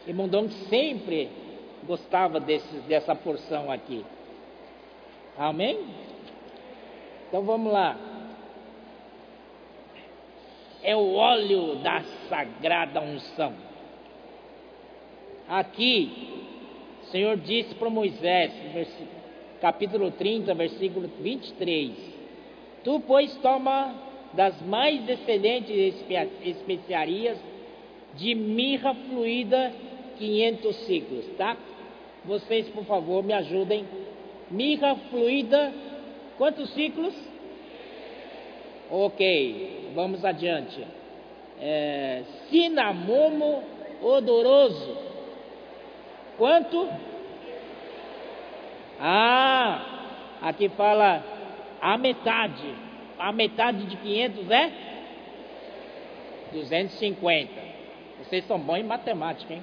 Irmão 0.06 0.28
Dom 0.28 0.48
sempre 0.68 1.28
gostava 1.86 2.38
desse, 2.38 2.72
dessa 2.86 3.16
porção 3.16 3.68
aqui. 3.70 4.04
Amém? 5.36 6.09
Então 7.30 7.42
vamos 7.44 7.72
lá. 7.72 7.96
É 10.82 10.96
o 10.96 11.14
óleo 11.14 11.76
da 11.76 12.02
sagrada 12.28 13.00
unção. 13.00 13.54
Aqui 15.48 16.10
o 17.02 17.06
Senhor 17.06 17.36
disse 17.36 17.72
para 17.76 17.88
Moisés, 17.88 18.50
capítulo 19.60 20.10
30, 20.10 20.52
versículo 20.54 21.08
23: 21.20 21.92
Tu, 22.82 23.00
pois, 23.06 23.32
toma 23.36 23.94
das 24.32 24.60
mais 24.62 25.08
excelentes 25.08 26.02
especiarias 26.42 27.38
de 28.14 28.34
mirra 28.34 28.92
fluida 29.08 29.72
500 30.18 30.76
ciclos, 30.78 31.26
tá? 31.38 31.56
Vocês, 32.24 32.68
por 32.70 32.84
favor, 32.86 33.22
me 33.22 33.32
ajudem 33.34 33.86
Mirra 34.50 34.96
fluida, 35.10 35.72
quantos 36.40 36.70
ciclos? 36.70 37.14
Ok, 38.90 39.90
vamos 39.94 40.24
adiante. 40.24 40.82
É, 41.60 42.22
cinamomo 42.48 43.62
odoroso. 44.00 44.96
Quanto? 46.38 46.88
Ah, 48.98 49.82
aqui 50.40 50.70
fala 50.70 51.22
a 51.78 51.98
metade. 51.98 52.74
A 53.18 53.32
metade 53.32 53.84
de 53.84 53.96
500 53.98 54.50
é? 54.50 54.72
250. 56.54 57.52
Vocês 58.20 58.46
são 58.46 58.58
bons 58.58 58.78
em 58.78 58.84
matemática, 58.84 59.52
hein? 59.52 59.62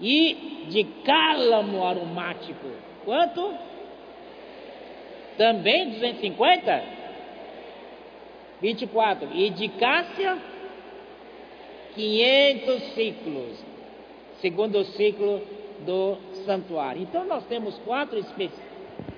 E 0.00 0.64
de 0.70 0.84
cálamo 1.04 1.86
aromático. 1.86 2.66
Quanto? 3.04 3.73
Também 5.36 5.90
250? 5.90 6.82
24. 8.60 9.28
E 9.34 9.50
de 9.50 9.68
cássia? 9.68 10.38
500 11.94 12.82
ciclos. 12.94 13.64
Segundo 14.40 14.84
ciclo 14.84 15.42
do 15.80 16.16
santuário. 16.44 17.02
Então 17.02 17.24
nós 17.24 17.44
temos 17.46 17.76
quatro 17.78 18.18
especiarias. 18.18 18.74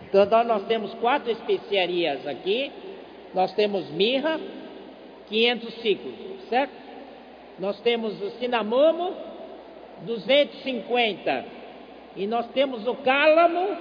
Então 0.08 0.44
nós 0.44 0.64
temos 0.66 0.94
quatro 0.94 1.30
especiarias 1.30 2.26
aqui. 2.26 2.70
Nós 3.34 3.52
temos 3.54 3.90
mirra, 3.90 4.40
500 5.28 5.74
ciclos, 5.82 6.14
certo? 6.48 6.72
Nós 7.58 7.78
temos 7.80 8.20
o 8.22 8.30
cinamomo, 8.38 9.14
250. 10.02 11.44
E 12.16 12.26
nós 12.26 12.46
temos 12.52 12.86
o 12.86 12.94
cálamo, 12.94 13.76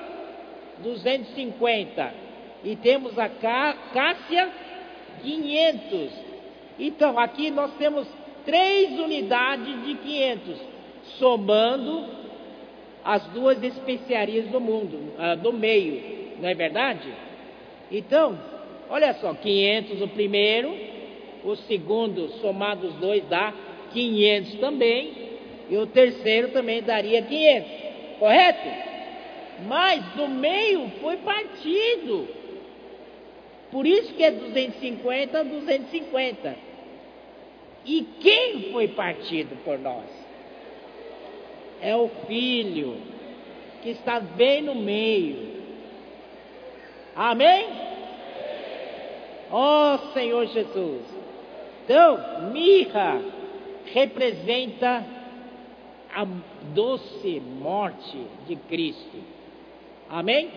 250. 0.79 2.24
E 2.65 2.75
temos 2.75 3.17
a 3.19 3.29
cássia, 3.29 4.49
500. 5.21 6.11
Então 6.79 7.17
aqui 7.19 7.51
nós 7.51 7.71
temos 7.75 8.07
três 8.43 8.99
unidades 8.99 9.85
de 9.85 9.93
500, 9.93 10.57
somando 11.19 12.05
as 13.03 13.23
duas 13.27 13.61
especiarias 13.63 14.47
do 14.47 14.59
mundo, 14.59 15.13
uh, 15.15 15.37
do 15.37 15.53
meio, 15.53 16.37
não 16.41 16.49
é 16.49 16.55
verdade? 16.55 17.07
Então, 17.91 18.37
olha 18.89 19.13
só, 19.13 19.31
500 19.35 20.01
o 20.01 20.07
primeiro, 20.07 20.75
o 21.43 21.55
segundo, 21.55 22.29
somado 22.41 22.87
os 22.87 22.95
dois, 22.95 23.23
dá 23.29 23.53
500 23.93 24.55
também, 24.55 25.13
e 25.69 25.77
o 25.77 25.85
terceiro 25.85 26.49
também 26.49 26.81
daria 26.81 27.21
500, 27.21 27.71
correto? 28.17 28.69
Mas 29.67 30.03
do 30.15 30.27
meio 30.27 30.89
foi 30.99 31.17
partido, 31.17 32.27
por 33.75 33.85
isso 33.85 34.13
que 34.13 34.23
é 34.23 34.31
250 34.31 35.37
a 35.37 35.43
250. 35.43 36.55
E 37.85 38.01
quem 38.21 38.71
foi 38.71 38.87
partido 38.87 39.61
por 39.65 39.77
nós? 39.77 40.25
é 41.81 41.95
o 41.95 42.09
Filho, 42.25 42.97
que 43.81 43.89
está 43.89 44.19
bem 44.19 44.61
no 44.61 44.75
meio. 44.75 45.55
Amém? 47.15 47.67
Ó 49.51 49.95
oh, 49.95 50.13
Senhor 50.13 50.47
Jesus. 50.47 51.03
Então, 51.83 52.51
mirra 52.51 53.21
representa 53.93 55.05
a 56.13 56.25
doce 56.73 57.39
morte 57.39 58.17
de 58.47 58.55
Cristo. 58.55 59.17
Amém? 60.09 60.49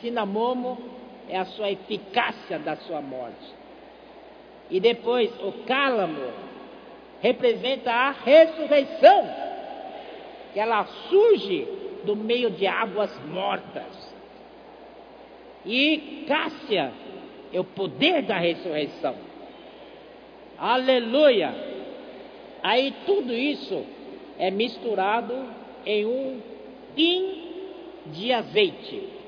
Cinamomo 0.00 0.99
é 1.30 1.38
a 1.38 1.44
sua 1.44 1.70
eficácia 1.70 2.58
da 2.58 2.76
sua 2.76 3.00
morte. 3.00 3.54
E 4.68 4.80
depois 4.80 5.30
o 5.40 5.52
cálamo 5.64 6.32
representa 7.20 7.92
a 7.92 8.10
ressurreição 8.10 9.30
que 10.52 10.58
ela 10.58 10.84
surge 11.08 11.66
do 12.04 12.16
meio 12.16 12.50
de 12.50 12.66
águas 12.66 13.16
mortas. 13.26 14.14
E 15.64 16.24
Cássia 16.26 16.92
é 17.52 17.60
o 17.60 17.64
poder 17.64 18.22
da 18.22 18.38
ressurreição. 18.38 19.14
Aleluia! 20.58 21.54
Aí 22.62 22.94
tudo 23.06 23.32
isso 23.32 23.84
é 24.38 24.50
misturado 24.50 25.34
em 25.86 26.04
um 26.04 26.40
in 26.96 27.50
de 28.06 28.32
azeite. 28.32 29.19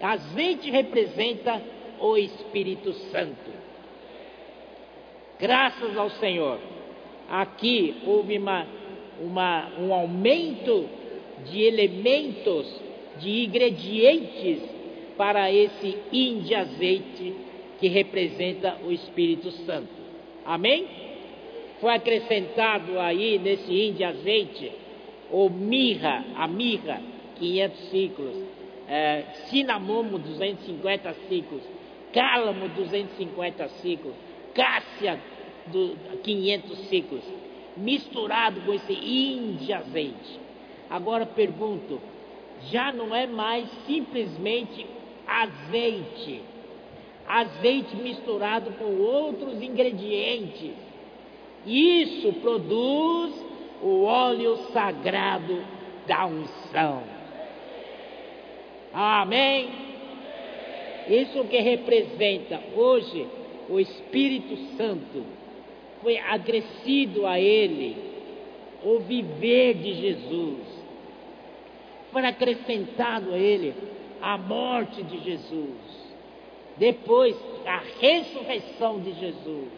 Azeite 0.00 0.70
representa 0.70 1.60
o 2.00 2.16
Espírito 2.16 2.92
Santo. 3.10 3.50
Graças 5.38 5.96
ao 5.96 6.10
Senhor. 6.10 6.58
Aqui 7.28 8.02
houve 8.06 8.38
uma 8.38 8.66
uma, 9.20 9.72
um 9.78 9.92
aumento 9.92 10.86
de 11.50 11.62
elementos, 11.62 12.80
de 13.18 13.44
ingredientes 13.44 14.60
para 15.16 15.50
esse 15.52 15.96
de 16.42 16.54
azeite 16.54 17.34
que 17.80 17.88
representa 17.88 18.78
o 18.84 18.92
Espírito 18.92 19.50
Santo. 19.50 19.88
Amém? 20.44 20.86
Foi 21.80 21.94
acrescentado 21.94 22.98
aí 22.98 23.38
nesse 23.38 23.92
de 23.92 24.04
azeite 24.04 24.72
o 25.30 25.48
mirra, 25.48 26.24
a 26.36 26.46
mirra, 26.46 27.02
500 27.38 27.78
ciclos, 27.90 28.36
é, 28.88 29.24
cinamomo, 29.48 30.18
250 30.18 31.14
ciclos, 31.28 31.62
cálamo, 32.12 32.68
250 32.68 33.68
ciclos, 33.68 34.14
cássia, 34.54 35.20
do, 35.66 35.96
500 36.22 36.78
ciclos 36.88 37.24
misturado 37.76 38.60
com 38.62 38.72
esse 38.72 38.92
de 39.60 39.72
azeite. 39.72 40.40
Agora 40.88 41.26
pergunto, 41.26 42.00
já 42.70 42.92
não 42.92 43.14
é 43.14 43.26
mais 43.26 43.68
simplesmente 43.86 44.86
azeite, 45.26 46.40
azeite 47.26 47.94
misturado 47.96 48.70
com 48.72 48.98
outros 49.00 49.60
ingredientes. 49.60 50.72
Isso 51.66 52.32
produz 52.34 53.34
o 53.82 54.04
óleo 54.04 54.56
sagrado 54.72 55.62
da 56.06 56.24
unção. 56.26 57.15
Amém? 58.92 59.68
Isso 61.08 61.44
que 61.44 61.58
representa 61.58 62.60
hoje 62.74 63.26
o 63.68 63.78
Espírito 63.80 64.56
Santo 64.76 65.24
foi 66.02 66.18
agressido 66.18 67.26
a 67.26 67.38
ele 67.38 67.96
o 68.82 69.00
viver 69.00 69.74
de 69.74 69.94
Jesus. 69.94 70.58
Foi 72.12 72.24
acrescentado 72.24 73.34
a 73.34 73.38
ele 73.38 73.74
a 74.20 74.38
morte 74.38 75.02
de 75.02 75.18
Jesus. 75.18 76.06
Depois, 76.76 77.36
a 77.64 77.82
ressurreição 78.00 79.00
de 79.00 79.12
Jesus. 79.14 79.72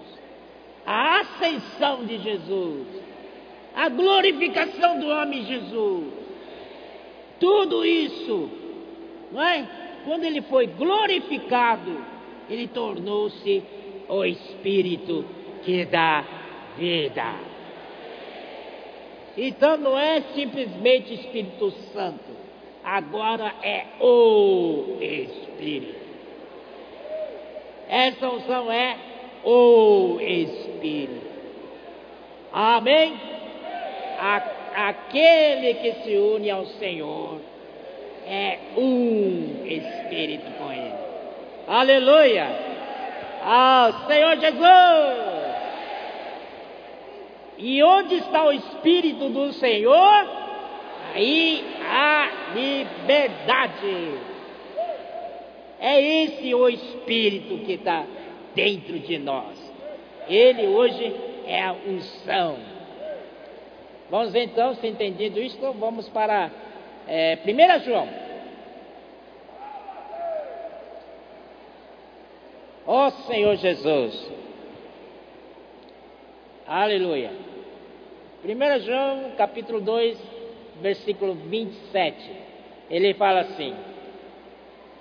A 0.85 1.21
ascensão 1.21 2.05
de 2.05 2.19
Jesus. 2.19 2.87
A 3.75 3.89
glorificação 3.89 4.99
do 4.99 5.09
homem 5.09 5.45
Jesus. 5.45 6.13
Tudo 7.39 7.85
isso, 7.85 8.51
não 9.33 9.43
é? 9.43 9.67
Quando 10.05 10.25
ele 10.25 10.43
foi 10.43 10.67
glorificado, 10.67 12.05
ele 12.49 12.69
tornou-se 12.69 13.63
o 14.09 14.25
Espírito 14.25 15.25
que 15.65 15.85
dá 15.85 16.25
vida. 16.77 17.35
Então 19.37 19.77
não 19.77 19.99
é 19.99 20.21
simplesmente 20.35 21.15
Espírito 21.15 21.71
Santo, 21.93 22.25
agora 22.83 23.55
é 23.63 23.85
o 24.01 24.97
Espírito. 25.01 26.09
Essa 27.89 28.29
unção 28.29 28.71
é 28.71 28.97
o 29.45 30.19
Espírito. 30.21 31.27
Amém? 32.53 33.15
A, 34.19 34.37
aquele 34.89 35.75
que 35.75 35.93
se 36.03 36.17
une 36.17 36.51
ao 36.51 36.67
Senhor 36.67 37.41
é 38.29 38.59
um 38.77 39.65
Espírito 39.65 40.51
com 40.59 40.71
Ele. 40.71 40.93
Aleluia! 41.67 42.47
Ao 43.43 44.07
Senhor 44.07 44.37
Jesus! 44.39 45.39
E 47.57 47.83
onde 47.83 48.17
está 48.17 48.45
o 48.45 48.53
Espírito 48.53 49.29
do 49.31 49.53
Senhor? 49.55 50.29
Aí 51.15 51.65
a 51.85 52.31
liberdade. 52.55 54.15
É 55.81 56.01
esse 56.01 56.55
o 56.55 56.69
Espírito 56.69 57.65
que 57.65 57.73
está 57.73 58.05
dentro 58.55 58.99
de 58.99 59.19
nós. 59.19 59.57
Ele 60.29 60.67
hoje 60.67 61.15
é 61.47 61.63
a 61.63 61.73
unção. 61.73 62.57
Vamos 64.11 64.35
então, 64.35 64.75
se 64.75 64.87
entendido 64.87 65.41
isso, 65.41 65.59
vamos 65.73 66.09
para 66.09 66.51
É, 67.09 67.39
1 67.43 67.85
João. 67.85 68.09
Ó 72.87 73.07
oh, 73.07 73.11
Senhor 73.27 73.57
Jesus. 73.57 74.31
Aleluia. 76.67 77.31
1 78.45 78.79
João 78.81 79.33
capítulo 79.39 79.81
2, 79.81 80.19
versículo 80.83 81.35
27. 81.35 82.31
Ele 82.91 83.15
fala 83.15 83.41
assim: 83.41 83.75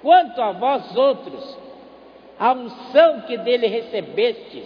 Quanto 0.02 0.42
a 0.42 0.54
vós 0.54 0.96
outros, 0.96 1.58
a 2.40 2.54
unção 2.54 3.22
que 3.22 3.38
dele 3.38 3.68
recebestes, 3.68 4.66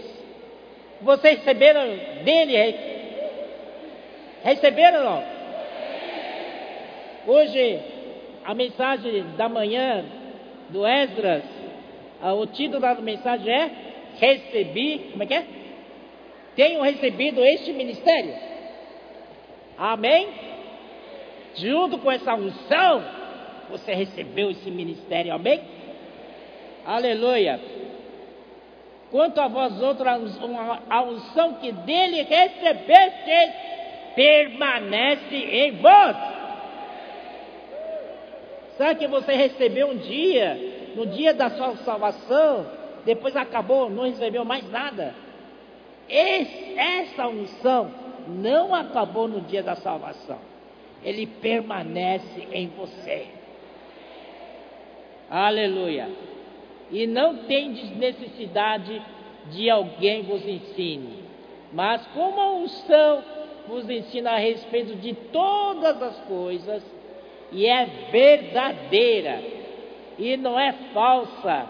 vocês 1.01 1.39
receberam 1.39 1.87
dele? 2.23 2.75
Receberam 4.43 5.03
não? 5.03 5.30
Hoje, 7.27 7.79
a 8.43 8.53
mensagem 8.55 9.23
da 9.37 9.47
manhã 9.47 10.03
do 10.69 10.85
Esdras, 10.85 11.43
o 12.21 12.45
título 12.47 12.79
da 12.79 12.95
mensagem 12.95 13.53
é 13.53 13.71
Recebi, 14.17 15.09
como 15.11 15.23
é 15.23 15.25
que 15.25 15.33
é? 15.33 15.45
Tenho 16.55 16.81
recebido 16.81 17.41
este 17.43 17.71
ministério. 17.73 18.33
Amém? 19.77 20.27
Junto 21.55 21.97
com 21.99 22.11
essa 22.11 22.33
unção, 22.35 23.03
você 23.69 23.93
recebeu 23.93 24.51
esse 24.51 24.69
ministério, 24.69 25.33
amém? 25.33 25.61
Aleluia. 26.85 27.59
Quanto 29.11 29.39
a 29.39 29.47
vós 29.47 29.81
outros, 29.81 30.07
a 30.89 31.03
unção 31.03 31.55
que 31.55 31.71
dele 31.71 32.23
recebeste 32.23 33.53
permanece 34.15 35.35
em 35.35 35.71
vós. 35.77 36.40
Sabe 38.81 38.95
que 38.95 39.07
você 39.07 39.33
recebeu 39.33 39.89
um 39.89 39.97
dia, 39.97 40.91
no 40.95 41.05
dia 41.05 41.35
da 41.35 41.51
sua 41.51 41.75
salvação, 41.85 42.65
depois 43.05 43.35
acabou, 43.35 43.91
não 43.91 44.05
recebeu 44.05 44.43
mais 44.43 44.67
nada. 44.71 45.13
Esse, 46.09 46.73
essa 46.79 47.27
unção 47.27 47.91
não 48.27 48.73
acabou 48.73 49.27
no 49.27 49.41
dia 49.41 49.61
da 49.61 49.75
salvação, 49.75 50.39
ele 51.03 51.27
permanece 51.27 52.47
em 52.51 52.69
você. 52.69 53.27
Aleluia. 55.29 56.09
E 56.89 57.05
não 57.05 57.43
tendes 57.43 57.95
necessidade 57.95 58.99
de 59.51 59.69
alguém 59.69 60.23
vos 60.23 60.43
ensine, 60.43 61.23
mas 61.71 62.03
como 62.15 62.41
a 62.41 62.51
unção 62.53 63.23
vos 63.67 63.87
ensina 63.87 64.31
a 64.31 64.37
respeito 64.37 64.95
de 64.95 65.13
todas 65.13 66.01
as 66.01 66.17
coisas, 66.21 66.83
e 67.51 67.67
é 67.67 67.85
verdadeira, 68.11 69.41
e 70.17 70.37
não 70.37 70.59
é 70.59 70.73
falsa, 70.93 71.67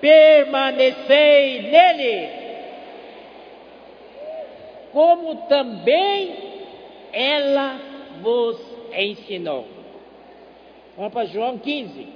permanecei 0.00 1.62
nele 1.62 2.42
como 4.92 5.34
também 5.48 6.36
ela 7.12 7.80
vos 8.20 8.60
ensinou. 8.94 9.66
Vamos 10.96 11.12
para 11.12 11.24
João 11.26 11.58
15. 11.58 12.08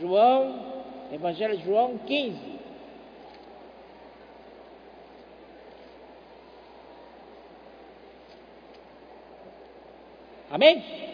João, 0.00 0.72
Evangelho 1.12 1.58
de 1.58 1.64
João 1.64 1.98
15. 1.98 2.52
Amém? 10.50 11.11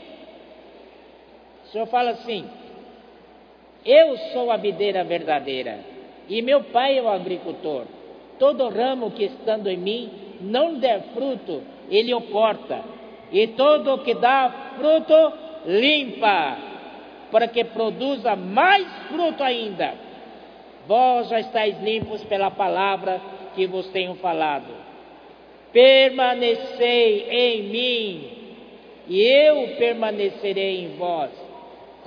O 1.68 1.70
Senhor 1.70 1.86
fala 1.86 2.12
assim: 2.12 2.46
Eu 3.84 4.16
sou 4.32 4.50
a 4.50 4.56
videira 4.56 5.04
verdadeira, 5.04 5.80
e 6.26 6.40
meu 6.40 6.64
pai 6.64 6.96
é 6.96 7.02
o 7.02 7.08
agricultor. 7.08 7.84
Todo 8.38 8.70
ramo 8.70 9.10
que 9.10 9.24
estando 9.24 9.68
em 9.68 9.76
mim 9.76 10.10
não 10.40 10.78
der 10.78 11.02
fruto, 11.12 11.62
ele 11.90 12.14
o 12.14 12.22
corta, 12.22 12.82
e 13.30 13.48
todo 13.48 13.94
o 13.94 13.98
que 13.98 14.14
dá 14.14 14.72
fruto, 14.78 15.32
limpa, 15.66 16.56
para 17.30 17.46
que 17.46 17.62
produza 17.64 18.34
mais 18.34 18.86
fruto 19.08 19.44
ainda. 19.44 19.92
Vós 20.86 21.28
já 21.28 21.38
estáis 21.40 21.78
limpos 21.82 22.24
pela 22.24 22.50
palavra 22.50 23.20
que 23.54 23.66
vos 23.66 23.88
tenho 23.88 24.14
falado. 24.14 24.72
Permanecei 25.70 27.28
em 27.28 27.62
mim, 27.64 28.30
e 29.06 29.20
eu 29.20 29.76
permanecerei 29.76 30.84
em 30.84 30.96
vós. 30.96 31.47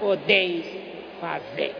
podeis 0.00 0.64
fazer. 1.20 1.74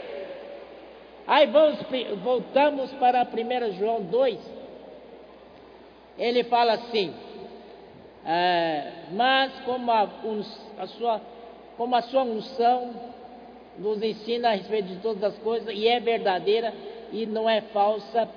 Aí 1.27 1.47
vamos, 1.47 1.79
voltamos 2.23 2.93
para 2.95 3.23
1 3.23 3.73
João 3.79 4.03
2, 4.03 4.39
ele 6.19 6.45
fala 6.45 6.75
assim: 6.75 7.15
é, 8.27 8.93
mas 9.13 9.53
como 9.61 9.91
a, 9.91 10.09
a, 10.79 10.87
sua, 10.87 11.21
como 11.77 11.97
a 11.97 12.03
sua 12.03 12.23
unção 12.23 12.95
nos 13.79 14.03
ensina 14.03 14.51
a 14.51 14.55
respeito 14.55 14.89
de 14.89 14.97
todas 14.97 15.23
as 15.25 15.39
coisas, 15.39 15.75
e 15.75 15.89
é 15.89 15.99
verdadeira 16.01 16.75
e 17.13 17.27
não 17.27 17.49
é 17.49 17.61
falsa, 17.73 18.29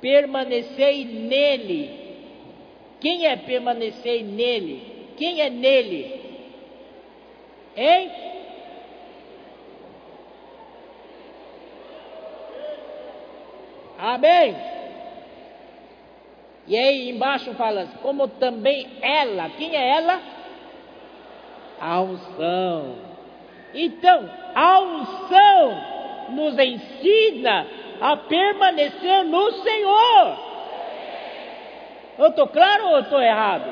permanecei 0.00 1.04
nele. 1.04 1.98
Quem 3.00 3.26
é 3.26 3.36
permanecer 3.36 4.22
nele? 4.22 5.14
Quem 5.16 5.40
é 5.40 5.48
nele? 5.48 6.20
Hein? 7.76 8.29
Amém? 14.00 14.56
E 16.66 16.76
aí 16.76 17.10
embaixo 17.10 17.52
fala, 17.54 17.86
como 18.00 18.28
também 18.28 18.86
ela, 19.02 19.50
quem 19.50 19.76
é 19.76 19.96
ela? 19.96 20.20
A 21.80 22.00
unção. 22.00 22.96
Então, 23.74 24.30
a 24.54 24.80
unção 24.80 25.84
nos 26.30 26.58
ensina 26.58 27.66
a 28.00 28.16
permanecer 28.16 29.24
no 29.24 29.52
Senhor. 29.52 30.38
Eu 32.18 32.28
estou 32.28 32.46
claro 32.48 32.88
ou 32.88 33.00
estou 33.00 33.20
errado? 33.20 33.64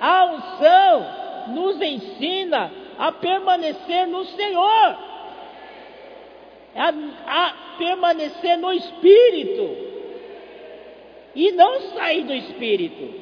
A 0.00 0.24
unção 0.26 1.06
nos 1.48 1.80
ensina 1.80 2.70
a 2.98 3.12
permanecer 3.12 4.06
no 4.06 4.24
Senhor, 4.24 4.98
a, 6.74 6.88
a 7.26 7.76
permanecer 7.78 8.56
no 8.58 8.72
Espírito 8.72 9.90
e 11.34 11.52
não 11.52 11.80
sair 11.92 12.24
do 12.24 12.34
Espírito. 12.34 13.20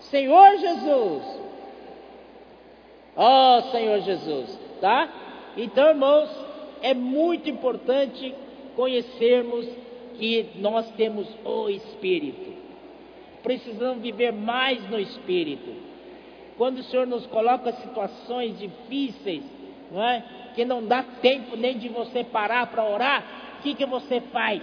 Senhor 0.00 0.58
Jesus. 0.58 1.40
Ó 3.14 3.58
oh, 3.58 3.62
Senhor 3.70 4.00
Jesus, 4.00 4.58
tá? 4.80 5.52
Então, 5.56 5.88
irmãos, 5.88 6.30
é 6.80 6.94
muito 6.94 7.48
importante 7.50 8.34
conhecermos 8.74 9.68
que 10.14 10.50
nós 10.56 10.90
temos 10.92 11.28
o 11.44 11.68
Espírito. 11.68 12.52
Precisamos 13.42 14.02
viver 14.02 14.32
mais 14.32 14.88
no 14.88 14.98
Espírito. 14.98 15.74
Quando 16.56 16.78
o 16.78 16.82
Senhor 16.84 17.06
nos 17.06 17.26
coloca 17.26 17.72
situações 17.72 18.58
difíceis, 18.58 19.42
não 19.92 20.02
é? 20.02 20.24
que 20.54 20.64
não 20.64 20.86
dá 20.86 21.02
tempo 21.20 21.56
nem 21.56 21.78
de 21.78 21.88
você 21.88 22.24
parar 22.24 22.66
para 22.68 22.84
orar, 22.84 23.24
o 23.58 23.62
que, 23.62 23.74
que 23.74 23.86
você 23.86 24.20
faz? 24.20 24.62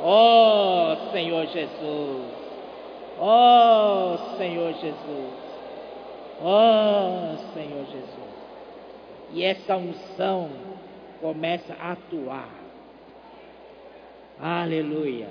Oh 0.00 1.10
Senhor 1.12 1.46
Jesus, 1.46 2.32
oh 3.20 4.36
Senhor 4.36 4.72
Jesus, 4.74 5.34
oh 6.40 7.36
Senhor 7.54 7.84
Jesus. 7.86 8.28
E 9.32 9.44
essa 9.44 9.76
unção 9.76 10.50
começa 11.20 11.74
a 11.74 11.92
atuar. 11.92 12.48
Aleluia. 14.40 15.28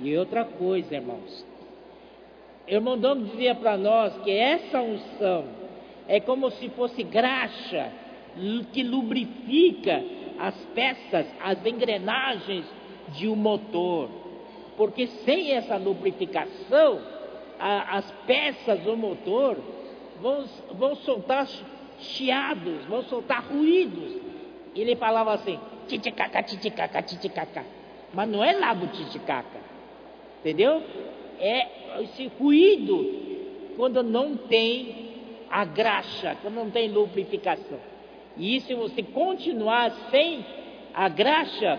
E 0.00 0.16
outra 0.16 0.44
coisa, 0.44 0.94
irmãos, 0.94 1.44
irmão 2.68 2.98
Dom 2.98 3.22
dizia 3.22 3.54
para 3.54 3.76
nós 3.76 4.16
que 4.18 4.30
essa 4.30 4.80
unção 4.80 5.44
é 6.06 6.20
como 6.20 6.50
se 6.50 6.68
fosse 6.70 7.02
graxa 7.02 7.92
que 8.72 8.82
lubrifica 8.82 10.02
as 10.38 10.54
peças, 10.74 11.26
as 11.40 11.64
engrenagens 11.66 12.64
de 13.08 13.28
um 13.28 13.34
motor. 13.34 14.08
Porque 14.76 15.06
sem 15.06 15.52
essa 15.52 15.76
lubrificação, 15.76 17.00
a, 17.58 17.98
as 17.98 18.10
peças 18.26 18.80
do 18.80 18.96
motor 18.96 19.56
vão, 20.20 20.44
vão 20.72 20.94
soltar 20.96 21.48
chiados, 21.98 22.84
vão 22.84 23.02
soltar 23.02 23.44
ruídos. 23.44 24.16
Ele 24.74 24.94
falava 24.94 25.34
assim, 25.34 25.58
titicaca, 25.88 26.42
titicaca, 26.42 27.02
titicaca. 27.02 27.64
Mas 28.14 28.28
não 28.28 28.44
é 28.44 28.52
lá 28.52 28.72
do 28.72 28.86
titicaca. 28.86 29.58
Entendeu? 30.40 30.82
É 31.40 32.02
esse 32.02 32.26
ruído 32.38 33.28
quando 33.76 34.02
não 34.02 34.36
tem 34.36 35.08
a 35.50 35.64
graxa, 35.64 36.36
quando 36.42 36.54
não 36.54 36.70
tem 36.70 36.88
lubrificação. 36.88 37.78
E 38.36 38.60
se 38.60 38.74
você 38.74 39.02
continuar 39.02 39.90
sem 40.10 40.44
a 40.94 41.08
graxa, 41.08 41.78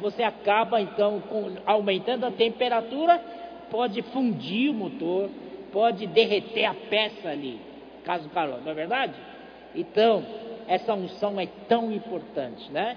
você 0.00 0.22
acaba 0.22 0.80
então 0.80 1.20
com, 1.20 1.56
aumentando 1.66 2.26
a 2.26 2.30
temperatura, 2.30 3.18
pode 3.70 4.02
fundir 4.02 4.70
o 4.70 4.74
motor, 4.74 5.28
pode 5.72 6.06
derreter 6.06 6.64
a 6.64 6.74
peça 6.74 7.28
ali, 7.28 7.60
caso 8.04 8.28
calor, 8.30 8.60
não 8.62 8.72
é 8.72 8.74
verdade? 8.74 9.14
Então, 9.74 10.24
essa 10.66 10.94
unção 10.94 11.38
é 11.38 11.46
tão 11.68 11.92
importante, 11.92 12.70
né? 12.72 12.96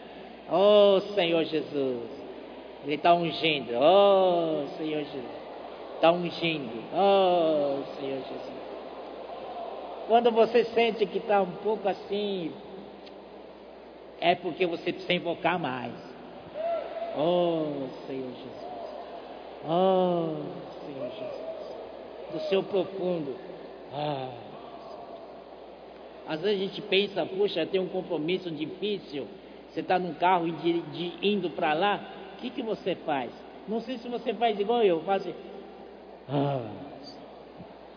Oh 0.52 1.00
Senhor 1.14 1.44
Jesus, 1.46 2.10
Ele 2.84 2.96
está 2.96 3.14
ungindo, 3.14 3.74
oh 3.76 4.68
Senhor 4.78 5.04
Jesus, 5.04 5.43
está 6.04 6.12
ungindo, 6.12 6.84
oh 6.94 7.82
Senhor 7.96 8.18
Jesus. 8.18 8.54
Quando 10.06 10.32
você 10.32 10.66
sente 10.66 11.06
que 11.06 11.18
está 11.18 11.42
um 11.42 11.52
pouco 11.64 11.88
assim, 11.88 12.52
é 14.20 14.36
porque 14.36 14.66
você 14.66 14.92
precisa 14.92 15.14
invocar 15.14 15.58
mais. 15.58 15.94
Oh 17.18 17.88
Senhor 18.06 18.28
Jesus, 18.28 18.86
oh 19.66 20.36
Senhor 20.86 21.10
Jesus, 21.10 22.34
do 22.34 22.40
seu 22.50 22.64
profundo, 22.64 23.38
ah. 23.94 24.30
Às 26.28 26.42
vezes 26.42 26.62
a 26.62 26.66
gente 26.66 26.82
pensa, 26.82 27.26
puxa, 27.26 27.66
tem 27.66 27.80
um 27.80 27.88
compromisso 27.88 28.52
difícil, 28.52 29.26
você 29.70 29.80
está 29.80 29.98
num 29.98 30.14
carro 30.16 30.52
de, 30.52 31.14
indo 31.22 31.50
para 31.50 31.74
lá, 31.74 32.02
o 32.34 32.42
que, 32.42 32.50
que 32.50 32.62
você 32.62 32.94
faz? 32.94 33.32
Não 33.70 33.80
sei 33.80 33.98
se 33.98 34.10
você 34.10 34.34
faz 34.34 34.60
igual 34.60 34.84
eu, 34.84 35.02
assim, 35.10 35.34
ah, 36.30 36.70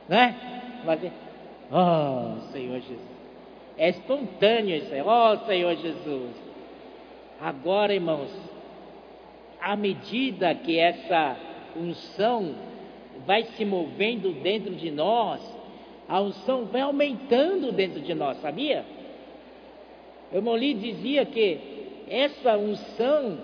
né? 0.09 0.81
Faz 0.85 1.05
assim, 1.05 1.13
oh 1.71 2.41
Senhor 2.53 2.81
Jesus. 2.81 3.17
É 3.79 3.91
espontâneo 3.91 4.77
isso 4.77 4.93
aí, 4.93 5.03
oh 5.03 5.47
Senhor 5.47 5.77
Jesus. 5.77 6.35
Agora, 7.41 7.95
irmãos, 7.95 8.31
à 9.61 9.77
medida 9.77 10.55
que 10.55 10.79
essa 10.79 11.37
unção 11.77 12.55
vai 13.27 13.45
se 13.45 13.65
movendo 13.65 14.33
dentro 14.43 14.75
de 14.75 14.91
nós, 14.91 15.41
a 16.09 16.21
unção 16.21 16.65
vai 16.67 16.81
aumentando 16.81 17.73
dentro 17.73 18.01
de 18.01 18.15
nós, 18.15 18.39
sabia? 18.41 18.85
Irmão 20.33 20.55
Lee 20.55 20.75
dizia 20.75 21.25
que 21.27 21.59
essa 22.09 22.57
unção 22.57 23.39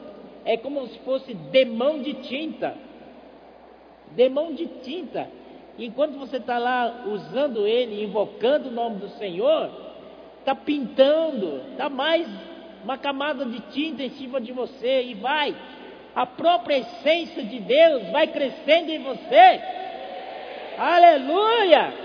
é 0.44 0.56
como 0.56 0.86
se 0.86 0.98
fosse 1.00 1.34
demão 1.34 2.00
de 2.00 2.14
tinta. 2.14 2.76
Demão 4.14 4.52
de 4.52 4.66
tinta. 4.82 5.28
Enquanto 5.78 6.18
você 6.18 6.36
está 6.36 6.58
lá 6.58 7.04
usando 7.06 7.66
ele, 7.66 8.04
invocando 8.04 8.68
o 8.68 8.72
nome 8.72 8.96
do 9.00 9.08
Senhor, 9.10 9.70
está 10.38 10.54
pintando, 10.54 11.62
está 11.70 11.88
mais 11.88 12.28
uma 12.84 12.98
camada 12.98 13.44
de 13.46 13.60
tinta 13.72 14.02
em 14.02 14.10
cima 14.10 14.40
de 14.40 14.52
você 14.52 15.02
e 15.02 15.14
vai. 15.14 15.56
A 16.14 16.26
própria 16.26 16.78
essência 16.78 17.42
de 17.42 17.58
Deus 17.58 18.10
vai 18.10 18.26
crescendo 18.26 18.90
em 18.90 19.02
você. 19.02 19.60
Aleluia! 20.78 22.02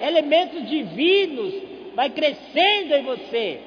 elementos 0.00 0.68
divinos 0.68 1.54
vai 1.94 2.10
crescendo 2.10 2.94
em 2.94 3.02
você. 3.02 3.60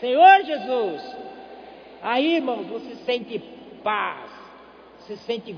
Senhor 0.00 0.44
Jesus, 0.44 1.16
aí, 2.02 2.36
irmãos, 2.36 2.66
você 2.66 2.94
sente 3.04 3.38
paz, 3.82 4.30
você 4.98 5.16
sente 5.16 5.52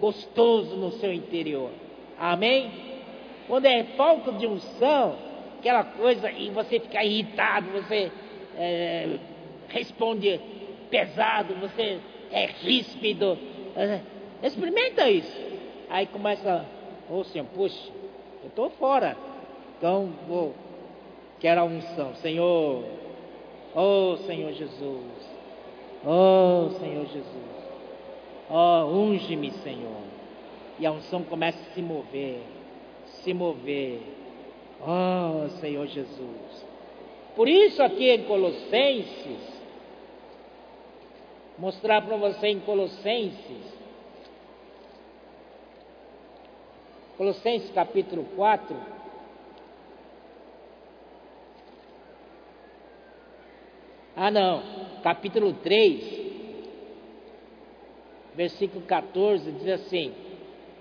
gostoso 0.00 0.76
no 0.76 0.92
seu 0.92 1.12
interior. 1.12 1.70
Amém? 2.18 2.70
Quando 3.46 3.66
é 3.66 3.84
falta 3.96 4.32
de 4.32 4.46
unção, 4.46 5.16
aquela 5.58 5.84
coisa, 5.84 6.30
e 6.30 6.50
você 6.50 6.80
fica 6.80 7.04
irritado, 7.04 7.70
você 7.70 8.10
é, 8.56 9.18
responde 9.68 10.40
pesado, 10.90 11.54
você 11.56 12.00
é 12.30 12.46
ríspido. 12.46 13.38
É, 13.76 14.00
experimenta 14.42 15.08
isso. 15.10 15.44
Aí 15.90 16.06
começa, 16.06 16.64
ô 17.10 17.18
oh, 17.18 17.24
Senhor, 17.24 17.46
puxa, 17.54 17.90
eu 18.42 18.48
estou 18.48 18.70
fora. 18.70 19.16
Então 19.78 20.12
vou. 20.26 20.54
Quero 21.40 21.60
a 21.60 21.64
unção. 21.64 22.14
Senhor. 22.16 22.84
Oh 23.74 24.16
Senhor 24.26 24.52
Jesus. 24.52 25.34
Oh 26.06 26.70
Senhor 26.78 27.06
Jesus. 27.06 27.63
Oh, 28.56 28.84
unge-me, 28.86 29.50
Senhor. 29.50 30.04
E 30.78 30.86
a 30.86 30.92
unção 30.92 31.24
começa 31.24 31.58
a 31.58 31.74
se 31.74 31.82
mover. 31.82 32.40
Se 33.24 33.34
mover. 33.34 34.00
Oh 34.80 35.48
Senhor 35.60 35.84
Jesus. 35.88 36.66
Por 37.34 37.48
isso 37.48 37.82
aqui 37.82 38.10
em 38.10 38.22
Colossenses, 38.24 39.60
mostrar 41.58 42.02
para 42.02 42.16
você 42.16 42.46
em 42.46 42.60
Colossenses, 42.60 43.74
Colossenses 47.16 47.72
capítulo 47.72 48.24
4. 48.36 48.76
Ah, 54.16 54.30
não, 54.30 54.62
capítulo 55.02 55.54
3, 55.54 56.23
versículo 58.36 58.84
14, 58.84 59.50
diz 59.52 59.68
assim: 59.68 60.12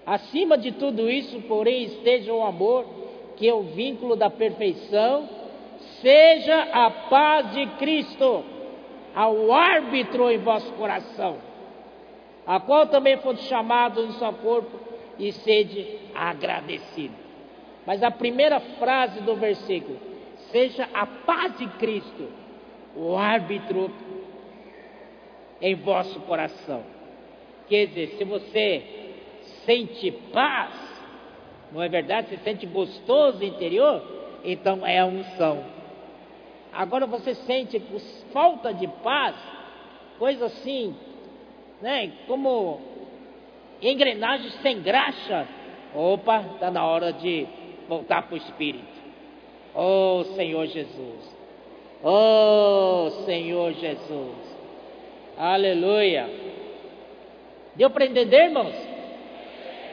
Acima 0.05 0.57
de 0.57 0.71
tudo 0.71 1.09
isso, 1.09 1.39
porém, 1.41 1.83
esteja 1.83 2.33
o 2.33 2.43
amor, 2.43 2.85
que 3.37 3.47
é 3.47 3.53
o 3.53 3.63
vínculo 3.63 4.15
da 4.15 4.29
perfeição, 4.29 5.29
seja 6.01 6.61
a 6.71 6.89
paz 6.91 7.51
de 7.53 7.65
Cristo, 7.77 8.43
ao 9.15 9.51
árbitro 9.51 10.29
em 10.29 10.39
vosso 10.39 10.71
coração, 10.73 11.37
a 12.45 12.59
qual 12.59 12.87
também 12.87 13.17
foste 13.17 13.45
chamado 13.45 14.05
no 14.05 14.13
seu 14.13 14.33
corpo 14.33 14.79
e 15.17 15.31
sede 15.31 15.99
agradecido. 16.15 17.15
Mas 17.85 18.01
a 18.01 18.09
primeira 18.09 18.59
frase 18.59 19.21
do 19.21 19.35
versículo, 19.35 19.97
seja 20.51 20.89
a 20.93 21.05
paz 21.05 21.57
de 21.57 21.67
Cristo, 21.67 22.29
o 22.95 23.15
árbitro 23.15 23.91
em 25.61 25.75
vosso 25.75 26.19
coração. 26.21 26.92
Quer 27.73 27.87
dizer, 27.87 28.07
se 28.19 28.23
você 28.23 28.83
sente 29.65 30.11
paz, 30.31 30.69
não 31.71 31.81
é 31.81 31.89
verdade? 31.89 32.27
Se 32.27 32.37
sente 32.43 32.67
gostoso 32.67 33.43
interior, 33.43 33.99
então 34.45 34.85
é 34.85 34.99
a 34.99 35.07
unção. 35.07 35.65
Agora 36.71 37.07
você 37.07 37.33
sente 37.33 37.81
falta 38.31 38.71
de 38.75 38.87
paz, 38.87 39.35
coisa 40.19 40.45
assim, 40.45 40.95
né? 41.81 42.11
Como 42.27 42.79
engrenagem 43.81 44.51
sem 44.61 44.79
graxa. 44.79 45.47
Opa, 45.95 46.45
está 46.53 46.69
na 46.69 46.85
hora 46.85 47.11
de 47.11 47.47
voltar 47.89 48.21
para 48.21 48.35
o 48.35 48.37
Espírito. 48.37 48.85
Oh 49.73 50.23
Senhor 50.35 50.67
Jesus. 50.67 51.37
Oh 52.03 53.09
Senhor 53.25 53.73
Jesus. 53.73 54.57
Aleluia. 55.35 56.52
Deu 57.75 57.89
para 57.89 58.05
entender, 58.05 58.45
irmãos? 58.45 58.75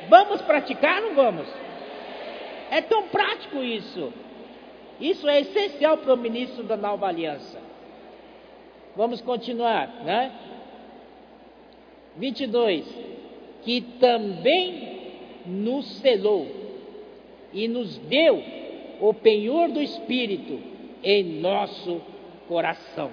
Vamos 0.08 0.42
praticar, 0.42 1.00
não 1.00 1.14
vamos? 1.14 1.46
É 2.70 2.80
tão 2.82 3.08
prático 3.08 3.58
isso. 3.58 4.12
Isso 5.00 5.28
é 5.28 5.40
essencial 5.40 5.98
para 5.98 6.14
o 6.14 6.16
ministro 6.16 6.62
da 6.62 6.76
nova 6.76 7.06
aliança. 7.06 7.58
Vamos 8.96 9.20
continuar, 9.20 9.88
né? 10.04 10.32
22 12.16 12.84
que 13.62 13.80
também 13.98 15.12
nos 15.46 15.86
selou 15.98 16.46
e 17.52 17.68
nos 17.68 17.96
deu 17.98 18.42
o 19.00 19.14
penhor 19.14 19.70
do 19.70 19.80
Espírito 19.80 20.60
em 21.02 21.40
nosso 21.40 22.00
coração. 22.48 23.10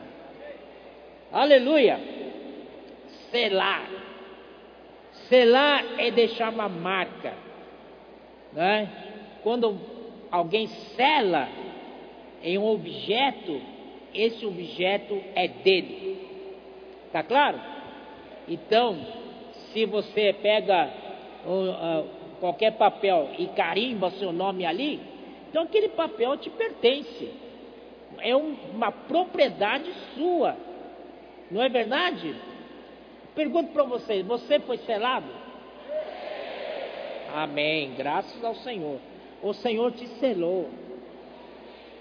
Aleluia! 1.32 2.00
Selar. 3.32 3.97
Selar 5.30 5.84
é 5.98 6.12
deixar 6.12 6.52
uma 6.52 6.70
marca. 6.70 7.34
né? 8.54 8.90
quando 9.44 9.80
alguém 10.32 10.68
sela 10.96 11.48
em 12.44 12.58
um 12.58 12.68
objeto, 12.68 13.62
esse 14.14 14.46
objeto 14.46 15.22
é 15.36 15.48
dele. 15.48 16.28
Tá 17.12 17.24
claro? 17.24 17.60
Então, 18.48 18.98
se 19.72 19.86
você 19.86 20.34
pega 20.34 20.90
uh, 21.46 22.08
qualquer 22.40 22.74
papel 22.78 23.30
e 23.38 23.48
carimba 23.48 24.12
seu 24.12 24.32
nome 24.32 24.66
ali, 24.66 25.00
então 25.50 25.64
aquele 25.64 25.90
papel 25.90 26.38
te 26.38 26.50
pertence. 26.50 27.30
É 28.20 28.36
um, 28.36 28.56
uma 28.74 28.92
propriedade 28.92 29.92
sua. 30.16 30.56
Não 31.50 31.62
é 31.62 31.70
verdade? 31.70 32.36
Pergunto 33.38 33.72
para 33.72 33.84
vocês: 33.84 34.26
você 34.26 34.60
foi 34.60 34.80
selado? 34.80 35.28
Amém. 37.36 37.94
Graças 37.96 38.44
ao 38.44 38.56
Senhor. 38.56 39.00
O 39.44 39.54
Senhor 39.54 39.92
te 39.92 40.08
selou. 40.20 40.68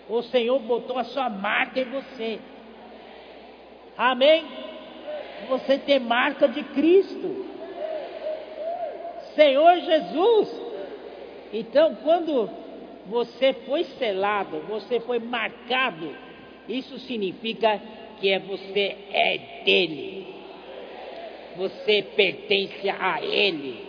O 0.09 0.23
Senhor 0.23 0.59
botou 0.61 0.99
a 0.99 1.05
sua 1.05 1.29
marca 1.29 1.79
em 1.79 1.85
você. 1.85 2.39
Amém? 3.99 4.47
Você 5.51 5.77
tem 5.77 6.01
marca 6.01 6.49
de 6.49 6.63
Cristo. 6.63 7.45
Senhor 9.35 9.79
Jesus. 9.81 10.63
Então, 11.53 11.97
quando 11.97 12.49
você 13.05 13.53
foi 13.67 13.85
selado, 13.85 14.61
você 14.61 15.01
foi 15.01 15.19
marcado, 15.19 16.17
isso 16.67 16.99
significa 17.01 17.79
que 18.21 18.31
é 18.31 18.39
você 18.39 18.97
é 19.11 19.63
dele. 19.67 20.26
Você 21.57 22.03
pertence 22.15 22.89
a 22.89 23.23
ele. 23.23 23.87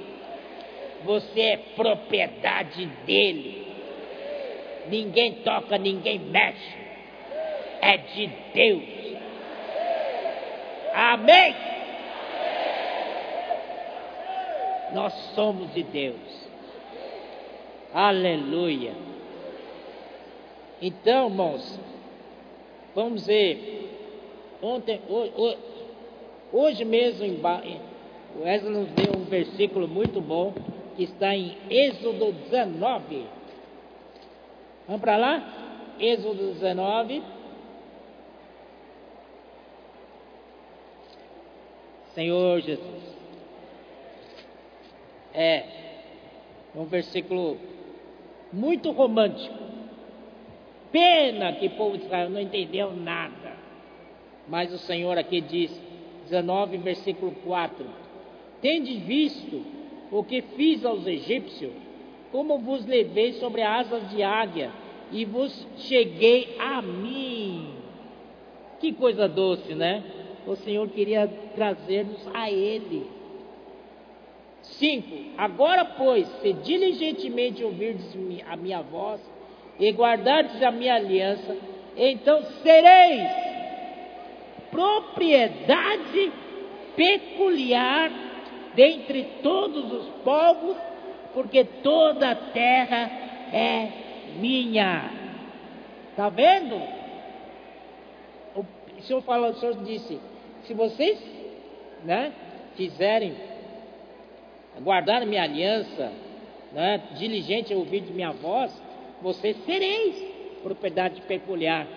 Você 1.03 1.41
é 1.41 1.57
propriedade 1.76 2.86
dele. 3.05 3.68
Ninguém 4.89 5.34
toca, 5.43 5.78
ninguém 5.78 6.20
mexe. 6.20 6.78
É 7.82 7.97
de 7.97 8.28
Deus. 8.53 8.84
Amém. 10.93 11.55
Nós 14.93 15.13
somos 15.36 15.74
de 15.74 15.84
Deus. 15.84 16.47
Aleluia. 17.93 18.93
Então, 20.82 21.30
irmãos, 21.30 21.80
vamos 22.95 23.26
ver. 23.26 23.89
Ontem, 24.61 25.01
hoje, 25.07 25.34
hoje 25.36 25.57
mesmo, 26.86 27.26
o 28.36 28.43
Wesley 28.43 28.72
nos 28.72 28.89
deu 28.91 29.20
um 29.20 29.26
versículo 29.26 29.88
muito 29.88 30.22
bom 30.22 30.54
que 30.95 31.04
está 31.04 31.36
em 31.36 31.58
Êxodo 31.70 32.32
19. 32.32 33.26
Vamos 34.88 35.02
para 35.02 35.18
lá? 35.18 35.95
Êxodo 36.00 36.54
19. 36.54 37.22
Senhor 42.14 42.62
Jesus. 42.62 43.18
É 45.34 45.64
um 46.76 46.86
versículo 46.86 47.58
muito 48.52 48.91
romântico. 48.91 49.56
Pena 50.91 51.54
que 51.54 51.68
o 51.68 51.72
povo 51.72 51.98
de 51.98 52.06
Israel 52.06 52.30
não 52.30 52.39
entendeu 52.39 52.91
nada. 52.91 53.56
Mas 54.48 54.74
o 54.74 54.78
Senhor 54.80 55.18
aqui 55.18 55.41
diz, 55.41 55.87
19, 56.30 56.78
versículo 56.78 57.32
4: 57.43 57.86
Tende 58.61 58.97
visto 58.97 59.61
o 60.11 60.23
que 60.23 60.41
fiz 60.41 60.86
aos 60.86 61.05
egípcios, 61.05 61.73
como 62.32 62.59
vos 62.59 62.86
levei 62.86 63.34
sobre 63.34 63.61
asas 63.61 64.09
de 64.09 64.21
águia 64.23 64.71
e 65.11 65.25
vos 65.25 65.67
cheguei 65.78 66.55
a 66.59 66.82
mim. 66.82 67.73
Que 68.80 68.93
coisa 68.93 69.28
doce, 69.28 69.73
né? 69.73 70.03
O 70.45 70.55
Senhor 70.55 70.88
queria 70.89 71.28
trazer-nos 71.55 72.28
a 72.34 72.49
Ele. 72.51 73.07
5. 74.61 75.38
Agora, 75.38 75.86
pois, 75.86 76.28
se 76.41 76.53
diligentemente 76.53 77.63
ouvirdes 77.63 78.05
a 78.47 78.55
minha 78.55 78.82
voz 78.82 79.21
e 79.80 79.91
guardardes 79.91 80.61
a 80.61 80.71
minha 80.71 80.95
aliança, 80.95 81.55
então 81.95 82.43
sereis 82.61 83.47
propriedade 84.72 86.32
peculiar 86.95 88.11
dentre 88.74 89.24
todos 89.41 89.91
os 89.91 90.07
povos, 90.24 90.78
porque 91.34 91.63
toda 91.63 92.32
a 92.32 92.36
terra 92.36 93.11
é 93.53 93.89
minha. 94.39 95.11
Está 96.11 96.30
vendo? 96.30 96.76
O 98.55 99.01
Senhor 99.01 99.22
falou, 99.22 99.51
o 99.51 99.55
Senhor 99.55 99.76
disse, 99.84 100.20
se 100.63 100.74
vocês, 100.74 101.20
né, 102.03 102.32
fizerem, 102.76 103.36
guardar 104.82 105.26
minha 105.26 105.43
aliança, 105.43 106.11
né, 106.72 107.01
diligente 107.15 107.74
ouvir 107.74 108.01
de 108.01 108.11
minha 108.11 108.32
voz, 108.32 108.72
vocês 109.22 109.57
sereis 109.65 110.38
propriedade 110.63 111.22
peculiar 111.22 111.88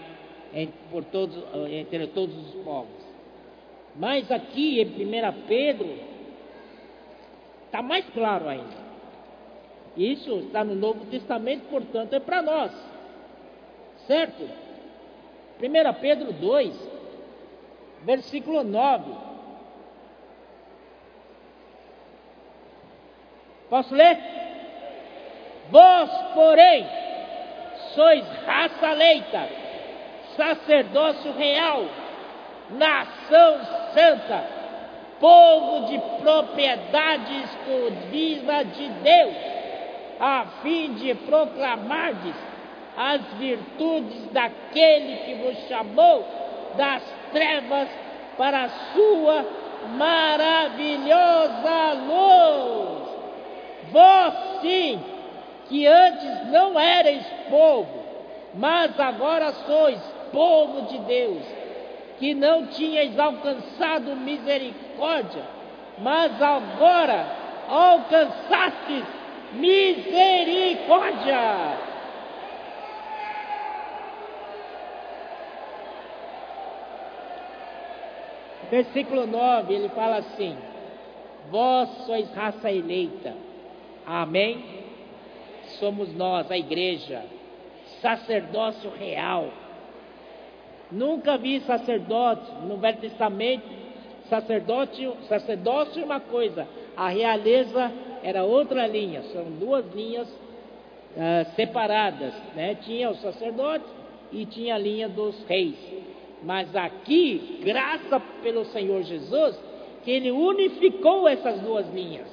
por 0.91 1.05
todos, 1.05 1.37
entre 1.71 2.07
todos 2.09 2.37
os 2.37 2.65
povos. 2.65 3.11
Mas 3.97 4.31
aqui 4.31 4.81
em 4.81 4.87
1 4.87 5.47
Pedro, 5.47 6.11
Está 7.71 7.83
mais 7.83 8.05
claro 8.11 8.49
ainda. 8.49 8.91
Isso 9.97 10.41
está 10.41 10.65
no 10.65 10.75
Novo 10.75 11.07
Testamento, 11.07 11.69
portanto, 11.71 12.13
é 12.15 12.19
para 12.19 12.43
nós. 12.43 12.73
Certo? 14.09 14.43
1 14.43 16.01
Pedro 16.01 16.33
2, 16.33 16.91
versículo 18.03 18.65
9. 18.65 19.13
Posso 23.69 23.95
ler? 23.95 24.19
Vós, 25.71 26.11
porém, 26.35 26.87
sois 27.95 28.27
raça 28.45 28.91
eleita, 28.91 29.49
sacerdócio 30.41 31.33
real, 31.33 31.85
nação 32.71 33.61
santa 33.93 34.61
povo 35.21 35.87
de 35.89 35.99
propriedade 36.23 37.43
exclusiva 37.43 38.65
de 38.65 38.89
Deus, 38.89 39.37
a 40.19 40.47
fim 40.63 40.95
de 40.95 41.15
proclamardes 41.15 42.35
as 42.97 43.21
virtudes 43.35 44.33
daquele 44.33 45.17
que 45.27 45.35
vos 45.35 45.59
chamou 45.69 46.27
das 46.75 47.03
trevas 47.33 47.91
para 48.39 48.63
a 48.63 48.69
sua 48.95 49.45
maravilhosa 49.99 51.13
luz. 52.09 53.11
Vós 53.93 54.35
sim, 54.63 55.05
que 55.69 55.87
antes 55.87 56.51
não 56.51 56.81
erais 56.81 57.27
povo, 57.51 58.05
mas 58.55 58.99
agora 58.99 59.53
sois 59.53 60.20
povo 60.33 60.89
de 60.89 60.99
Deus, 60.99 61.43
que 62.19 62.35
não 62.35 62.67
tinhais 62.67 63.19
alcançado 63.19 64.17
misericórdia 64.17 65.61
mas 66.01 66.41
agora 66.41 67.27
alcançaste 67.69 69.05
misericórdia. 69.53 71.79
Versículo 78.71 79.27
9, 79.27 79.75
ele 79.75 79.89
fala 79.91 80.17
assim: 80.19 80.57
Vós 81.51 81.89
sois 82.07 82.33
raça 82.33 82.71
eleita, 82.71 83.35
amém? 84.07 84.65
Somos 85.79 86.15
nós, 86.15 86.51
a 86.51 86.57
igreja, 86.57 87.25
sacerdócio 88.01 88.91
real. 88.91 89.51
Nunca 90.93 91.37
vi 91.37 91.61
sacerdote 91.61 92.51
no 92.67 92.77
Velho 92.77 92.99
Testamento 92.99 93.81
Sacerdote, 94.31 95.11
sacerdócio 95.29 96.01
é 96.01 96.05
uma 96.05 96.21
coisa, 96.21 96.67
a 96.97 97.09
realeza 97.09 97.91
era 98.23 98.45
outra 98.45 98.87
linha, 98.87 99.23
são 99.25 99.43
duas 99.59 99.85
linhas 99.93 100.29
uh, 100.29 101.53
separadas, 101.57 102.33
né? 102.55 102.77
Tinha 102.77 103.11
o 103.11 103.17
sacerdote 103.17 103.85
e 104.31 104.47
tinha 104.47 104.77
a 104.77 104.79
linha 104.79 105.09
dos 105.09 105.43
reis. 105.49 105.75
Mas 106.45 106.75
aqui, 106.77 107.59
graça 107.65 108.21
pelo 108.41 108.65
Senhor 108.67 109.03
Jesus, 109.03 109.59
que 110.05 110.13
ele 110.13 110.31
unificou 110.31 111.29
essas 111.29 111.61
duas 111.61 111.93
linhas. 111.93 112.29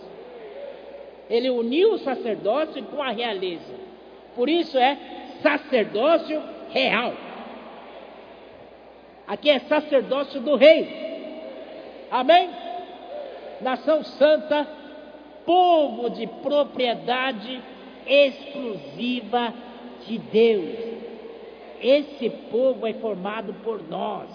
Ele 1.28 1.50
uniu 1.50 1.94
o 1.94 1.98
sacerdócio 1.98 2.84
com 2.84 3.02
a 3.02 3.10
realeza. 3.10 3.74
Por 4.36 4.48
isso 4.48 4.78
é 4.78 4.96
sacerdócio 5.42 6.40
real. 6.70 7.27
Aqui 9.28 9.50
é 9.50 9.60
sacerdócio 9.60 10.40
do 10.40 10.56
rei. 10.56 10.88
Amém? 12.10 12.50
Nação 13.62 14.04
santa, 14.04 14.66
povo 15.46 16.10
de 16.10 16.26
propriedade 16.28 17.62
exclusiva 18.06 19.54
de 20.06 20.18
Deus. 20.18 20.98
Esse 21.82 22.30
povo 22.50 22.88
é 22.88 22.94
formado 22.94 23.54
por 23.64 23.88
nós. 23.88 24.30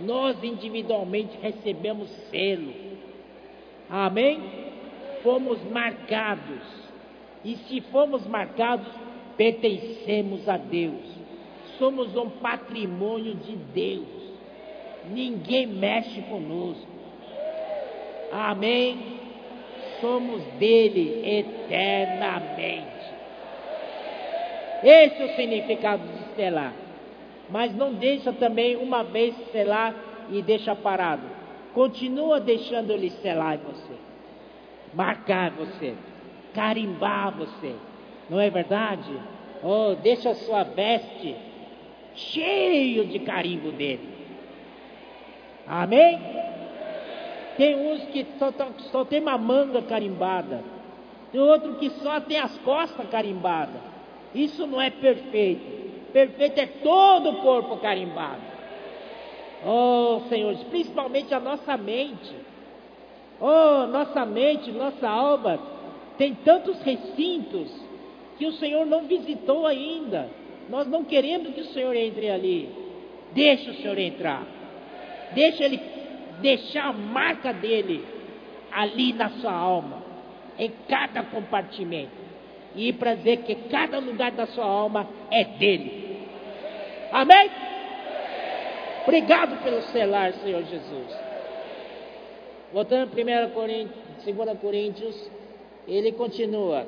Nós 0.00 0.42
individualmente 0.42 1.38
recebemos 1.40 2.10
selo. 2.30 2.72
Amém? 3.88 4.42
Fomos 5.22 5.62
marcados. 5.70 6.60
E 7.44 7.56
se 7.56 7.80
fomos 7.92 8.26
marcados, 8.26 8.88
pertencemos 9.36 10.48
a 10.48 10.56
Deus. 10.56 11.15
Somos 11.78 12.16
um 12.16 12.30
patrimônio 12.30 13.34
de 13.34 13.56
Deus. 13.56 14.06
Ninguém 15.10 15.66
mexe 15.66 16.22
conosco. 16.22 16.86
Amém? 18.32 19.20
Somos 20.00 20.42
dele 20.58 21.22
eternamente. 21.24 22.86
Esse 24.82 25.22
é 25.22 25.24
o 25.24 25.36
significado 25.36 26.02
de 26.06 26.34
selar. 26.34 26.74
Mas 27.48 27.74
não 27.74 27.94
deixa 27.94 28.32
também 28.32 28.76
uma 28.76 29.04
vez 29.04 29.34
selar 29.52 29.94
e 30.30 30.42
deixa 30.42 30.74
parado. 30.74 31.22
Continua 31.72 32.40
deixando 32.40 32.90
ele 32.90 33.10
selar 33.10 33.58
você, 33.58 33.94
marcar 34.94 35.50
você, 35.50 35.94
carimbar 36.54 37.36
você. 37.36 37.74
Não 38.28 38.40
é 38.40 38.50
verdade? 38.50 39.12
Oh, 39.62 39.94
deixa 39.94 40.30
a 40.30 40.34
sua 40.34 40.64
veste 40.64 41.36
cheio 42.16 43.06
de 43.06 43.20
carimbo 43.20 43.70
dele. 43.70 44.08
Amém? 45.66 46.18
Tem 47.56 47.74
uns 47.74 48.04
que 48.06 48.26
só, 48.38 48.52
só 48.90 49.04
tem 49.04 49.20
uma 49.20 49.38
manga 49.38 49.82
carimbada. 49.82 50.62
Tem 51.32 51.40
outro 51.40 51.74
que 51.74 51.90
só 51.90 52.20
tem 52.20 52.38
as 52.38 52.56
costas 52.58 53.08
carimbadas. 53.08 53.80
Isso 54.34 54.66
não 54.66 54.80
é 54.80 54.90
perfeito. 54.90 56.12
Perfeito 56.12 56.58
é 56.58 56.66
todo 56.66 57.30
o 57.30 57.36
corpo 57.42 57.76
carimbado. 57.78 58.42
Oh, 59.64 60.20
Senhor, 60.28 60.54
principalmente 60.70 61.34
a 61.34 61.40
nossa 61.40 61.76
mente. 61.76 62.34
Oh, 63.40 63.86
nossa 63.86 64.24
mente, 64.24 64.70
nossa 64.72 65.08
alma 65.08 65.58
tem 66.16 66.34
tantos 66.34 66.80
recintos 66.80 67.70
que 68.38 68.46
o 68.46 68.52
Senhor 68.52 68.86
não 68.86 69.02
visitou 69.02 69.66
ainda. 69.66 70.28
Nós 70.68 70.86
não 70.86 71.04
queremos 71.04 71.54
que 71.54 71.60
o 71.60 71.66
Senhor 71.66 71.94
entre 71.94 72.30
ali. 72.30 72.68
Deixa 73.32 73.70
o 73.70 73.74
Senhor 73.74 73.98
entrar. 73.98 74.46
Deixa 75.34 75.64
Ele 75.64 75.80
deixar 76.40 76.88
a 76.88 76.92
marca 76.92 77.52
dele 77.52 78.04
ali 78.72 79.12
na 79.12 79.30
sua 79.30 79.52
alma, 79.52 80.02
em 80.58 80.70
cada 80.88 81.22
compartimento. 81.22 82.26
E 82.74 82.92
para 82.92 83.14
dizer 83.14 83.38
que 83.38 83.54
cada 83.70 83.98
lugar 83.98 84.32
da 84.32 84.46
sua 84.46 84.66
alma 84.66 85.08
é 85.30 85.44
dele. 85.44 86.26
Amém? 87.10 87.50
Obrigado 89.04 89.62
pelo 89.62 89.80
selar, 89.82 90.32
Senhor 90.34 90.62
Jesus. 90.64 91.16
Voltando 92.72 93.08
a 93.08 93.46
1 93.46 93.50
Coríntios, 93.50 94.24
2 94.24 94.58
Coríntios, 94.58 95.30
ele 95.86 96.12
continua. 96.12 96.86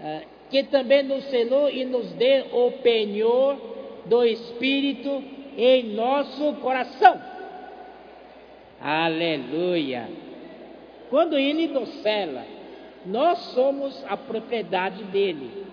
Ah, 0.00 0.20
que 0.52 0.64
também 0.64 1.02
nos 1.02 1.24
selou 1.30 1.70
e 1.70 1.82
nos 1.86 2.12
dê 2.12 2.44
o 2.52 2.72
penhor 2.82 3.56
do 4.04 4.22
Espírito 4.22 5.24
em 5.56 5.94
nosso 5.94 6.52
coração. 6.56 7.18
Aleluia. 8.78 10.10
Quando 11.08 11.38
ele 11.38 11.68
nos 11.68 11.88
cela, 12.02 12.44
nós 13.06 13.38
somos 13.54 14.04
a 14.06 14.14
propriedade 14.14 15.04
dele. 15.04 15.64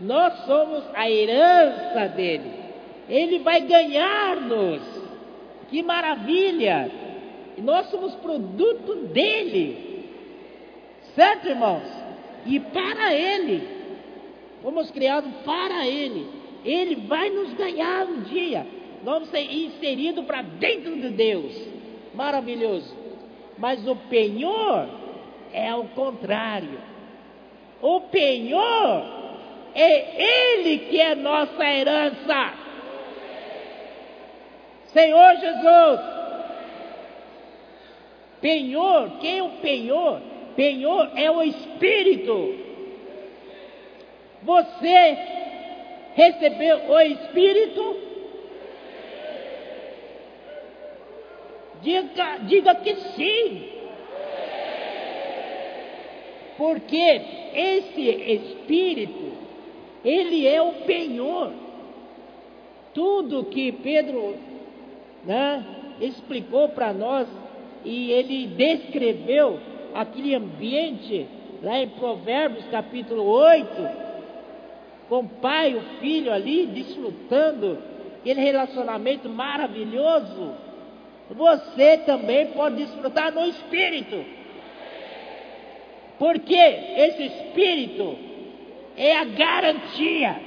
Nós 0.00 0.32
somos 0.44 0.84
a 0.94 1.10
herança 1.10 2.06
dele. 2.14 2.52
Ele 3.08 3.40
vai 3.40 3.62
ganhar-nos. 3.62 4.80
Que 5.70 5.82
maravilha! 5.82 6.88
Nós 7.58 7.90
somos 7.90 8.14
produto 8.14 8.94
dele. 9.06 10.06
Certo, 11.16 11.48
irmãos? 11.48 11.82
E 12.46 12.60
para 12.60 13.12
ele. 13.12 13.79
Fomos 14.62 14.90
criados 14.90 15.32
para 15.44 15.86
ele. 15.86 16.26
Ele 16.64 16.96
vai 17.06 17.30
nos 17.30 17.54
ganhar 17.54 18.06
um 18.06 18.22
dia. 18.22 18.66
Vamos 19.02 19.28
ser 19.30 19.50
inseridos 19.50 20.24
para 20.24 20.42
dentro 20.42 20.94
de 20.96 21.08
Deus. 21.10 21.52
Maravilhoso. 22.14 22.94
Mas 23.56 23.86
o 23.86 23.96
penhor 23.96 24.88
é 25.52 25.74
o 25.74 25.84
contrário. 25.88 26.78
O 27.80 28.00
penhor 28.02 29.04
é 29.74 30.54
Ele 30.58 30.78
que 30.78 31.00
é 31.00 31.14
nossa 31.14 31.64
herança. 31.64 32.54
Senhor 34.86 35.36
Jesus. 35.36 36.00
Penhor, 38.40 39.18
quem 39.20 39.38
é 39.38 39.42
o 39.42 39.50
penhor? 39.50 40.20
Penhor 40.56 41.10
é 41.14 41.30
o 41.30 41.42
Espírito. 41.42 42.69
Você 44.42 45.18
recebeu 46.14 46.78
o 46.88 47.00
Espírito? 47.00 47.96
Diga, 51.82 52.38
diga 52.42 52.74
que 52.76 52.94
sim. 52.94 53.68
Porque 56.56 57.20
esse 57.54 58.02
Espírito, 58.02 59.32
ele 60.04 60.46
é 60.46 60.60
o 60.60 60.72
penhor. 60.84 61.52
Tudo 62.92 63.44
que 63.44 63.72
Pedro 63.72 64.36
né, 65.24 65.64
explicou 66.00 66.70
para 66.70 66.92
nós 66.92 67.28
e 67.84 68.10
ele 68.10 68.46
descreveu 68.48 69.58
aquele 69.94 70.34
ambiente 70.34 71.26
lá 71.62 71.78
em 71.78 71.88
Provérbios 71.88 72.66
capítulo 72.66 73.24
8, 73.24 74.09
com 75.10 75.18
o 75.18 75.28
pai 75.28 75.74
o 75.74 75.82
filho 75.98 76.32
ali 76.32 76.66
desfrutando 76.66 77.82
aquele 78.20 78.40
relacionamento 78.40 79.28
maravilhoso. 79.28 80.54
Você 81.30 81.98
também 81.98 82.46
pode 82.52 82.76
desfrutar 82.76 83.32
no 83.32 83.44
espírito. 83.44 84.24
Porque 86.16 86.54
esse 86.54 87.24
espírito 87.24 88.16
é 88.96 89.16
a 89.16 89.24
garantia. 89.24 90.40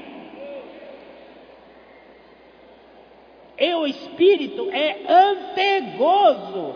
E 3.59 3.73
o 3.73 3.85
espírito 3.85 4.69
é 4.71 5.01
antegozo. 5.07 6.75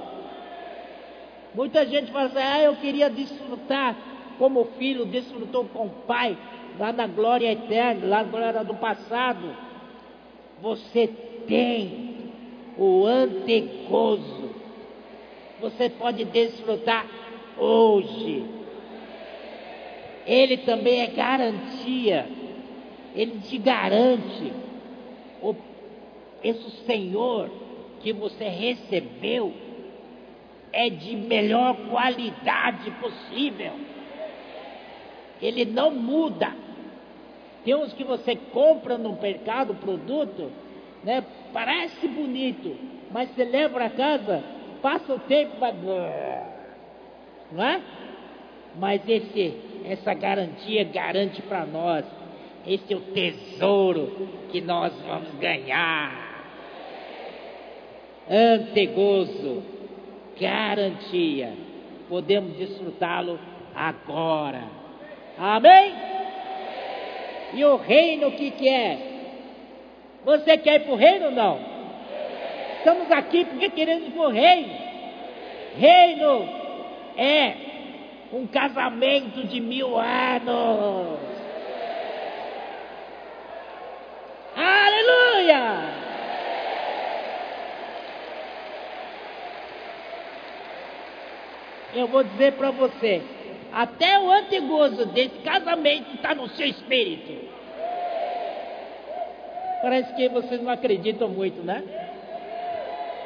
Muita 1.56 1.86
gente 1.86 2.12
fala 2.12 2.26
assim: 2.26 2.38
ah, 2.38 2.62
eu 2.62 2.76
queria 2.76 3.10
desfrutar 3.10 3.96
como 4.38 4.62
o 4.62 4.66
filho 4.78 5.06
desfrutou 5.06 5.66
com 5.66 5.88
o 5.88 5.90
pai, 5.90 6.38
lá 6.80 6.92
na 6.92 7.08
glória 7.08 7.52
eterna, 7.52 8.08
lá 8.08 8.24
na 8.24 8.30
glória 8.30 8.64
do 8.64 8.76
passado. 8.76 9.56
Você 10.62 11.08
tem 11.48 12.32
o 12.78 13.06
antegozo. 13.06 14.52
Você 15.60 15.90
pode 15.90 16.26
desfrutar 16.26 17.06
hoje. 17.58 18.46
Ele 20.26 20.58
também 20.58 21.02
é 21.02 21.08
garantia. 21.08 22.28
Ele 23.16 23.40
te 23.40 23.58
garante. 23.58 24.54
O, 25.42 25.56
esse 26.44 26.70
Senhor 26.86 27.50
que 28.02 28.14
você 28.14 28.48
recebeu 28.48 29.54
é 30.72 30.90
de 30.90 31.16
melhor 31.16 31.76
qualidade 31.90 32.92
possível. 32.92 33.74
Ele 35.42 35.66
não 35.66 35.92
muda. 35.92 36.67
Tem 37.68 37.76
uns 37.76 37.92
que 37.92 38.06
você 38.06 38.34
compra 38.54 38.98
no 38.98 39.20
mercado 39.22 39.76
produto, 39.76 40.50
né? 41.04 41.22
Parece 41.52 42.08
bonito, 42.08 42.74
mas 43.12 43.30
você 43.32 43.44
leva 43.44 43.74
para 43.74 43.90
casa, 43.90 44.42
passa 44.82 45.14
o 45.14 45.20
tempo, 45.20 45.58
vai. 45.60 45.74
Não 47.52 47.62
é? 47.62 47.82
Mas 48.80 49.02
esse 49.10 49.54
essa 49.84 50.14
garantia 50.14 50.86
garante 50.86 51.42
para 51.42 51.66
nós. 51.66 52.06
Esse 52.66 52.94
é 52.94 52.96
o 52.96 53.02
tesouro 53.02 54.30
que 54.50 54.62
nós 54.62 54.94
vamos 55.02 55.36
ganhar. 55.36 56.46
Antegozo, 58.32 59.62
garantia. 60.40 61.52
Podemos 62.08 62.56
desfrutá-lo 62.56 63.38
agora. 63.76 64.64
Amém? 65.38 66.27
E 67.54 67.64
o 67.64 67.78
reino 67.78 68.28
o 68.28 68.32
que, 68.32 68.52
que 68.52 68.70
é? 68.70 68.98
Você 70.26 70.58
quer 70.58 70.76
ir 70.76 70.80
para 70.82 70.94
o 70.94 70.98
reino 70.98 71.26
ou 71.28 71.32
não? 71.32 71.60
Estamos 72.78 73.12
aqui 73.12 73.46
porque 73.46 73.70
queremos 73.70 74.08
ir 74.08 74.12
para 74.12 74.22
o 74.22 74.30
reino. 74.30 74.74
Reino 75.78 76.50
é 77.18 77.54
um 78.34 78.46
casamento 78.48 79.48
de 79.48 79.60
mil 79.60 79.98
anos. 79.98 81.20
Aleluia! 84.56 85.98
Eu 91.96 92.08
vou 92.08 92.24
dizer 92.24 92.54
para 92.54 92.72
você, 92.72 93.22
até 93.78 94.20
o 94.20 94.32
antegozo 94.32 95.06
desse 95.06 95.38
casamento 95.44 96.16
está 96.16 96.34
no 96.34 96.50
seu 96.50 96.66
espírito. 96.66 97.48
Parece 99.84 100.16
que 100.16 100.28
vocês 100.30 100.60
não 100.64 100.72
acreditam 100.72 101.30
muito, 101.30 101.62
né? 101.62 101.84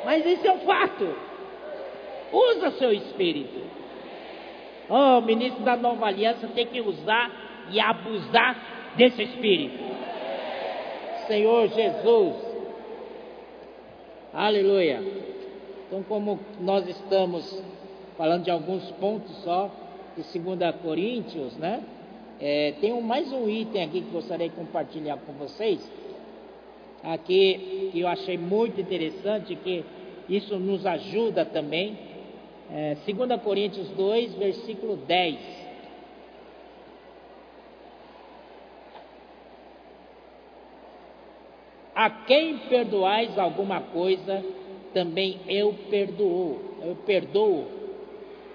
Mas 0.04 0.26
isso 0.26 0.46
é 0.46 0.52
um 0.52 0.60
fato. 0.60 1.16
Usa 2.34 2.72
seu 2.72 2.92
espírito. 2.92 3.62
Oh, 4.90 5.20
o 5.20 5.22
ministro 5.22 5.64
da 5.64 5.78
nova 5.78 6.08
aliança 6.08 6.46
tem 6.50 6.68
que 6.68 6.82
usar 6.82 7.32
e 7.72 7.80
abusar 7.80 8.92
desse 8.98 9.24
espírito. 9.24 9.82
Senhor 11.28 11.70
Jesus. 11.70 12.36
Aleluia. 14.34 15.02
Então, 15.88 16.04
como 16.04 16.42
nós 16.60 16.86
estamos 16.90 17.64
falando 18.18 18.44
de 18.44 18.52
alguns 18.52 18.92
pontos 18.92 19.32
só 19.46 19.72
de 20.16 20.40
2 20.40 20.76
Coríntios, 20.82 21.56
né? 21.58 21.84
É, 22.40 22.74
tem 22.82 22.92
um, 22.92 23.02
mais 23.02 23.32
um 23.32 23.48
item 23.48 23.84
aqui 23.84 24.02
que 24.02 24.10
gostaria 24.10 24.50
de 24.50 24.56
compartilhar 24.56 25.18
com 25.18 25.34
vocês. 25.34 25.80
Aqui 27.04 27.90
que 27.92 28.00
eu 28.00 28.08
achei 28.08 28.38
muito 28.38 28.82
interessante, 28.82 29.56
que 29.56 29.84
isso 30.28 30.58
nos 30.58 30.86
ajuda 30.86 31.46
também. 31.46 31.98
É, 32.72 32.96
2 33.06 33.42
Coríntios 33.42 33.90
2, 33.90 34.34
versículo 34.36 34.96
10. 34.96 35.38
A 41.94 42.10
quem 42.10 42.58
perdoais 42.70 43.38
alguma 43.38 43.82
coisa, 43.82 44.44
também 44.94 45.40
eu 45.48 45.76
perdoo, 45.90 46.60
eu 46.82 46.96
perdoo. 47.06 47.81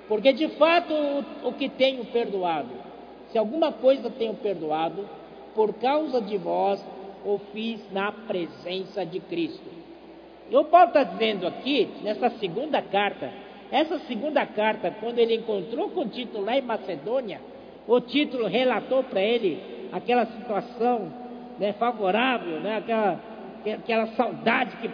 Porque 0.08 0.32
de 0.32 0.48
fato 0.50 0.92
o, 0.92 1.48
o 1.48 1.52
que 1.52 1.68
tenho 1.68 2.04
perdoado, 2.06 2.70
se 3.30 3.38
alguma 3.38 3.72
coisa 3.72 4.10
tenho 4.10 4.34
perdoado, 4.34 5.08
por 5.54 5.74
causa 5.74 6.20
de 6.20 6.36
vós 6.36 6.84
o 7.24 7.38
fiz 7.52 7.80
na 7.90 8.12
presença 8.12 9.04
de 9.04 9.18
Cristo. 9.20 9.68
E 10.48 10.56
o 10.56 10.64
Paulo 10.64 10.88
está 10.88 11.02
dizendo 11.02 11.46
aqui, 11.46 11.88
nessa 12.02 12.30
segunda 12.30 12.80
carta, 12.80 13.32
essa 13.72 13.98
segunda 14.00 14.46
carta, 14.46 14.94
quando 15.00 15.18
ele 15.18 15.34
encontrou 15.34 15.88
com 15.90 16.02
o 16.02 16.08
título 16.08 16.44
lá 16.44 16.56
em 16.56 16.62
Macedônia, 16.62 17.40
o 17.88 18.00
título 18.00 18.46
relatou 18.46 19.02
para 19.02 19.20
ele 19.20 19.60
aquela 19.92 20.26
situação 20.26 21.12
né, 21.58 21.72
favorável, 21.72 22.60
né, 22.60 22.76
aquela, 22.76 23.20
aquela 23.74 24.06
saudade 24.08 24.76
que, 24.76 24.88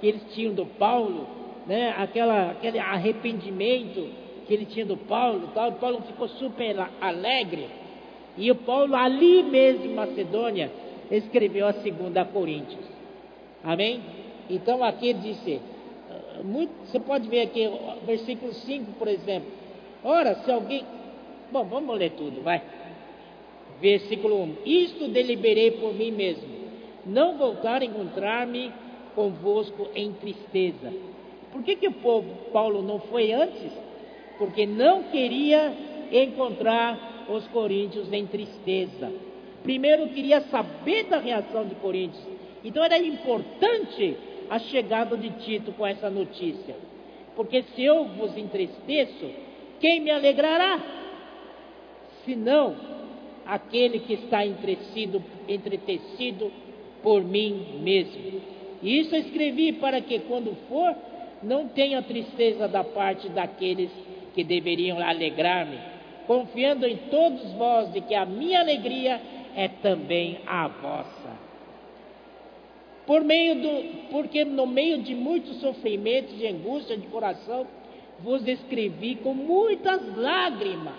que 0.00 0.06
eles 0.06 0.22
tinham 0.34 0.54
do 0.54 0.66
Paulo, 0.66 1.26
né, 1.66 1.94
aquela, 1.98 2.52
aquele 2.52 2.78
arrependimento 2.78 4.08
que 4.46 4.54
ele 4.54 4.66
tinha 4.66 4.86
do 4.86 4.96
Paulo, 4.96 5.50
tal, 5.54 5.72
Paulo 5.72 6.02
ficou 6.02 6.28
super 6.28 6.76
alegre. 7.00 7.68
E 8.36 8.50
o 8.50 8.54
Paulo, 8.54 8.94
ali 8.94 9.42
mesmo 9.42 9.86
em 9.86 9.94
Macedônia, 9.94 10.70
escreveu 11.10 11.66
a 11.66 11.72
segunda 11.74 12.24
Coríntios. 12.24 12.84
Amém? 13.64 14.00
Então 14.48 14.84
aqui 14.84 15.12
disse, 15.14 15.60
ah, 16.10 16.42
muito, 16.44 16.72
você 16.86 17.00
pode 17.00 17.28
ver 17.28 17.42
aqui, 17.42 17.68
versículo 18.04 18.52
5, 18.52 18.92
por 18.92 19.08
exemplo. 19.08 19.50
Ora, 20.04 20.36
se 20.36 20.50
alguém. 20.50 20.84
Bom, 21.50 21.64
vamos 21.64 21.98
ler 21.98 22.10
tudo, 22.12 22.42
vai. 22.42 22.62
Versículo 23.80 24.42
1: 24.42 24.56
Isto 24.64 25.08
deliberei 25.08 25.72
por 25.72 25.94
mim 25.94 26.10
mesmo, 26.12 26.48
não 27.04 27.36
voltar 27.36 27.82
a 27.82 27.84
encontrar-me 27.84 28.72
convosco 29.14 29.88
em 29.94 30.12
tristeza. 30.12 30.92
Por 31.52 31.62
que, 31.62 31.76
que 31.76 31.88
o 31.88 31.92
povo 31.92 32.28
Paulo 32.52 32.82
não 32.82 33.00
foi 33.00 33.32
antes? 33.32 33.72
Porque 34.38 34.66
não 34.66 35.04
queria 35.04 35.72
encontrar 36.12 37.26
os 37.28 37.46
coríntios 37.48 38.12
em 38.12 38.26
tristeza. 38.26 39.12
Primeiro 39.62 40.08
queria 40.08 40.42
saber 40.42 41.04
da 41.04 41.18
reação 41.18 41.66
de 41.66 41.74
Coríntios. 41.76 42.22
Então 42.64 42.84
era 42.84 42.98
importante 42.98 44.16
a 44.48 44.58
chegada 44.58 45.16
de 45.16 45.30
Tito 45.44 45.72
com 45.72 45.86
essa 45.86 46.08
notícia. 46.08 46.76
Porque 47.34 47.62
se 47.74 47.82
eu 47.82 48.04
vos 48.04 48.36
entristeço, 48.36 49.30
quem 49.80 50.00
me 50.00 50.10
alegrará? 50.10 50.80
Senão 52.24 52.76
aquele 53.44 54.00
que 54.00 54.14
está 54.14 54.44
entretecido, 54.44 55.22
entretecido 55.48 56.50
por 57.02 57.22
mim 57.22 57.80
mesmo. 57.82 58.40
E 58.82 59.00
isso 59.00 59.14
eu 59.14 59.20
escrevi 59.20 59.72
para 59.72 60.00
que 60.00 60.20
quando 60.20 60.56
for, 60.68 60.94
não 61.42 61.68
tenha 61.68 62.02
tristeza 62.02 62.66
da 62.66 62.82
parte 62.82 63.28
daqueles 63.28 63.90
que 64.36 64.44
deveriam 64.44 65.00
alegrar-me, 65.00 65.78
confiando 66.26 66.86
em 66.86 66.96
todos 67.10 67.52
vós 67.54 67.90
de 67.92 68.02
que 68.02 68.14
a 68.14 68.26
minha 68.26 68.60
alegria 68.60 69.18
é 69.56 69.66
também 69.66 70.40
a 70.46 70.68
vossa. 70.68 71.46
Por 73.06 73.24
meio 73.24 73.54
do, 73.54 74.08
porque 74.10 74.44
no 74.44 74.66
meio 74.66 74.98
de 74.98 75.14
muitos 75.14 75.58
sofrimentos 75.60 76.38
e 76.38 76.46
angústia 76.46 76.98
de 76.98 77.06
coração, 77.06 77.66
vos 78.20 78.46
escrevi 78.46 79.14
com 79.16 79.32
muitas 79.32 80.16
lágrimas, 80.16 80.94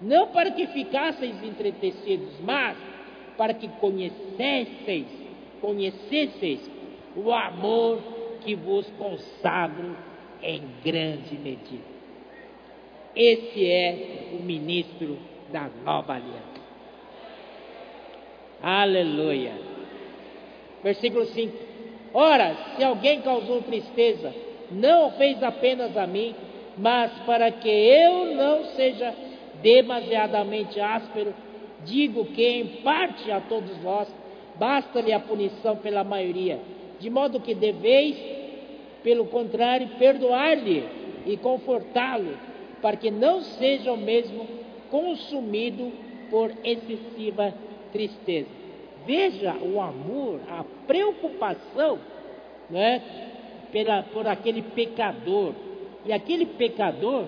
não 0.00 0.28
para 0.28 0.50
que 0.52 0.66
ficasseis 0.68 1.42
entretecidos, 1.42 2.40
mas 2.40 2.76
para 3.36 3.52
que 3.52 3.68
conhecesseis, 3.68 5.06
conhecesseis 5.60 6.70
o 7.14 7.30
amor 7.32 8.00
que 8.42 8.54
vos 8.54 8.88
consagro 8.96 9.94
em 10.42 10.62
grande 10.82 11.36
medida. 11.36 11.89
Esse 13.14 13.66
é 13.66 14.28
o 14.32 14.42
ministro 14.42 15.18
da 15.52 15.68
nova 15.84 16.14
aliança. 16.14 16.60
Aleluia. 18.62 19.52
Versículo 20.82 21.26
5: 21.26 21.56
Ora, 22.14 22.56
se 22.76 22.84
alguém 22.84 23.20
causou 23.20 23.62
tristeza, 23.62 24.32
não 24.70 25.08
o 25.08 25.10
fez 25.12 25.42
apenas 25.42 25.96
a 25.96 26.06
mim, 26.06 26.34
mas 26.78 27.10
para 27.26 27.50
que 27.50 27.68
eu 27.68 28.34
não 28.34 28.64
seja 28.76 29.14
demasiadamente 29.62 30.80
áspero, 30.80 31.34
digo 31.84 32.24
que 32.26 32.46
em 32.46 32.66
parte 32.82 33.30
a 33.30 33.40
todos 33.40 33.76
vós 33.78 34.08
basta-lhe 34.56 35.12
a 35.12 35.20
punição 35.20 35.76
pela 35.76 36.04
maioria, 36.04 36.60
de 36.98 37.08
modo 37.10 37.40
que 37.40 37.54
deveis, 37.54 38.16
pelo 39.02 39.26
contrário, 39.26 39.88
perdoar-lhe 39.98 40.84
e 41.26 41.36
confortá-lo, 41.38 42.36
para 42.80 42.96
que 42.96 43.10
não 43.10 43.42
seja 43.42 43.92
o 43.92 43.96
mesmo 43.96 44.46
consumido 44.90 45.92
por 46.30 46.52
excessiva 46.64 47.54
tristeza. 47.92 48.48
Veja 49.06 49.54
o 49.54 49.80
amor, 49.80 50.40
a 50.48 50.64
preocupação 50.86 51.98
né, 52.68 53.02
pela, 53.72 54.02
por 54.02 54.26
aquele 54.26 54.62
pecador. 54.62 55.52
E 56.04 56.12
aquele 56.12 56.46
pecador 56.46 57.24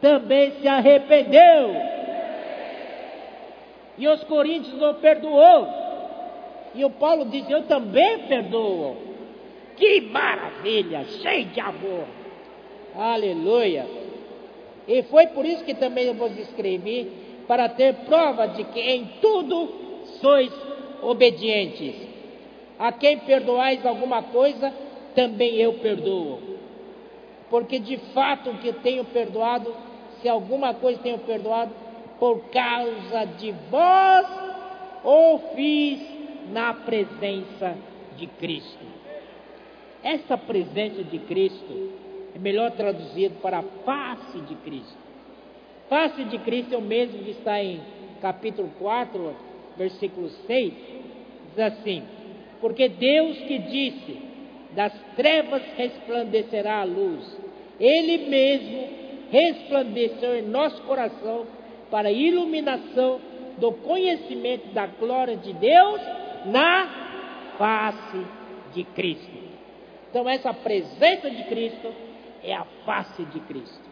também 0.00 0.52
se 0.60 0.68
arrependeu. 0.68 1.74
E 3.96 4.06
os 4.06 4.22
coríntios 4.24 4.74
não 4.78 4.94
perdoou. 4.94 5.68
E 6.74 6.84
o 6.84 6.90
Paulo 6.90 7.26
diz: 7.26 7.48
Eu 7.50 7.64
também 7.64 8.20
perdoo. 8.20 8.96
Que 9.76 10.00
maravilha, 10.00 11.04
cheio 11.22 11.46
de 11.46 11.60
amor. 11.60 12.04
Aleluia. 12.96 13.86
E 14.88 15.02
foi 15.02 15.26
por 15.28 15.44
isso 15.44 15.62
que 15.64 15.74
também 15.74 16.06
eu 16.06 16.14
vos 16.14 16.36
escrevi, 16.38 17.12
para 17.46 17.68
ter 17.68 17.94
prova 18.06 18.46
de 18.46 18.64
que 18.64 18.80
em 18.80 19.06
tudo 19.20 19.68
sois 20.20 20.50
obedientes. 21.02 21.94
A 22.78 22.90
quem 22.90 23.18
perdoais 23.18 23.84
alguma 23.84 24.22
coisa, 24.22 24.72
também 25.14 25.56
eu 25.56 25.74
perdoo. 25.74 26.40
Porque 27.50 27.78
de 27.78 27.98
fato 28.14 28.50
o 28.50 28.58
que 28.58 28.72
tenho 28.72 29.04
perdoado, 29.04 29.74
se 30.20 30.28
alguma 30.28 30.72
coisa 30.74 31.00
tenho 31.02 31.18
perdoado, 31.18 31.72
por 32.18 32.40
causa 32.50 33.26
de 33.38 33.52
vós, 33.70 34.26
ou 35.04 35.38
fiz 35.54 36.00
na 36.50 36.72
presença 36.74 37.76
de 38.16 38.26
Cristo. 38.26 38.84
Essa 40.02 40.36
presença 40.38 41.04
de 41.04 41.18
Cristo 41.20 42.07
é 42.38 42.40
melhor 42.40 42.70
traduzido 42.72 43.34
para 43.42 43.58
a 43.58 43.62
face 43.62 44.38
de 44.42 44.54
Cristo. 44.56 44.96
Face 45.88 46.24
de 46.24 46.38
Cristo 46.38 46.74
é 46.74 46.78
o 46.78 46.82
mesmo 46.82 47.22
que 47.24 47.30
está 47.32 47.62
em 47.62 47.80
capítulo 48.20 48.70
4, 48.78 49.36
versículo 49.76 50.28
6, 50.46 50.72
diz 51.50 51.58
assim: 51.58 52.02
Porque 52.60 52.88
Deus 52.88 53.38
que 53.38 53.58
disse, 53.58 54.18
das 54.74 54.92
trevas 55.16 55.62
resplandecerá 55.76 56.80
a 56.80 56.84
luz, 56.84 57.36
Ele 57.80 58.28
mesmo 58.28 58.88
resplandeceu 59.30 60.38
em 60.38 60.42
nosso 60.42 60.80
coração 60.82 61.46
para 61.90 62.08
a 62.08 62.12
iluminação 62.12 63.20
do 63.58 63.72
conhecimento 63.72 64.68
da 64.72 64.86
glória 64.86 65.36
de 65.36 65.52
Deus 65.52 66.00
na 66.46 67.54
face 67.58 68.24
de 68.72 68.84
Cristo. 68.84 69.38
Então, 70.10 70.28
essa 70.28 70.54
presença 70.54 71.30
de 71.30 71.44
Cristo 71.44 71.92
é 72.48 72.54
a 72.54 72.64
face 72.84 73.24
de 73.24 73.40
Cristo. 73.40 73.88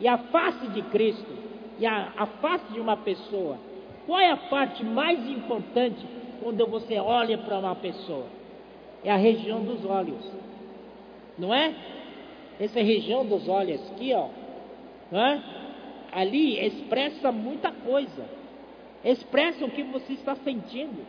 E 0.00 0.08
a 0.08 0.18
face 0.18 0.66
de 0.68 0.82
Cristo, 0.82 1.30
e 1.78 1.86
a, 1.86 2.12
a 2.16 2.26
face 2.26 2.72
de 2.72 2.80
uma 2.80 2.96
pessoa, 2.96 3.58
qual 4.06 4.18
é 4.18 4.30
a 4.30 4.36
parte 4.36 4.84
mais 4.84 5.18
importante 5.28 6.04
quando 6.42 6.66
você 6.66 6.98
olha 6.98 7.38
para 7.38 7.58
uma 7.58 7.76
pessoa? 7.76 8.26
É 9.04 9.10
a 9.10 9.16
região 9.16 9.62
dos 9.62 9.84
olhos, 9.84 10.24
não 11.38 11.54
é? 11.54 11.74
Essa 12.60 12.80
região 12.80 13.24
dos 13.24 13.48
olhos 13.48 13.80
aqui, 13.92 14.12
ó, 14.12 14.28
não 15.10 15.20
é? 15.20 15.42
Ali 16.12 16.58
expressa 16.64 17.32
muita 17.32 17.70
coisa, 17.72 18.24
expressa 19.04 19.64
o 19.64 19.70
que 19.70 19.82
você 19.82 20.12
está 20.12 20.34
sentindo, 20.36 21.04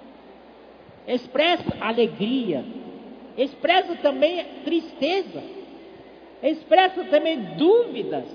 expressa 1.07 1.77
alegria, 1.81 2.63
expressa 3.37 3.95
também 3.97 4.43
tristeza, 4.63 5.43
expressa 6.43 7.05
também 7.05 7.55
dúvidas, 7.55 8.25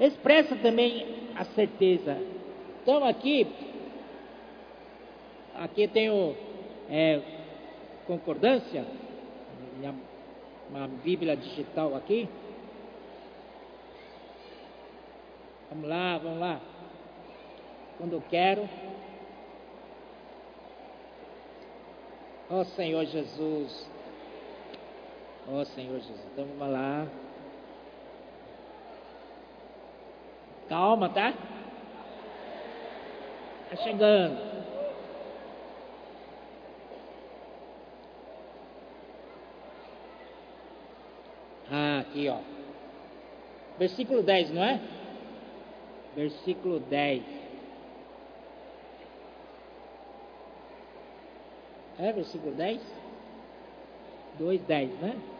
expressa 0.00 0.56
também 0.56 1.28
a 1.36 1.44
certeza. 1.44 2.16
Então 2.82 3.04
aqui, 3.04 3.46
aqui 5.54 5.86
tenho 5.88 6.34
é, 6.88 7.20
concordância, 8.06 8.84
uma 10.70 10.88
Bíblia 10.88 11.36
digital 11.36 11.94
aqui. 11.94 12.28
Vamos 15.68 15.88
lá, 15.88 16.18
vamos 16.18 16.38
lá. 16.38 16.60
Quando 17.98 18.14
eu 18.14 18.22
quero. 18.30 18.68
Ó 22.48 22.60
oh, 22.60 22.64
Senhor 22.64 23.04
Jesus. 23.06 23.95
Ó 25.48 25.60
oh, 25.60 25.64
Senhor 25.64 26.00
Jesus. 26.00 26.20
Então 26.32 26.44
vamos 26.58 26.72
lá. 26.72 27.06
Calma, 30.68 31.08
tá? 31.08 31.32
Tá 33.70 33.76
chegando. 33.76 34.36
Ah, 41.70 42.00
aqui, 42.00 42.28
ó. 42.28 42.38
Versículo 43.78 44.24
10, 44.24 44.50
não 44.50 44.64
é? 44.64 44.80
Versículo 46.16 46.80
10. 46.80 47.22
É 52.00 52.12
versículo 52.12 52.52
10? 52.52 52.82
2, 54.38 54.60
10, 54.62 54.90
né? 55.00 55.35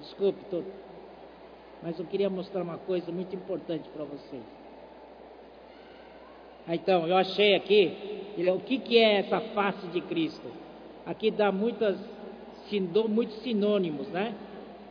Desculpe, 0.00 0.44
tô... 0.50 0.62
mas 1.82 1.98
eu 1.98 2.06
queria 2.06 2.30
mostrar 2.30 2.62
uma 2.62 2.78
coisa 2.78 3.10
muito 3.10 3.34
importante 3.34 3.88
para 3.90 4.04
vocês. 4.04 4.42
Ah, 6.66 6.74
então, 6.74 7.06
eu 7.06 7.16
achei 7.16 7.54
aqui, 7.54 7.96
o 8.54 8.60
que, 8.60 8.78
que 8.78 8.98
é 8.98 9.20
essa 9.20 9.40
face 9.40 9.86
de 9.88 10.00
Cristo? 10.02 10.46
Aqui 11.06 11.30
dá 11.30 11.50
muitas, 11.50 11.98
muitos 13.08 13.36
sinônimos, 13.42 14.08
né? 14.08 14.34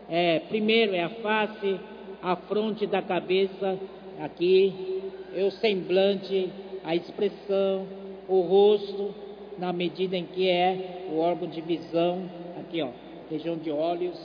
É, 0.09 0.39
primeiro 0.39 0.95
é 0.95 1.03
a 1.03 1.09
face, 1.09 1.79
a 2.21 2.35
fronte 2.35 2.87
da 2.87 3.01
cabeça, 3.01 3.77
aqui, 4.19 5.03
é 5.35 5.43
o 5.43 5.51
semblante, 5.51 6.49
a 6.83 6.95
expressão, 6.95 7.85
o 8.27 8.41
rosto, 8.41 9.13
na 9.57 9.71
medida 9.71 10.17
em 10.17 10.25
que 10.25 10.49
é 10.49 11.05
o 11.11 11.19
órgão 11.19 11.47
de 11.47 11.61
visão, 11.61 12.29
aqui 12.59 12.81
ó, 12.81 12.89
região 13.29 13.57
de 13.57 13.69
olhos, 13.69 14.17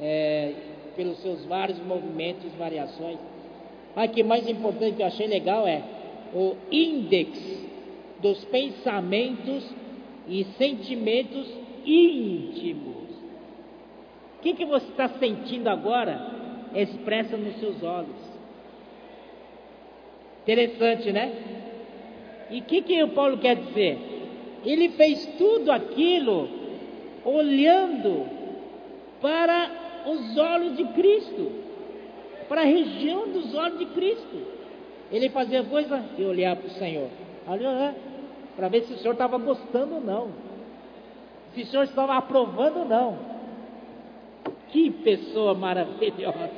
é, 0.00 0.52
pelos 0.96 1.18
seus 1.18 1.44
vários 1.44 1.78
movimentos, 1.80 2.52
variações. 2.54 3.18
Mas 3.94 4.10
que 4.10 4.22
mais 4.22 4.48
importante 4.48 4.96
que 4.96 5.02
eu 5.02 5.06
achei 5.06 5.26
legal 5.26 5.66
é 5.66 5.82
o 6.34 6.54
índice 6.70 7.68
dos 8.20 8.44
pensamentos 8.46 9.68
e 10.28 10.44
sentimentos 10.56 11.46
íntimos. 11.84 13.10
O 14.38 14.42
que, 14.42 14.54
que 14.54 14.64
você 14.64 14.86
está 14.86 15.08
sentindo 15.08 15.68
agora? 15.68 16.38
Expressa 16.74 17.36
nos 17.36 17.58
seus 17.58 17.82
olhos. 17.82 18.30
Interessante, 20.42 21.12
né? 21.12 21.32
E 22.50 22.60
o 22.60 22.64
que, 22.64 22.82
que 22.82 23.02
o 23.02 23.08
Paulo 23.08 23.38
quer 23.38 23.56
dizer? 23.56 23.98
Ele 24.64 24.90
fez 24.90 25.26
tudo 25.36 25.70
aquilo 25.70 26.48
olhando 27.24 28.26
para 29.20 29.89
os 30.06 30.36
olhos 30.36 30.76
de 30.76 30.84
Cristo, 30.84 31.52
para 32.48 32.62
a 32.62 32.64
região 32.64 33.28
dos 33.28 33.54
olhos 33.54 33.78
de 33.78 33.86
Cristo. 33.86 34.60
Ele 35.10 35.28
fazia 35.28 35.62
coisa 35.64 36.04
e 36.16 36.24
olhar 36.24 36.56
para 36.56 36.66
o 36.66 36.70
Senhor, 36.70 37.08
para 38.56 38.68
ver 38.68 38.82
se 38.82 38.92
o 38.92 38.98
Senhor 38.98 39.12
estava 39.12 39.38
gostando 39.38 39.96
ou 39.96 40.00
não, 40.00 40.28
se 41.54 41.62
o 41.62 41.66
Senhor 41.66 41.84
estava 41.84 42.16
aprovando 42.16 42.80
ou 42.80 42.84
não. 42.84 43.30
Que 44.68 44.90
pessoa 44.90 45.54
maravilhosa! 45.54 46.50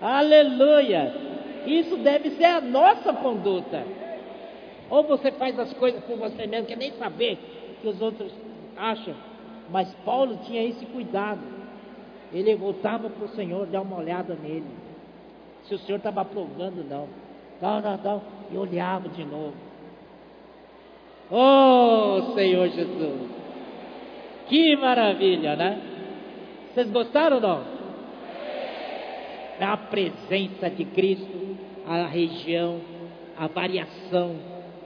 Aleluia! 0.00 1.12
Isso 1.66 1.98
deve 1.98 2.30
ser 2.30 2.46
a 2.46 2.60
nossa 2.60 3.12
conduta. 3.12 3.84
Ou 4.88 5.04
você 5.04 5.30
faz 5.32 5.58
as 5.58 5.72
coisas 5.74 6.02
por 6.04 6.16
você 6.16 6.46
mesmo, 6.46 6.66
quer 6.66 6.76
nem 6.76 6.92
saber 6.92 7.38
que 7.80 7.86
os 7.86 8.00
outros 8.00 8.32
acham. 8.76 9.14
Mas 9.70 9.94
Paulo 10.04 10.40
tinha 10.46 10.64
esse 10.64 10.84
cuidado. 10.86 11.59
Ele 12.32 12.54
voltava 12.54 13.10
para 13.10 13.24
o 13.24 13.34
Senhor, 13.34 13.66
dar 13.66 13.80
uma 13.80 13.98
olhada 13.98 14.34
nele. 14.34 14.66
Se 15.64 15.74
o 15.74 15.78
Senhor 15.78 15.98
estava 15.98 16.20
aprovando, 16.20 16.84
não. 16.88 17.08
Não, 17.60 17.80
não, 17.80 17.96
não. 17.96 18.22
E 18.52 18.56
olhava 18.56 19.08
de 19.08 19.24
novo. 19.24 19.54
Oh, 21.30 22.32
Senhor 22.34 22.68
Jesus! 22.68 23.30
Que 24.48 24.76
maravilha, 24.76 25.54
né? 25.54 25.80
Vocês 26.72 26.90
gostaram 26.90 27.36
ou 27.36 27.42
não? 27.42 27.80
A 29.60 29.76
presença 29.76 30.70
de 30.70 30.84
Cristo, 30.86 31.56
a 31.86 32.06
região, 32.06 32.80
a 33.36 33.46
variação, 33.46 34.34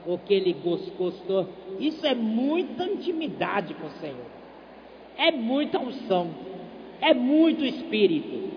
o 0.05 0.17
que 0.19 0.33
ele 0.33 0.53
gostou. 0.53 1.47
Isso 1.79 2.05
é 2.05 2.13
muita 2.13 2.83
intimidade 2.83 3.73
com 3.73 3.87
o 3.87 3.91
Senhor. 3.91 4.25
É 5.17 5.31
muita 5.31 5.79
unção. 5.79 6.29
É 7.01 7.13
muito 7.13 7.63
espírito. 7.65 8.51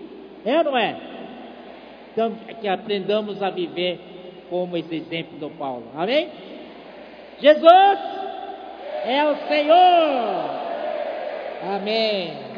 É 0.45 0.57
ou 0.57 0.63
não 0.63 0.77
é? 0.77 0.95
Então, 2.11 2.35
que 2.59 2.67
aprendamos 2.67 3.41
a 3.41 3.49
viver 3.49 3.99
como 4.49 4.75
esse 4.75 4.95
exemplo 4.95 5.37
do 5.37 5.49
Paulo. 5.51 5.85
Amém? 5.95 6.29
Jesus 7.39 7.99
é 9.05 9.23
o 9.25 9.35
Senhor. 9.47 10.59
Amém. 11.75 12.48